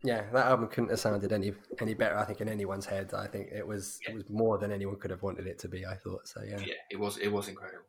Yeah, 0.05 0.23
that 0.33 0.47
album 0.47 0.69
couldn't 0.69 0.91
have 0.91 1.01
sounded 1.01 1.33
any 1.33 1.53
any 1.81 1.95
better. 1.95 2.17
I 2.17 2.25
think 2.25 2.41
in 2.41 2.49
anyone's 2.49 2.87
head. 2.87 3.13
I 3.15 3.27
think 3.27 3.49
it 3.51 3.67
was 3.67 3.99
yeah. 4.05 4.13
it 4.13 4.17
was 4.17 4.31
more 4.31 4.59
than 4.59 4.71
anyone 4.71 4.97
could 4.97 5.11
have 5.11 5.23
wanted 5.23 5.47
it 5.47 5.59
to 5.61 5.69
be. 5.69 5.85
I 5.85 5.95
thought 5.97 6.29
so. 6.29 6.43
Yeah, 6.43 6.61
yeah, 6.61 6.75
it 6.91 6.99
was 6.99 7.19
it 7.19 7.29
was 7.29 7.49
incredible. 7.49 7.85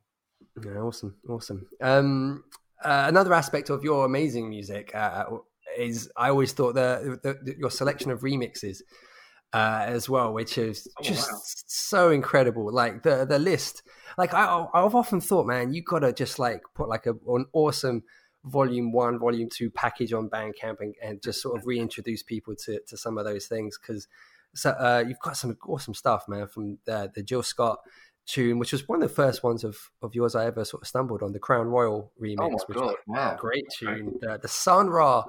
Yeah, 0.64 0.80
awesome, 0.80 1.16
awesome. 1.28 1.68
Um, 1.82 2.44
uh, 2.84 3.06
another 3.08 3.34
aspect 3.34 3.70
of 3.70 3.84
your 3.84 4.06
amazing 4.06 4.50
music 4.50 4.96
uh, 4.96 5.26
is 5.78 6.10
I 6.16 6.30
always 6.30 6.54
thought 6.54 6.76
the, 6.76 7.20
the, 7.22 7.34
the, 7.34 7.56
your 7.58 7.70
selection 7.70 8.10
of 8.12 8.22
remixes 8.22 8.82
uh, 9.54 9.84
as 9.86 10.10
well, 10.10 10.34
which 10.34 10.58
is 10.58 10.88
oh, 10.98 11.04
just 11.04 11.32
wow. 11.32 11.40
so 11.44 12.12
incredible. 12.12 12.72
Like 12.74 13.04
the 13.04 13.26
the 13.26 13.40
list, 13.40 13.84
like 14.18 14.34
I 14.34 14.66
I've 14.74 14.96
often 14.96 15.22
thought, 15.22 15.46
man, 15.46 15.74
you 15.74 15.84
gotta 15.84 16.14
just 16.14 16.40
like 16.40 16.62
put 16.74 16.90
like 16.90 17.06
a, 17.06 17.14
an 17.28 17.46
awesome 17.54 18.04
volume 18.46 18.92
one, 18.92 19.20
volume 19.20 19.50
two 19.52 19.70
package 19.70 20.14
on 20.14 20.30
Bandcamp 20.30 20.78
and, 20.80 20.96
and 21.02 21.22
just 21.22 21.42
sort 21.42 21.58
of 21.58 21.66
reintroduce 21.66 22.24
people 22.24 22.56
to, 22.56 22.80
to 22.88 22.98
some 22.98 23.18
of 23.18 23.26
those 23.26 23.48
things 23.48 23.78
because 23.78 24.08
so 24.56 24.72
uh, 24.72 25.04
you've 25.08 25.20
got 25.20 25.38
some 25.38 25.58
awesome 25.68 25.94
stuff, 25.94 26.28
man, 26.28 26.48
from 26.48 26.80
the, 26.86 27.12
the 27.14 27.22
Jill 27.22 27.44
Scott 27.44 27.80
tune, 28.26 28.60
which 28.60 28.72
was 28.72 28.88
one 28.88 29.02
of 29.02 29.10
the 29.10 29.14
first 29.14 29.44
ones 29.44 29.64
of, 29.64 29.78
of 30.02 30.16
yours 30.16 30.36
I 30.36 30.46
ever 30.46 30.64
sort 30.66 30.84
of 30.84 30.88
stumbled 30.88 31.24
on, 31.24 31.34
the 31.34 31.40
Crown 31.40 31.68
Royal 31.68 32.12
remix, 32.22 32.38
oh 32.40 32.66
which 32.68 32.78
God, 32.78 32.96
wow. 33.08 33.36
great 33.40 33.66
tune. 33.78 34.18
The, 34.22 34.40
the 34.42 34.48
Sun 34.48 34.90
Ra 34.90 35.24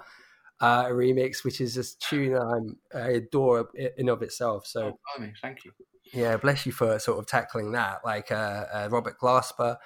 uh, 0.61 0.85
remix, 0.87 1.45
which 1.45 1.61
is 1.61 1.77
a 1.77 1.99
tune 1.99 2.37
I'm, 2.37 2.77
I 2.95 3.11
adore 3.11 3.69
in 3.97 4.09
of 4.09 4.23
itself. 4.23 4.67
So, 4.67 4.99
oh, 5.19 5.27
thank 5.43 5.65
you. 5.65 5.73
Yeah, 6.13 6.37
bless 6.37 6.67
you 6.67 6.73
for 6.73 6.99
sort 6.99 7.19
of 7.19 7.27
tackling 7.27 7.73
that. 7.73 8.01
Like 8.05 8.33
uh, 8.33 8.65
uh, 8.73 8.89
Robert 8.91 9.17
Glasper 9.19 9.77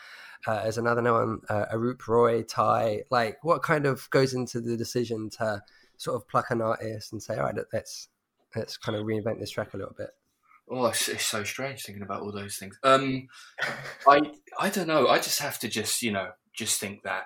uh, 0.47 0.61
as 0.65 0.79
another 0.79 1.03
one, 1.03 1.41
uh, 1.49 1.67
Arup 1.73 2.07
Roy, 2.07 2.43
Ty. 2.43 3.03
Like, 3.11 3.43
what 3.43 3.63
kind 3.63 3.87
of 3.87 4.09
goes 4.11 4.35
into 4.35 4.61
the 4.61 4.77
decision 4.77 5.31
to 5.39 5.63
sort 5.97 6.17
of 6.17 6.29
pluck 6.29 6.51
an 6.51 6.61
artist 6.61 7.13
and 7.13 7.23
say, 7.23 7.37
all 7.37 7.45
right, 7.45 7.55
let's 7.73 8.09
let's 8.57 8.77
kind 8.77 8.97
of 8.97 9.05
reinvent 9.05 9.41
this 9.41 9.51
track 9.51 9.75
a 9.75 9.77
little 9.77 9.95
bit? 9.97 10.11
Oh, 10.71 10.87
it's, 10.87 11.09
it's 11.09 11.27
so 11.27 11.45
strange 11.45 11.83
thinking 11.83 12.03
about 12.03 12.23
all 12.23 12.33
those 12.33 12.57
things. 12.57 12.79
Um, 12.83 13.29
I 14.09 14.21
I 14.59 14.71
don't 14.71 14.89
know. 14.89 15.09
I 15.09 15.19
just 15.19 15.41
have 15.41 15.59
to 15.61 15.69
just 15.69 16.03
you 16.03 16.13
know 16.13 16.31
just 16.55 16.81
think 16.81 17.03
that 17.03 17.25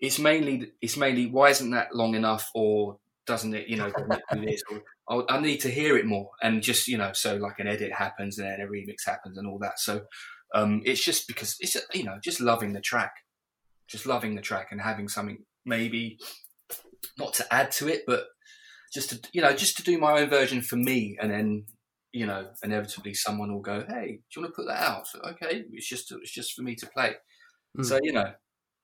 it's 0.00 0.18
mainly 0.18 0.72
it's 0.80 0.96
mainly 0.96 1.26
why 1.26 1.50
isn't 1.50 1.70
that 1.70 1.94
long 1.94 2.14
enough 2.14 2.50
or 2.54 2.98
doesn't 3.26 3.54
it 3.54 3.68
you 3.68 3.76
know 3.76 3.92
or 5.06 5.30
I 5.30 5.40
need 5.40 5.58
to 5.58 5.68
hear 5.68 5.96
it 5.98 6.06
more 6.06 6.30
and 6.42 6.62
just 6.62 6.88
you 6.88 6.96
know 6.96 7.12
so 7.12 7.36
like 7.36 7.58
an 7.58 7.66
edit 7.66 7.92
happens 7.92 8.38
and 8.38 8.46
then 8.46 8.60
a 8.60 8.66
remix 8.66 9.06
happens 9.06 9.36
and 9.38 9.46
all 9.46 9.58
that. 9.58 9.78
So 9.78 10.02
um, 10.54 10.82
it's 10.84 11.04
just 11.04 11.26
because 11.26 11.56
it's 11.60 11.76
you 11.94 12.04
know 12.04 12.18
just 12.22 12.40
loving 12.40 12.72
the 12.72 12.80
track, 12.80 13.12
just 13.88 14.06
loving 14.06 14.34
the 14.34 14.42
track 14.42 14.68
and 14.70 14.80
having 14.80 15.08
something 15.08 15.44
maybe 15.64 16.18
not 17.18 17.34
to 17.34 17.54
add 17.54 17.70
to 17.72 17.88
it, 17.88 18.02
but 18.06 18.24
just 18.92 19.10
to 19.10 19.20
you 19.32 19.42
know 19.42 19.52
just 19.52 19.76
to 19.76 19.82
do 19.82 19.98
my 19.98 20.20
own 20.20 20.30
version 20.30 20.62
for 20.62 20.76
me, 20.76 21.16
and 21.20 21.30
then 21.30 21.64
you 22.12 22.26
know 22.26 22.48
inevitably 22.62 23.14
someone 23.14 23.52
will 23.52 23.60
go, 23.60 23.84
hey, 23.88 24.06
do 24.06 24.40
you 24.40 24.42
want 24.42 24.54
to 24.54 24.56
put 24.56 24.66
that 24.66 24.82
out? 24.82 25.06
So, 25.06 25.20
okay, 25.20 25.64
it's 25.72 25.88
just 25.88 26.12
it's 26.22 26.32
just 26.32 26.54
for 26.54 26.62
me 26.62 26.74
to 26.76 26.86
play. 26.86 27.14
Mm. 27.76 27.84
So 27.84 27.98
you 28.02 28.12
know, 28.12 28.32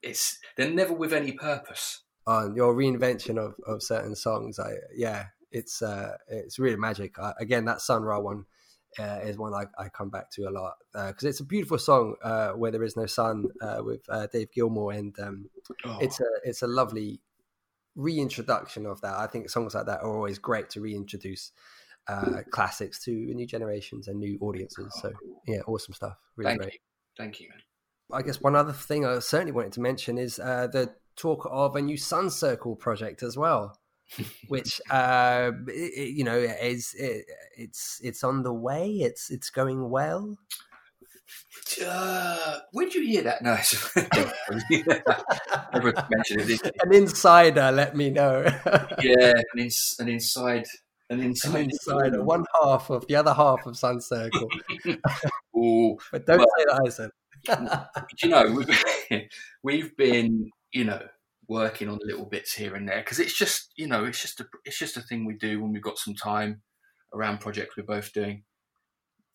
it's 0.02 0.38
they're 0.56 0.70
never 0.70 0.92
with 0.92 1.12
any 1.12 1.32
purpose. 1.32 2.02
On 2.26 2.56
your 2.56 2.74
reinvention 2.74 3.36
of, 3.36 3.54
of 3.66 3.82
certain 3.82 4.14
songs, 4.14 4.58
I 4.58 4.72
yeah, 4.94 5.26
it's 5.50 5.82
uh, 5.82 6.16
it's 6.28 6.58
really 6.58 6.76
magic. 6.76 7.18
I, 7.18 7.32
again, 7.38 7.64
that 7.66 7.80
Sun 7.80 8.02
Ra 8.02 8.18
one 8.18 8.44
uh, 8.98 9.20
is 9.22 9.38
one 9.38 9.54
I, 9.54 9.64
I, 9.78 9.88
come 9.88 10.10
back 10.10 10.30
to 10.32 10.48
a 10.48 10.50
lot 10.50 10.74
because 10.92 11.24
uh, 11.24 11.28
it's 11.28 11.40
a 11.40 11.44
beautiful 11.44 11.78
song 11.78 12.16
uh, 12.22 12.50
where 12.50 12.70
there 12.70 12.82
is 12.82 12.96
no 12.96 13.06
sun 13.06 13.46
uh, 13.60 13.78
with 13.80 14.00
uh, 14.08 14.26
Dave 14.32 14.50
Gilmour, 14.52 14.92
and 14.96 15.18
um, 15.18 15.50
oh. 15.84 15.98
it's 16.00 16.20
a 16.20 16.26
it's 16.44 16.62
a 16.62 16.66
lovely 16.66 17.20
reintroduction 17.96 18.86
of 18.86 19.00
that. 19.00 19.14
I 19.16 19.26
think 19.26 19.50
songs 19.50 19.74
like 19.74 19.86
that 19.86 20.00
are 20.02 20.14
always 20.14 20.38
great 20.38 20.70
to 20.70 20.80
reintroduce 20.80 21.52
uh, 22.08 22.42
classics 22.50 23.02
to 23.04 23.10
new 23.10 23.46
generations 23.46 24.08
and 24.08 24.18
new 24.18 24.38
audiences. 24.40 24.92
So 25.00 25.12
yeah, 25.46 25.60
awesome 25.66 25.94
stuff. 25.94 26.16
Really 26.36 26.50
Thank 26.50 26.62
great. 26.62 26.72
You. 26.74 26.78
Thank 27.16 27.40
you, 27.40 27.48
man. 27.48 27.58
I 28.12 28.22
guess 28.22 28.40
one 28.40 28.54
other 28.54 28.72
thing 28.72 29.06
I 29.06 29.18
certainly 29.20 29.52
wanted 29.52 29.72
to 29.72 29.80
mention 29.80 30.18
is 30.18 30.36
the 30.36 30.94
talk 31.16 31.48
of 31.50 31.76
a 31.76 31.82
new 31.82 31.96
Sun 31.96 32.30
Circle 32.30 32.76
project 32.76 33.22
as 33.22 33.36
well 33.36 33.78
which 34.48 34.80
uh, 34.90 35.52
it, 35.66 36.14
you 36.14 36.24
know 36.24 36.36
is 36.36 36.94
it, 36.98 37.26
it's 37.56 38.00
it's 38.02 38.24
on 38.24 38.42
the 38.42 38.52
way. 38.52 38.90
It's 38.90 39.30
it's 39.30 39.50
going 39.50 39.90
well. 39.90 40.36
Uh, 41.84 42.58
where'd 42.72 42.94
you 42.94 43.06
hear 43.06 43.22
that? 43.22 43.42
No, 43.42 43.56
never 45.72 45.92
mentioned 46.10 46.50
it. 46.50 46.76
An 46.82 46.94
insider, 46.94 47.70
let 47.72 47.96
me 47.96 48.10
know. 48.10 48.44
yeah, 49.02 49.32
an, 49.52 49.58
ins- 49.58 49.96
an 49.98 50.08
inside, 50.08 50.66
an 51.10 51.20
inside, 51.20 51.54
an 51.54 51.70
insider, 51.70 52.22
one 52.22 52.44
half 52.62 52.90
of 52.90 53.06
the 53.06 53.16
other 53.16 53.34
half 53.34 53.66
of 53.66 53.76
Sun 53.76 54.00
Circle. 54.00 54.48
Ooh, 55.56 55.96
but 56.12 56.26
don't 56.26 56.38
well, 56.38 56.46
say 56.58 56.64
that 56.66 56.82
I 56.84 56.88
said. 56.90 57.10
you 58.22 58.28
know, 58.28 58.50
we've, 58.50 59.28
we've 59.62 59.96
been, 59.96 60.50
you 60.72 60.84
know, 60.84 61.02
working 61.48 61.88
on 61.88 61.98
little 62.02 62.26
bits 62.26 62.54
here 62.54 62.74
and 62.74 62.88
there 62.88 63.00
because 63.00 63.18
it's 63.18 63.36
just 63.36 63.72
you 63.76 63.86
know 63.86 64.04
it's 64.04 64.20
just 64.20 64.40
a 64.40 64.46
it's 64.64 64.78
just 64.78 64.96
a 64.96 65.02
thing 65.02 65.24
we 65.24 65.34
do 65.34 65.60
when 65.60 65.72
we've 65.72 65.82
got 65.82 65.98
some 65.98 66.14
time 66.14 66.62
around 67.14 67.40
projects 67.40 67.76
we're 67.76 67.84
both 67.84 68.12
doing. 68.12 68.44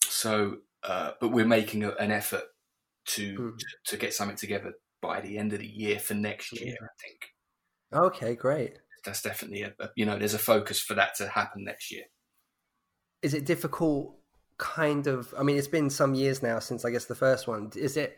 So 0.05 0.57
uh, 0.83 1.11
but 1.19 1.29
we're 1.29 1.45
making 1.45 1.83
a, 1.83 1.91
an 1.91 2.11
effort 2.11 2.43
to, 3.05 3.37
mm. 3.37 3.57
to, 3.57 3.65
to 3.85 3.97
get 3.97 4.13
something 4.13 4.37
together 4.37 4.73
by 5.01 5.21
the 5.21 5.37
end 5.37 5.53
of 5.53 5.59
the 5.59 5.67
year 5.67 5.99
for 5.99 6.13
next 6.13 6.51
year 6.53 6.75
yeah. 6.79 6.85
i 6.85 6.87
think. 7.01 8.03
Okay 8.05 8.35
great. 8.35 8.73
That's 9.05 9.21
definitely 9.21 9.63
a, 9.63 9.73
a 9.79 9.89
you 9.95 10.05
know 10.05 10.17
there's 10.17 10.33
a 10.33 10.39
focus 10.39 10.79
for 10.79 10.93
that 10.95 11.15
to 11.15 11.27
happen 11.27 11.63
next 11.63 11.91
year. 11.91 12.03
Is 13.21 13.33
it 13.33 13.45
difficult 13.45 14.15
kind 14.57 15.07
of 15.07 15.33
i 15.39 15.41
mean 15.41 15.55
it's 15.55 15.69
been 15.69 15.89
some 15.89 16.13
years 16.13 16.43
now 16.43 16.59
since 16.59 16.83
i 16.83 16.91
guess 16.91 17.05
the 17.05 17.15
first 17.15 17.47
one. 17.47 17.71
Is 17.75 17.95
it 17.95 18.17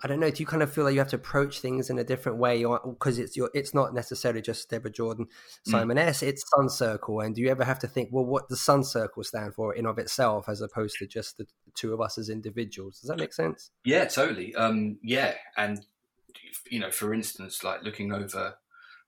I 0.00 0.06
don't 0.06 0.20
know. 0.20 0.30
Do 0.30 0.40
you 0.40 0.46
kind 0.46 0.62
of 0.62 0.72
feel 0.72 0.84
like 0.84 0.92
you 0.94 1.00
have 1.00 1.08
to 1.08 1.16
approach 1.16 1.58
things 1.60 1.90
in 1.90 1.98
a 1.98 2.04
different 2.04 2.38
way, 2.38 2.62
or 2.64 2.80
because 2.84 3.18
it's 3.18 3.36
your, 3.36 3.50
it's 3.52 3.74
not 3.74 3.94
necessarily 3.94 4.40
just 4.40 4.70
Deborah 4.70 4.92
Jordan, 4.92 5.26
mm. 5.26 5.70
Simon 5.70 5.96
mm. 5.96 6.02
S. 6.02 6.22
It's 6.22 6.44
Sun 6.54 6.68
Circle, 6.68 7.20
and 7.20 7.34
do 7.34 7.40
you 7.40 7.48
ever 7.48 7.64
have 7.64 7.80
to 7.80 7.88
think, 7.88 8.10
well, 8.12 8.24
what 8.24 8.48
does 8.48 8.60
Sun 8.60 8.84
Circle 8.84 9.24
stand 9.24 9.54
for 9.54 9.74
in 9.74 9.86
of 9.86 9.98
itself, 9.98 10.48
as 10.48 10.60
opposed 10.60 10.98
to 10.98 11.06
just 11.06 11.36
the 11.38 11.46
two 11.74 11.92
of 11.92 12.00
us 12.00 12.16
as 12.16 12.28
individuals? 12.28 13.00
Does 13.00 13.08
that 13.08 13.18
make 13.18 13.32
sense? 13.32 13.72
Yeah, 13.84 14.04
totally. 14.04 14.54
Um, 14.54 14.98
yeah, 15.02 15.34
and 15.56 15.84
you 16.70 16.78
know, 16.78 16.92
for 16.92 17.12
instance, 17.12 17.64
like 17.64 17.82
looking 17.82 18.12
over 18.12 18.54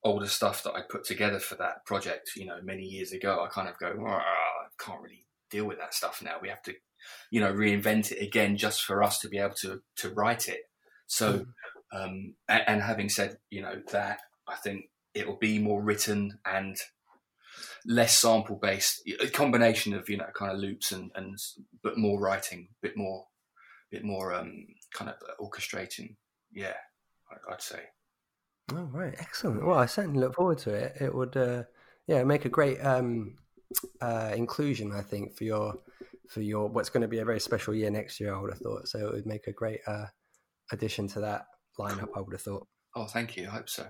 older 0.02 0.26
stuff 0.26 0.62
that 0.64 0.74
I 0.74 0.80
put 0.80 1.04
together 1.04 1.38
for 1.38 1.54
that 1.56 1.84
project, 1.84 2.32
you 2.34 2.46
know, 2.46 2.58
many 2.62 2.82
years 2.82 3.12
ago, 3.12 3.44
I 3.44 3.48
kind 3.48 3.68
of 3.68 3.78
go, 3.78 3.94
I 4.06 4.22
can't 4.78 5.02
really 5.02 5.26
deal 5.50 5.66
with 5.66 5.78
that 5.78 5.94
stuff 5.94 6.22
now. 6.22 6.36
We 6.40 6.48
have 6.48 6.62
to, 6.62 6.74
you 7.30 7.40
know, 7.40 7.52
reinvent 7.52 8.12
it 8.12 8.22
again 8.22 8.56
just 8.56 8.82
for 8.82 9.02
us 9.02 9.18
to 9.20 9.28
be 9.28 9.38
able 9.38 9.54
to 9.56 9.82
to 9.96 10.10
write 10.10 10.48
it 10.48 10.62
so, 11.10 11.44
hmm. 11.92 11.96
um, 12.00 12.34
and, 12.48 12.62
and, 12.68 12.82
having 12.82 13.08
said, 13.08 13.36
you 13.50 13.62
know, 13.62 13.82
that, 13.90 14.20
I 14.46 14.54
think 14.54 14.90
it'll 15.12 15.38
be 15.38 15.58
more 15.58 15.82
written 15.82 16.38
and 16.44 16.76
less 17.84 18.16
sample 18.16 18.60
based, 18.62 19.02
a 19.20 19.26
combination 19.26 19.92
of, 19.92 20.08
you 20.08 20.16
know, 20.18 20.28
kind 20.38 20.52
of 20.52 20.58
loops 20.58 20.92
and, 20.92 21.10
and 21.16 21.36
but 21.82 21.98
more 21.98 22.20
writing, 22.20 22.68
a 22.70 22.86
bit 22.86 22.96
more, 22.96 23.24
bit 23.90 24.04
more 24.04 24.32
um, 24.32 24.66
kind 24.94 25.10
of 25.10 25.16
orchestrating. 25.40 26.14
Yeah, 26.52 26.74
I'd 27.50 27.60
say. 27.60 27.80
Oh, 28.72 28.88
right. 28.92 29.16
Excellent. 29.18 29.66
Well, 29.66 29.78
I 29.78 29.86
certainly 29.86 30.20
look 30.20 30.36
forward 30.36 30.58
to 30.58 30.70
it. 30.70 30.96
It 31.00 31.12
would, 31.12 31.36
uh, 31.36 31.64
yeah, 32.06 32.22
make 32.22 32.44
a 32.44 32.48
great 32.48 32.78
um, 32.86 33.36
uh, 34.00 34.30
inclusion, 34.36 34.92
I 34.92 35.02
think, 35.02 35.36
for 35.36 35.42
your 35.42 35.74
for 36.28 36.40
your 36.40 36.68
what's 36.68 36.88
going 36.88 37.02
to 37.02 37.08
be 37.08 37.18
a 37.18 37.24
very 37.24 37.40
special 37.40 37.74
year 37.74 37.90
next 37.90 38.20
year. 38.20 38.32
I 38.32 38.40
would 38.40 38.52
have 38.52 38.60
thought 38.60 38.86
so. 38.86 39.08
It 39.08 39.12
would 39.12 39.26
make 39.26 39.48
a 39.48 39.52
great 39.52 39.80
uh, 39.88 40.06
addition 40.72 41.08
to 41.08 41.20
that 41.20 41.46
lineup. 41.78 42.08
I 42.14 42.20
would 42.20 42.32
have 42.32 42.42
thought. 42.42 42.66
Oh, 42.94 43.06
thank 43.06 43.36
you. 43.36 43.48
I 43.48 43.50
hope 43.50 43.68
so. 43.68 43.86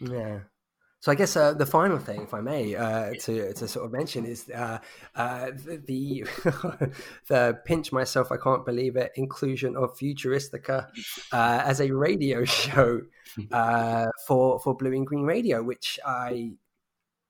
Yeah. 0.00 0.40
So 1.00 1.12
I 1.12 1.14
guess 1.14 1.36
uh, 1.36 1.52
the 1.52 1.66
final 1.66 1.98
thing, 1.98 2.22
if 2.22 2.34
I 2.34 2.40
may, 2.40 2.74
uh, 2.74 3.12
to 3.20 3.52
to 3.52 3.68
sort 3.68 3.86
of 3.86 3.92
mention 3.92 4.24
is 4.24 4.50
uh, 4.50 4.78
uh 5.14 5.50
the 5.54 6.26
the 7.28 7.60
pinch 7.64 7.92
myself, 7.92 8.32
I 8.32 8.38
can't 8.38 8.64
believe 8.64 8.96
it, 8.96 9.12
inclusion 9.14 9.76
of 9.76 9.96
Futuristica 9.96 10.88
uh, 11.32 11.62
as 11.64 11.80
a 11.80 11.92
radio 11.92 12.44
show 12.62 13.02
uh, 13.52 14.06
for 14.26 14.58
for 14.58 14.74
Blue 14.74 14.92
and 14.92 15.06
Green 15.06 15.22
Radio, 15.22 15.62
which 15.62 16.00
I 16.04 16.54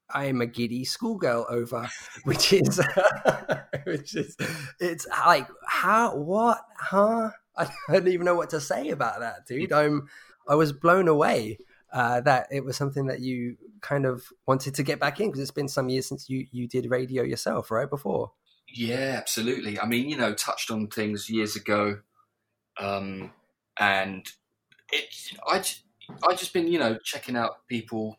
I 0.08 0.26
am 0.26 0.40
a 0.40 0.46
giddy 0.46 0.84
schoolgirl 0.84 1.46
over, 1.50 1.90
which 2.24 2.52
is 2.52 2.80
which 3.84 4.14
is 4.14 4.36
it's 4.80 5.06
like 5.26 5.48
how 5.66 6.16
what 6.16 6.62
huh 6.78 7.30
I 7.88 7.92
don't 7.92 8.08
even 8.08 8.24
know 8.24 8.34
what 8.34 8.50
to 8.50 8.60
say 8.60 8.90
about 8.90 9.20
that, 9.20 9.46
dude. 9.46 9.72
I'm 9.72 10.08
I 10.48 10.54
was 10.54 10.72
blown 10.72 11.08
away 11.08 11.58
uh, 11.92 12.20
that 12.22 12.48
it 12.50 12.64
was 12.64 12.76
something 12.76 13.06
that 13.06 13.20
you 13.20 13.56
kind 13.80 14.06
of 14.06 14.24
wanted 14.46 14.74
to 14.74 14.82
get 14.82 15.00
back 15.00 15.20
in 15.20 15.28
because 15.28 15.40
it's 15.40 15.50
been 15.50 15.68
some 15.68 15.88
years 15.88 16.06
since 16.06 16.28
you 16.28 16.46
you 16.50 16.68
did 16.68 16.90
radio 16.90 17.22
yourself, 17.22 17.70
right? 17.70 17.88
Before. 17.88 18.32
Yeah, 18.68 19.14
absolutely. 19.16 19.78
I 19.78 19.86
mean, 19.86 20.08
you 20.08 20.16
know, 20.16 20.34
touched 20.34 20.70
on 20.70 20.88
things 20.88 21.30
years 21.30 21.56
ago, 21.56 22.00
um, 22.78 23.32
and 23.78 24.28
it. 24.92 25.04
I 25.46 25.62
I 26.28 26.34
just 26.34 26.52
been 26.52 26.68
you 26.68 26.78
know 26.78 26.98
checking 26.98 27.36
out 27.36 27.66
people 27.68 28.18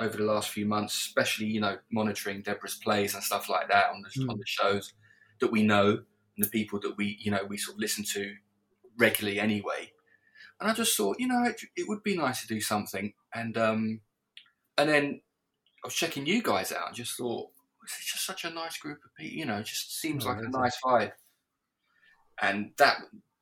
over 0.00 0.16
the 0.16 0.24
last 0.24 0.48
few 0.50 0.66
months, 0.66 0.94
especially 0.94 1.46
you 1.46 1.60
know 1.60 1.78
monitoring 1.92 2.42
Deborah's 2.42 2.76
plays 2.76 3.14
and 3.14 3.22
stuff 3.22 3.48
like 3.48 3.68
that 3.68 3.90
on 3.90 4.02
the 4.02 4.20
Mm. 4.20 4.30
on 4.30 4.38
the 4.38 4.46
shows 4.46 4.92
that 5.40 5.52
we 5.52 5.62
know 5.62 6.02
and 6.36 6.44
the 6.44 6.48
people 6.48 6.80
that 6.80 6.96
we 6.96 7.18
you 7.20 7.30
know 7.30 7.44
we 7.48 7.56
sort 7.56 7.76
of 7.76 7.80
listen 7.80 8.04
to 8.04 8.34
regularly 8.98 9.40
anyway. 9.40 9.92
And 10.60 10.70
I 10.70 10.74
just 10.74 10.96
thought, 10.96 11.16
you 11.18 11.26
know, 11.26 11.44
it, 11.44 11.60
it 11.76 11.88
would 11.88 12.02
be 12.02 12.16
nice 12.16 12.40
to 12.42 12.46
do 12.46 12.60
something. 12.60 13.12
And 13.34 13.56
um, 13.58 14.00
and 14.78 14.88
then 14.88 15.20
I 15.82 15.86
was 15.86 15.94
checking 15.94 16.26
you 16.26 16.42
guys 16.42 16.72
out 16.72 16.88
and 16.88 16.96
just 16.96 17.16
thought, 17.16 17.50
is 17.84 18.06
just 18.06 18.24
such 18.24 18.44
a 18.44 18.50
nice 18.50 18.78
group 18.78 18.98
of 19.04 19.14
people. 19.18 19.36
You 19.36 19.46
know, 19.46 19.58
it 19.58 19.66
just 19.66 20.00
seems 20.00 20.24
Oh, 20.24 20.30
like 20.30 20.38
a 20.38 20.48
nice 20.48 20.76
vibe. 20.84 21.12
And 22.40 22.70
that 22.78 22.98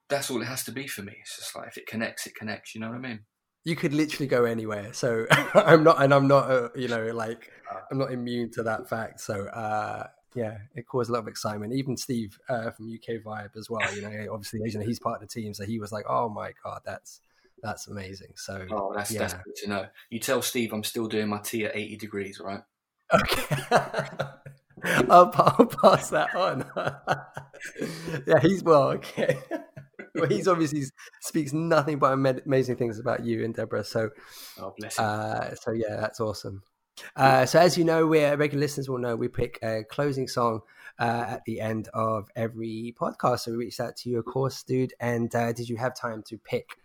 that's 0.09 0.30
all 0.30 0.42
it 0.42 0.46
has 0.46 0.64
to 0.64 0.72
be 0.72 0.86
for 0.86 1.03
me. 1.03 1.16
It's 1.20 1.36
just 1.36 1.57
like 1.57 1.68
if 1.68 1.76
it 1.76 1.86
connects, 1.86 2.26
it 2.26 2.34
connects. 2.34 2.74
You 2.74 2.80
know 2.80 2.88
what 2.88 2.96
I 2.96 3.00
mean? 3.00 3.20
You 3.64 3.76
could 3.76 3.94
literally 3.94 4.26
go 4.26 4.44
anywhere. 4.44 4.92
So 4.92 5.26
I'm 5.55 5.84
not, 5.84 6.03
and 6.03 6.12
I'm 6.12 6.26
not, 6.26 6.50
uh, 6.50 6.68
you 6.74 6.88
know, 6.88 7.07
like 7.12 7.50
I'm 7.90 7.98
not 7.98 8.12
immune 8.12 8.50
to 8.53 8.62
that 8.64 8.88
fact. 8.88 9.20
So 9.20 9.46
uh, 9.46 10.09
yeah, 10.35 10.59
it 10.74 10.87
caused 10.87 11.11
a 11.11 11.12
lot 11.12 11.20
of 11.20 11.28
excitement. 11.28 11.72
Even 11.74 11.97
Steve 11.97 12.39
uh, 12.49 12.70
from 12.70 12.93
UK 12.93 13.22
Vibe 13.22 13.57
as 13.57 13.68
well. 13.70 13.95
You 13.95 14.03
know, 14.03 14.33
obviously, 14.33 14.61
you 14.64 14.78
know, 14.78 14.85
he's 14.85 14.99
part 14.99 15.22
of 15.22 15.28
the 15.28 15.41
team, 15.41 15.55
so 15.55 15.64
he 15.64 15.78
was 15.78 15.93
like, 15.93 16.05
"Oh 16.09 16.28
my 16.28 16.53
god, 16.64 16.80
that's 16.85 17.20
that's 17.62 17.87
amazing." 17.89 18.33
So 18.37 18.66
Oh, 18.70 18.93
that's 18.95 19.11
yeah. 19.11 19.20
that's 19.20 19.35
good 19.35 19.57
to 19.57 19.68
know. 19.68 19.87
You 20.11 20.18
tell 20.18 20.43
Steve 20.43 20.72
I'm 20.72 20.85
still 20.85 21.07
doing 21.07 21.28
my 21.28 21.39
tea 21.39 21.64
at 21.66 21.76
80 21.76 21.97
degrees, 21.97 22.41
right? 22.41 22.62
Okay. 23.12 23.57
I'll, 25.09 25.30
I'll 25.37 25.66
pass 25.66 26.11
that 26.11 26.35
on. 26.35 26.64
yeah, 28.26 28.41
he's 28.41 28.62
well, 28.64 28.89
okay. 28.93 29.39
well, 30.14 30.26
he's 30.28 30.49
obviously 30.49 30.83
speaks 31.20 31.53
nothing 31.53 31.99
but 31.99 32.12
amazing 32.12 32.76
things 32.76 32.99
about 32.99 33.24
you 33.24 33.45
and 33.45 33.55
Deborah. 33.55 33.85
So, 33.85 34.11
Oh, 34.59 34.74
bless 34.76 34.99
him. 34.99 35.05
uh, 35.07 35.55
so 35.55 35.72
yeah, 35.72 35.97
that's 35.97 36.20
awesome. 36.20 36.62
Uh, 37.16 37.46
so 37.46 37.59
as 37.59 37.76
you 37.76 37.84
know, 37.84 38.07
we're 38.07 38.36
regular 38.36 38.61
listeners 38.61 38.88
will 38.88 38.98
know 38.98 39.16
we 39.16 39.28
pick 39.28 39.59
a 39.62 39.84
closing 39.84 40.28
song 40.28 40.61
uh, 40.98 41.24
at 41.28 41.44
the 41.44 41.61
end 41.61 41.88
of 41.94 42.28
every 42.36 42.94
podcast. 42.98 43.40
So 43.40 43.53
we 43.53 43.59
reached 43.59 43.80
out 43.80 43.96
to 43.98 44.11
you, 44.11 44.18
of 44.18 44.24
course, 44.24 44.62
dude. 44.62 44.94
And 45.00 45.34
uh, 45.34 45.53
did 45.53 45.68
you 45.68 45.76
have 45.76 45.94
time 45.94 46.22
to 46.28 46.38
pick 46.38 46.76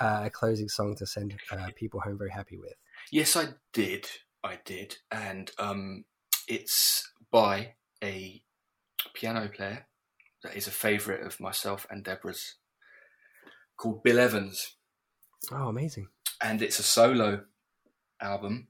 uh, 0.00 0.22
a 0.24 0.30
closing 0.30 0.68
song 0.68 0.94
to 0.96 1.06
send 1.06 1.34
uh, 1.50 1.68
people 1.76 2.00
home 2.00 2.18
very 2.18 2.30
happy 2.30 2.58
with? 2.58 2.74
Yes, 3.10 3.36
I 3.36 3.48
did. 3.72 4.08
I 4.42 4.58
did, 4.64 4.96
and 5.10 5.50
um, 5.58 6.04
it's 6.48 7.12
by 7.30 7.74
a 8.02 8.42
piano 9.12 9.48
player 9.54 9.86
that 10.42 10.56
is 10.56 10.66
a 10.66 10.70
favourite 10.70 11.20
of 11.22 11.38
myself 11.40 11.86
and 11.90 12.02
Deborah's, 12.02 12.54
called 13.76 14.02
Bill 14.02 14.18
Evans, 14.18 14.76
Oh, 15.52 15.68
amazing! 15.68 16.08
and 16.42 16.62
it's 16.62 16.78
a 16.78 16.82
solo 16.82 17.42
album 18.18 18.68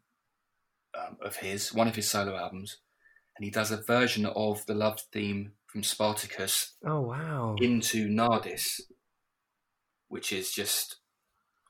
um, 0.99 1.16
of 1.22 1.36
his, 1.36 1.72
one 1.72 1.88
of 1.88 1.97
his 1.97 2.09
solo 2.11 2.36
albums, 2.36 2.78
and 3.36 3.45
he 3.45 3.51
does 3.51 3.70
a 3.70 3.76
version 3.76 4.26
of 4.26 4.64
the 4.66 4.74
love 4.74 5.01
theme 5.12 5.53
from 5.66 5.82
Spartacus 5.82 6.74
Oh, 6.84 7.01
wow! 7.01 7.57
into 7.61 8.09
Nardis, 8.09 8.80
which 10.09 10.32
is 10.32 10.51
just 10.51 10.97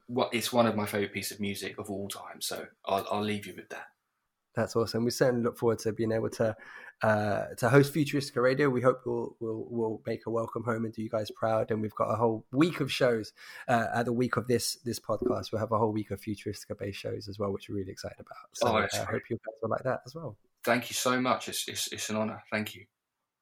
what 0.07 0.31
it's 0.33 0.53
one 0.53 0.67
of 0.67 0.75
my 0.75 0.87
favourite 0.87 1.13
pieces 1.13 1.33
of 1.33 1.41
music 1.41 1.79
of 1.79 1.91
all 1.91 2.09
time. 2.09 2.41
So 2.41 2.67
I'll, 2.85 3.07
I'll 3.11 3.23
leave 3.23 3.47
you 3.47 3.55
with 3.55 3.69
that. 3.69 3.87
That's 4.55 4.75
awesome. 4.77 5.05
We 5.05 5.11
certainly 5.11 5.43
look 5.43 5.59
forward 5.59 5.79
to 5.81 5.93
being 5.93 6.13
able 6.13 6.31
to 6.31 6.57
uh, 7.03 7.45
to 7.57 7.69
host 7.69 7.95
Futuristica 7.95 8.43
Radio. 8.43 8.69
We 8.69 8.83
hope 8.83 9.03
we'll, 9.07 9.37
we'll 9.41 9.67
we'll 9.71 10.03
make 10.07 10.27
a 10.27 10.31
welcome 10.31 10.65
home 10.65 10.85
and 10.85 10.93
do 10.93 11.03
you 11.03 11.09
guys 11.09 11.31
proud. 11.31 11.71
And 11.71 11.81
we've 11.81 11.95
got 11.95 12.11
a 12.11 12.17
whole 12.17 12.45
week 12.53 12.81
of 12.81 12.93
shows 12.93 13.33
uh, 13.69 13.87
at 13.95 14.07
the 14.07 14.13
week 14.13 14.37
of 14.37 14.49
this 14.49 14.77
this 14.85 14.99
podcast. 14.99 15.53
We'll 15.53 15.61
have 15.61 15.73
a 15.73 15.79
whole 15.79 15.93
week 15.93 16.11
of 16.11 16.21
Futuristica 16.21 16.79
based 16.79 16.99
shows 16.99 17.29
as 17.29 17.39
well, 17.39 17.53
which 17.53 17.69
we're 17.69 17.77
really 17.77 17.93
excited 17.93 18.19
about. 18.21 18.37
So 18.55 18.69
Oh, 18.69 18.77
I 18.77 18.85
uh, 18.85 19.07
hope 19.07 19.23
you 19.31 19.37
guys 19.37 19.59
will 19.63 19.71
like 19.71 19.85
that 19.85 20.01
as 20.05 20.15
well. 20.15 20.37
Thank 20.65 20.91
you 20.91 20.95
so 20.95 21.19
much. 21.21 21.49
It's, 21.49 21.67
it's, 21.69 21.91
it's 21.93 22.11
an 22.11 22.17
honour. 22.17 22.43
Thank 22.51 22.75
you. 22.75 22.85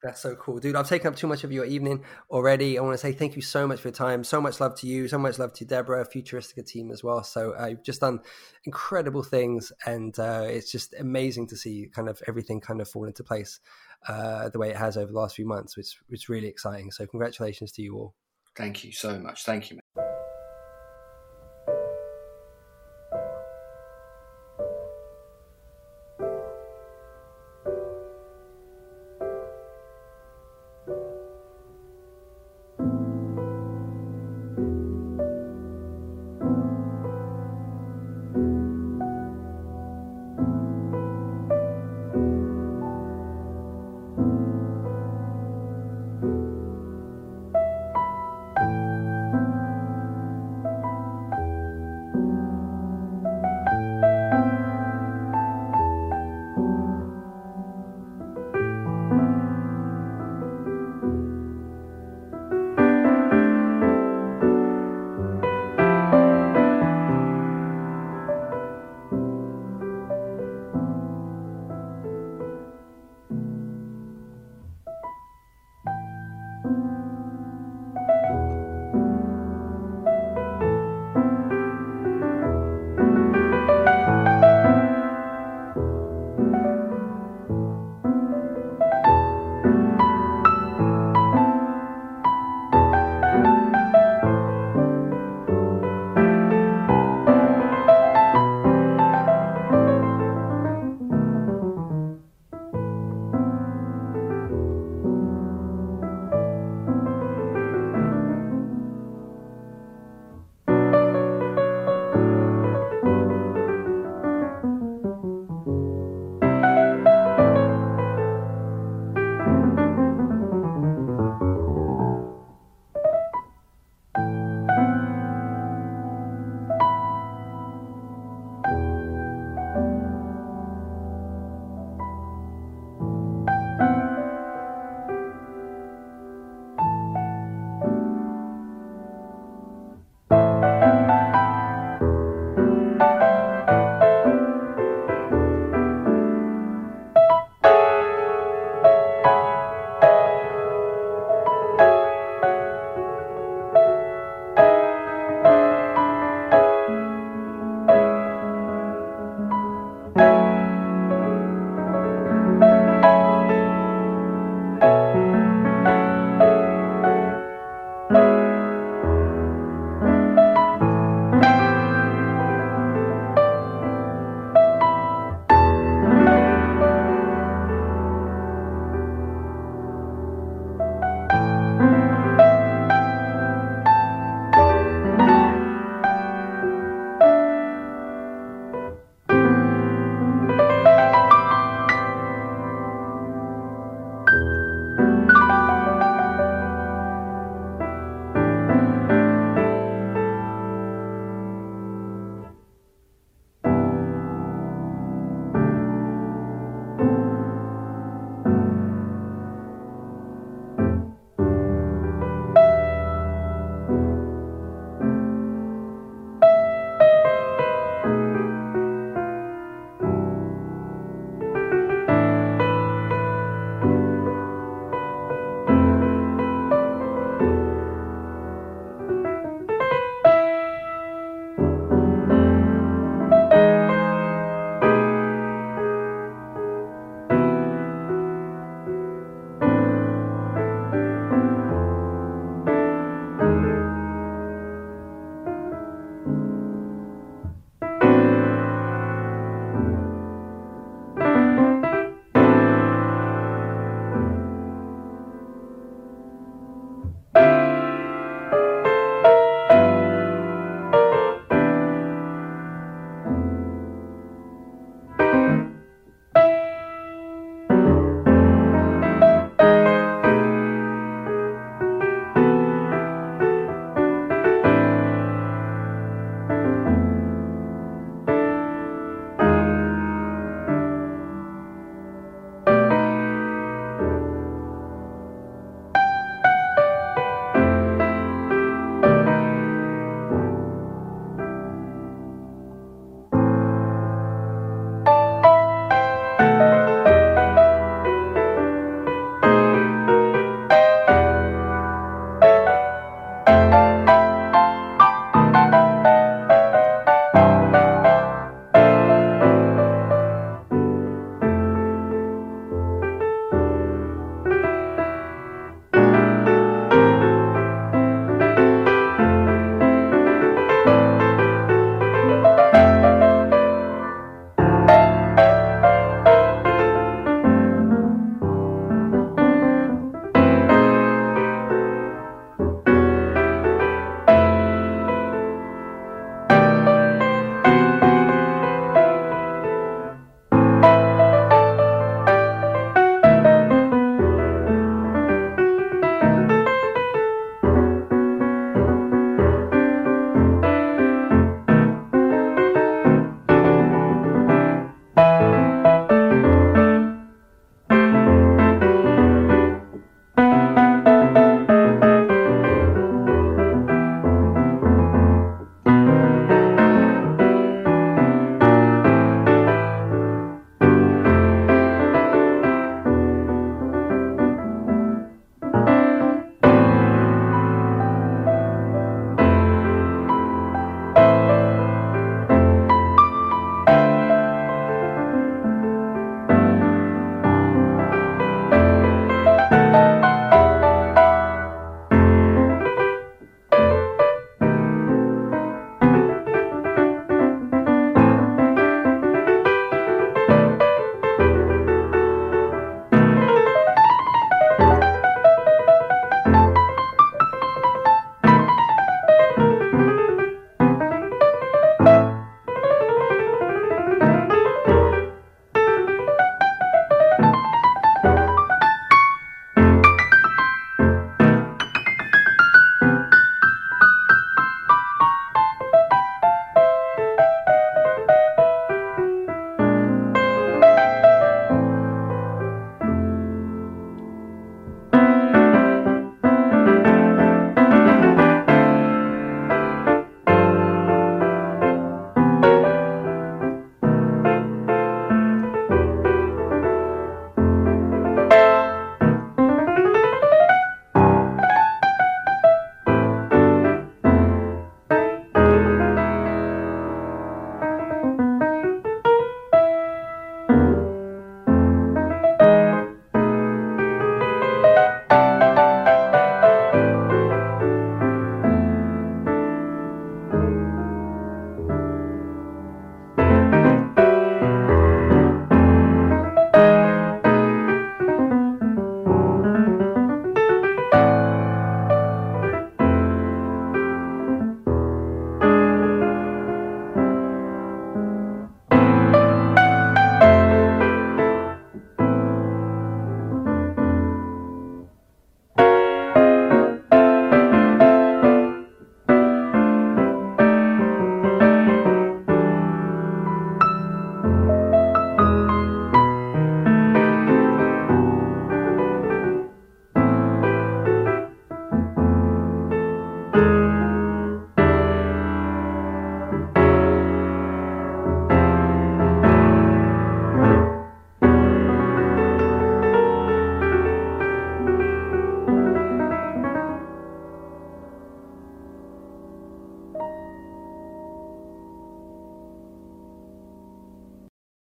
That's 0.01 0.21
so 0.21 0.33
cool, 0.35 0.59
dude. 0.59 0.77
I've 0.77 0.87
taken 0.87 1.07
up 1.07 1.17
too 1.17 1.27
much 1.27 1.43
of 1.43 1.51
your 1.51 1.65
evening 1.65 2.05
already. 2.29 2.77
I 2.77 2.81
want 2.81 2.93
to 2.93 2.97
say 2.97 3.11
thank 3.11 3.35
you 3.35 3.41
so 3.41 3.67
much 3.67 3.81
for 3.81 3.89
your 3.89 3.95
time. 3.95 4.23
So 4.23 4.39
much 4.39 4.61
love 4.61 4.75
to 4.79 4.87
you. 4.87 5.09
So 5.09 5.17
much 5.17 5.37
love 5.39 5.51
to 5.55 5.65
Deborah, 5.65 6.07
Futuristica 6.07 6.65
team 6.65 6.89
as 6.89 7.03
well. 7.03 7.21
So 7.23 7.53
uh, 7.59 7.65
you've 7.65 7.83
just 7.83 7.99
done 7.99 8.21
incredible 8.63 9.23
things, 9.23 9.73
and 9.85 10.17
uh, 10.17 10.45
it's 10.47 10.71
just 10.71 10.93
amazing 10.97 11.47
to 11.47 11.57
see 11.57 11.89
kind 11.93 12.07
of 12.07 12.21
everything 12.27 12.61
kind 12.61 12.79
of 12.79 12.87
fall 12.87 13.05
into 13.05 13.25
place 13.25 13.59
uh, 14.07 14.47
the 14.47 14.59
way 14.59 14.69
it 14.69 14.77
has 14.77 14.95
over 14.95 15.11
the 15.11 15.19
last 15.19 15.35
few 15.35 15.45
months, 15.45 15.75
which 15.75 15.97
is 16.09 16.29
really 16.29 16.47
exciting. 16.47 16.91
So 16.91 17.05
congratulations 17.05 17.73
to 17.73 17.81
you 17.81 17.95
all. 17.95 18.15
Thank 18.55 18.85
you 18.85 18.93
so 18.93 19.19
much. 19.19 19.43
Thank 19.43 19.69
you. 19.69 19.78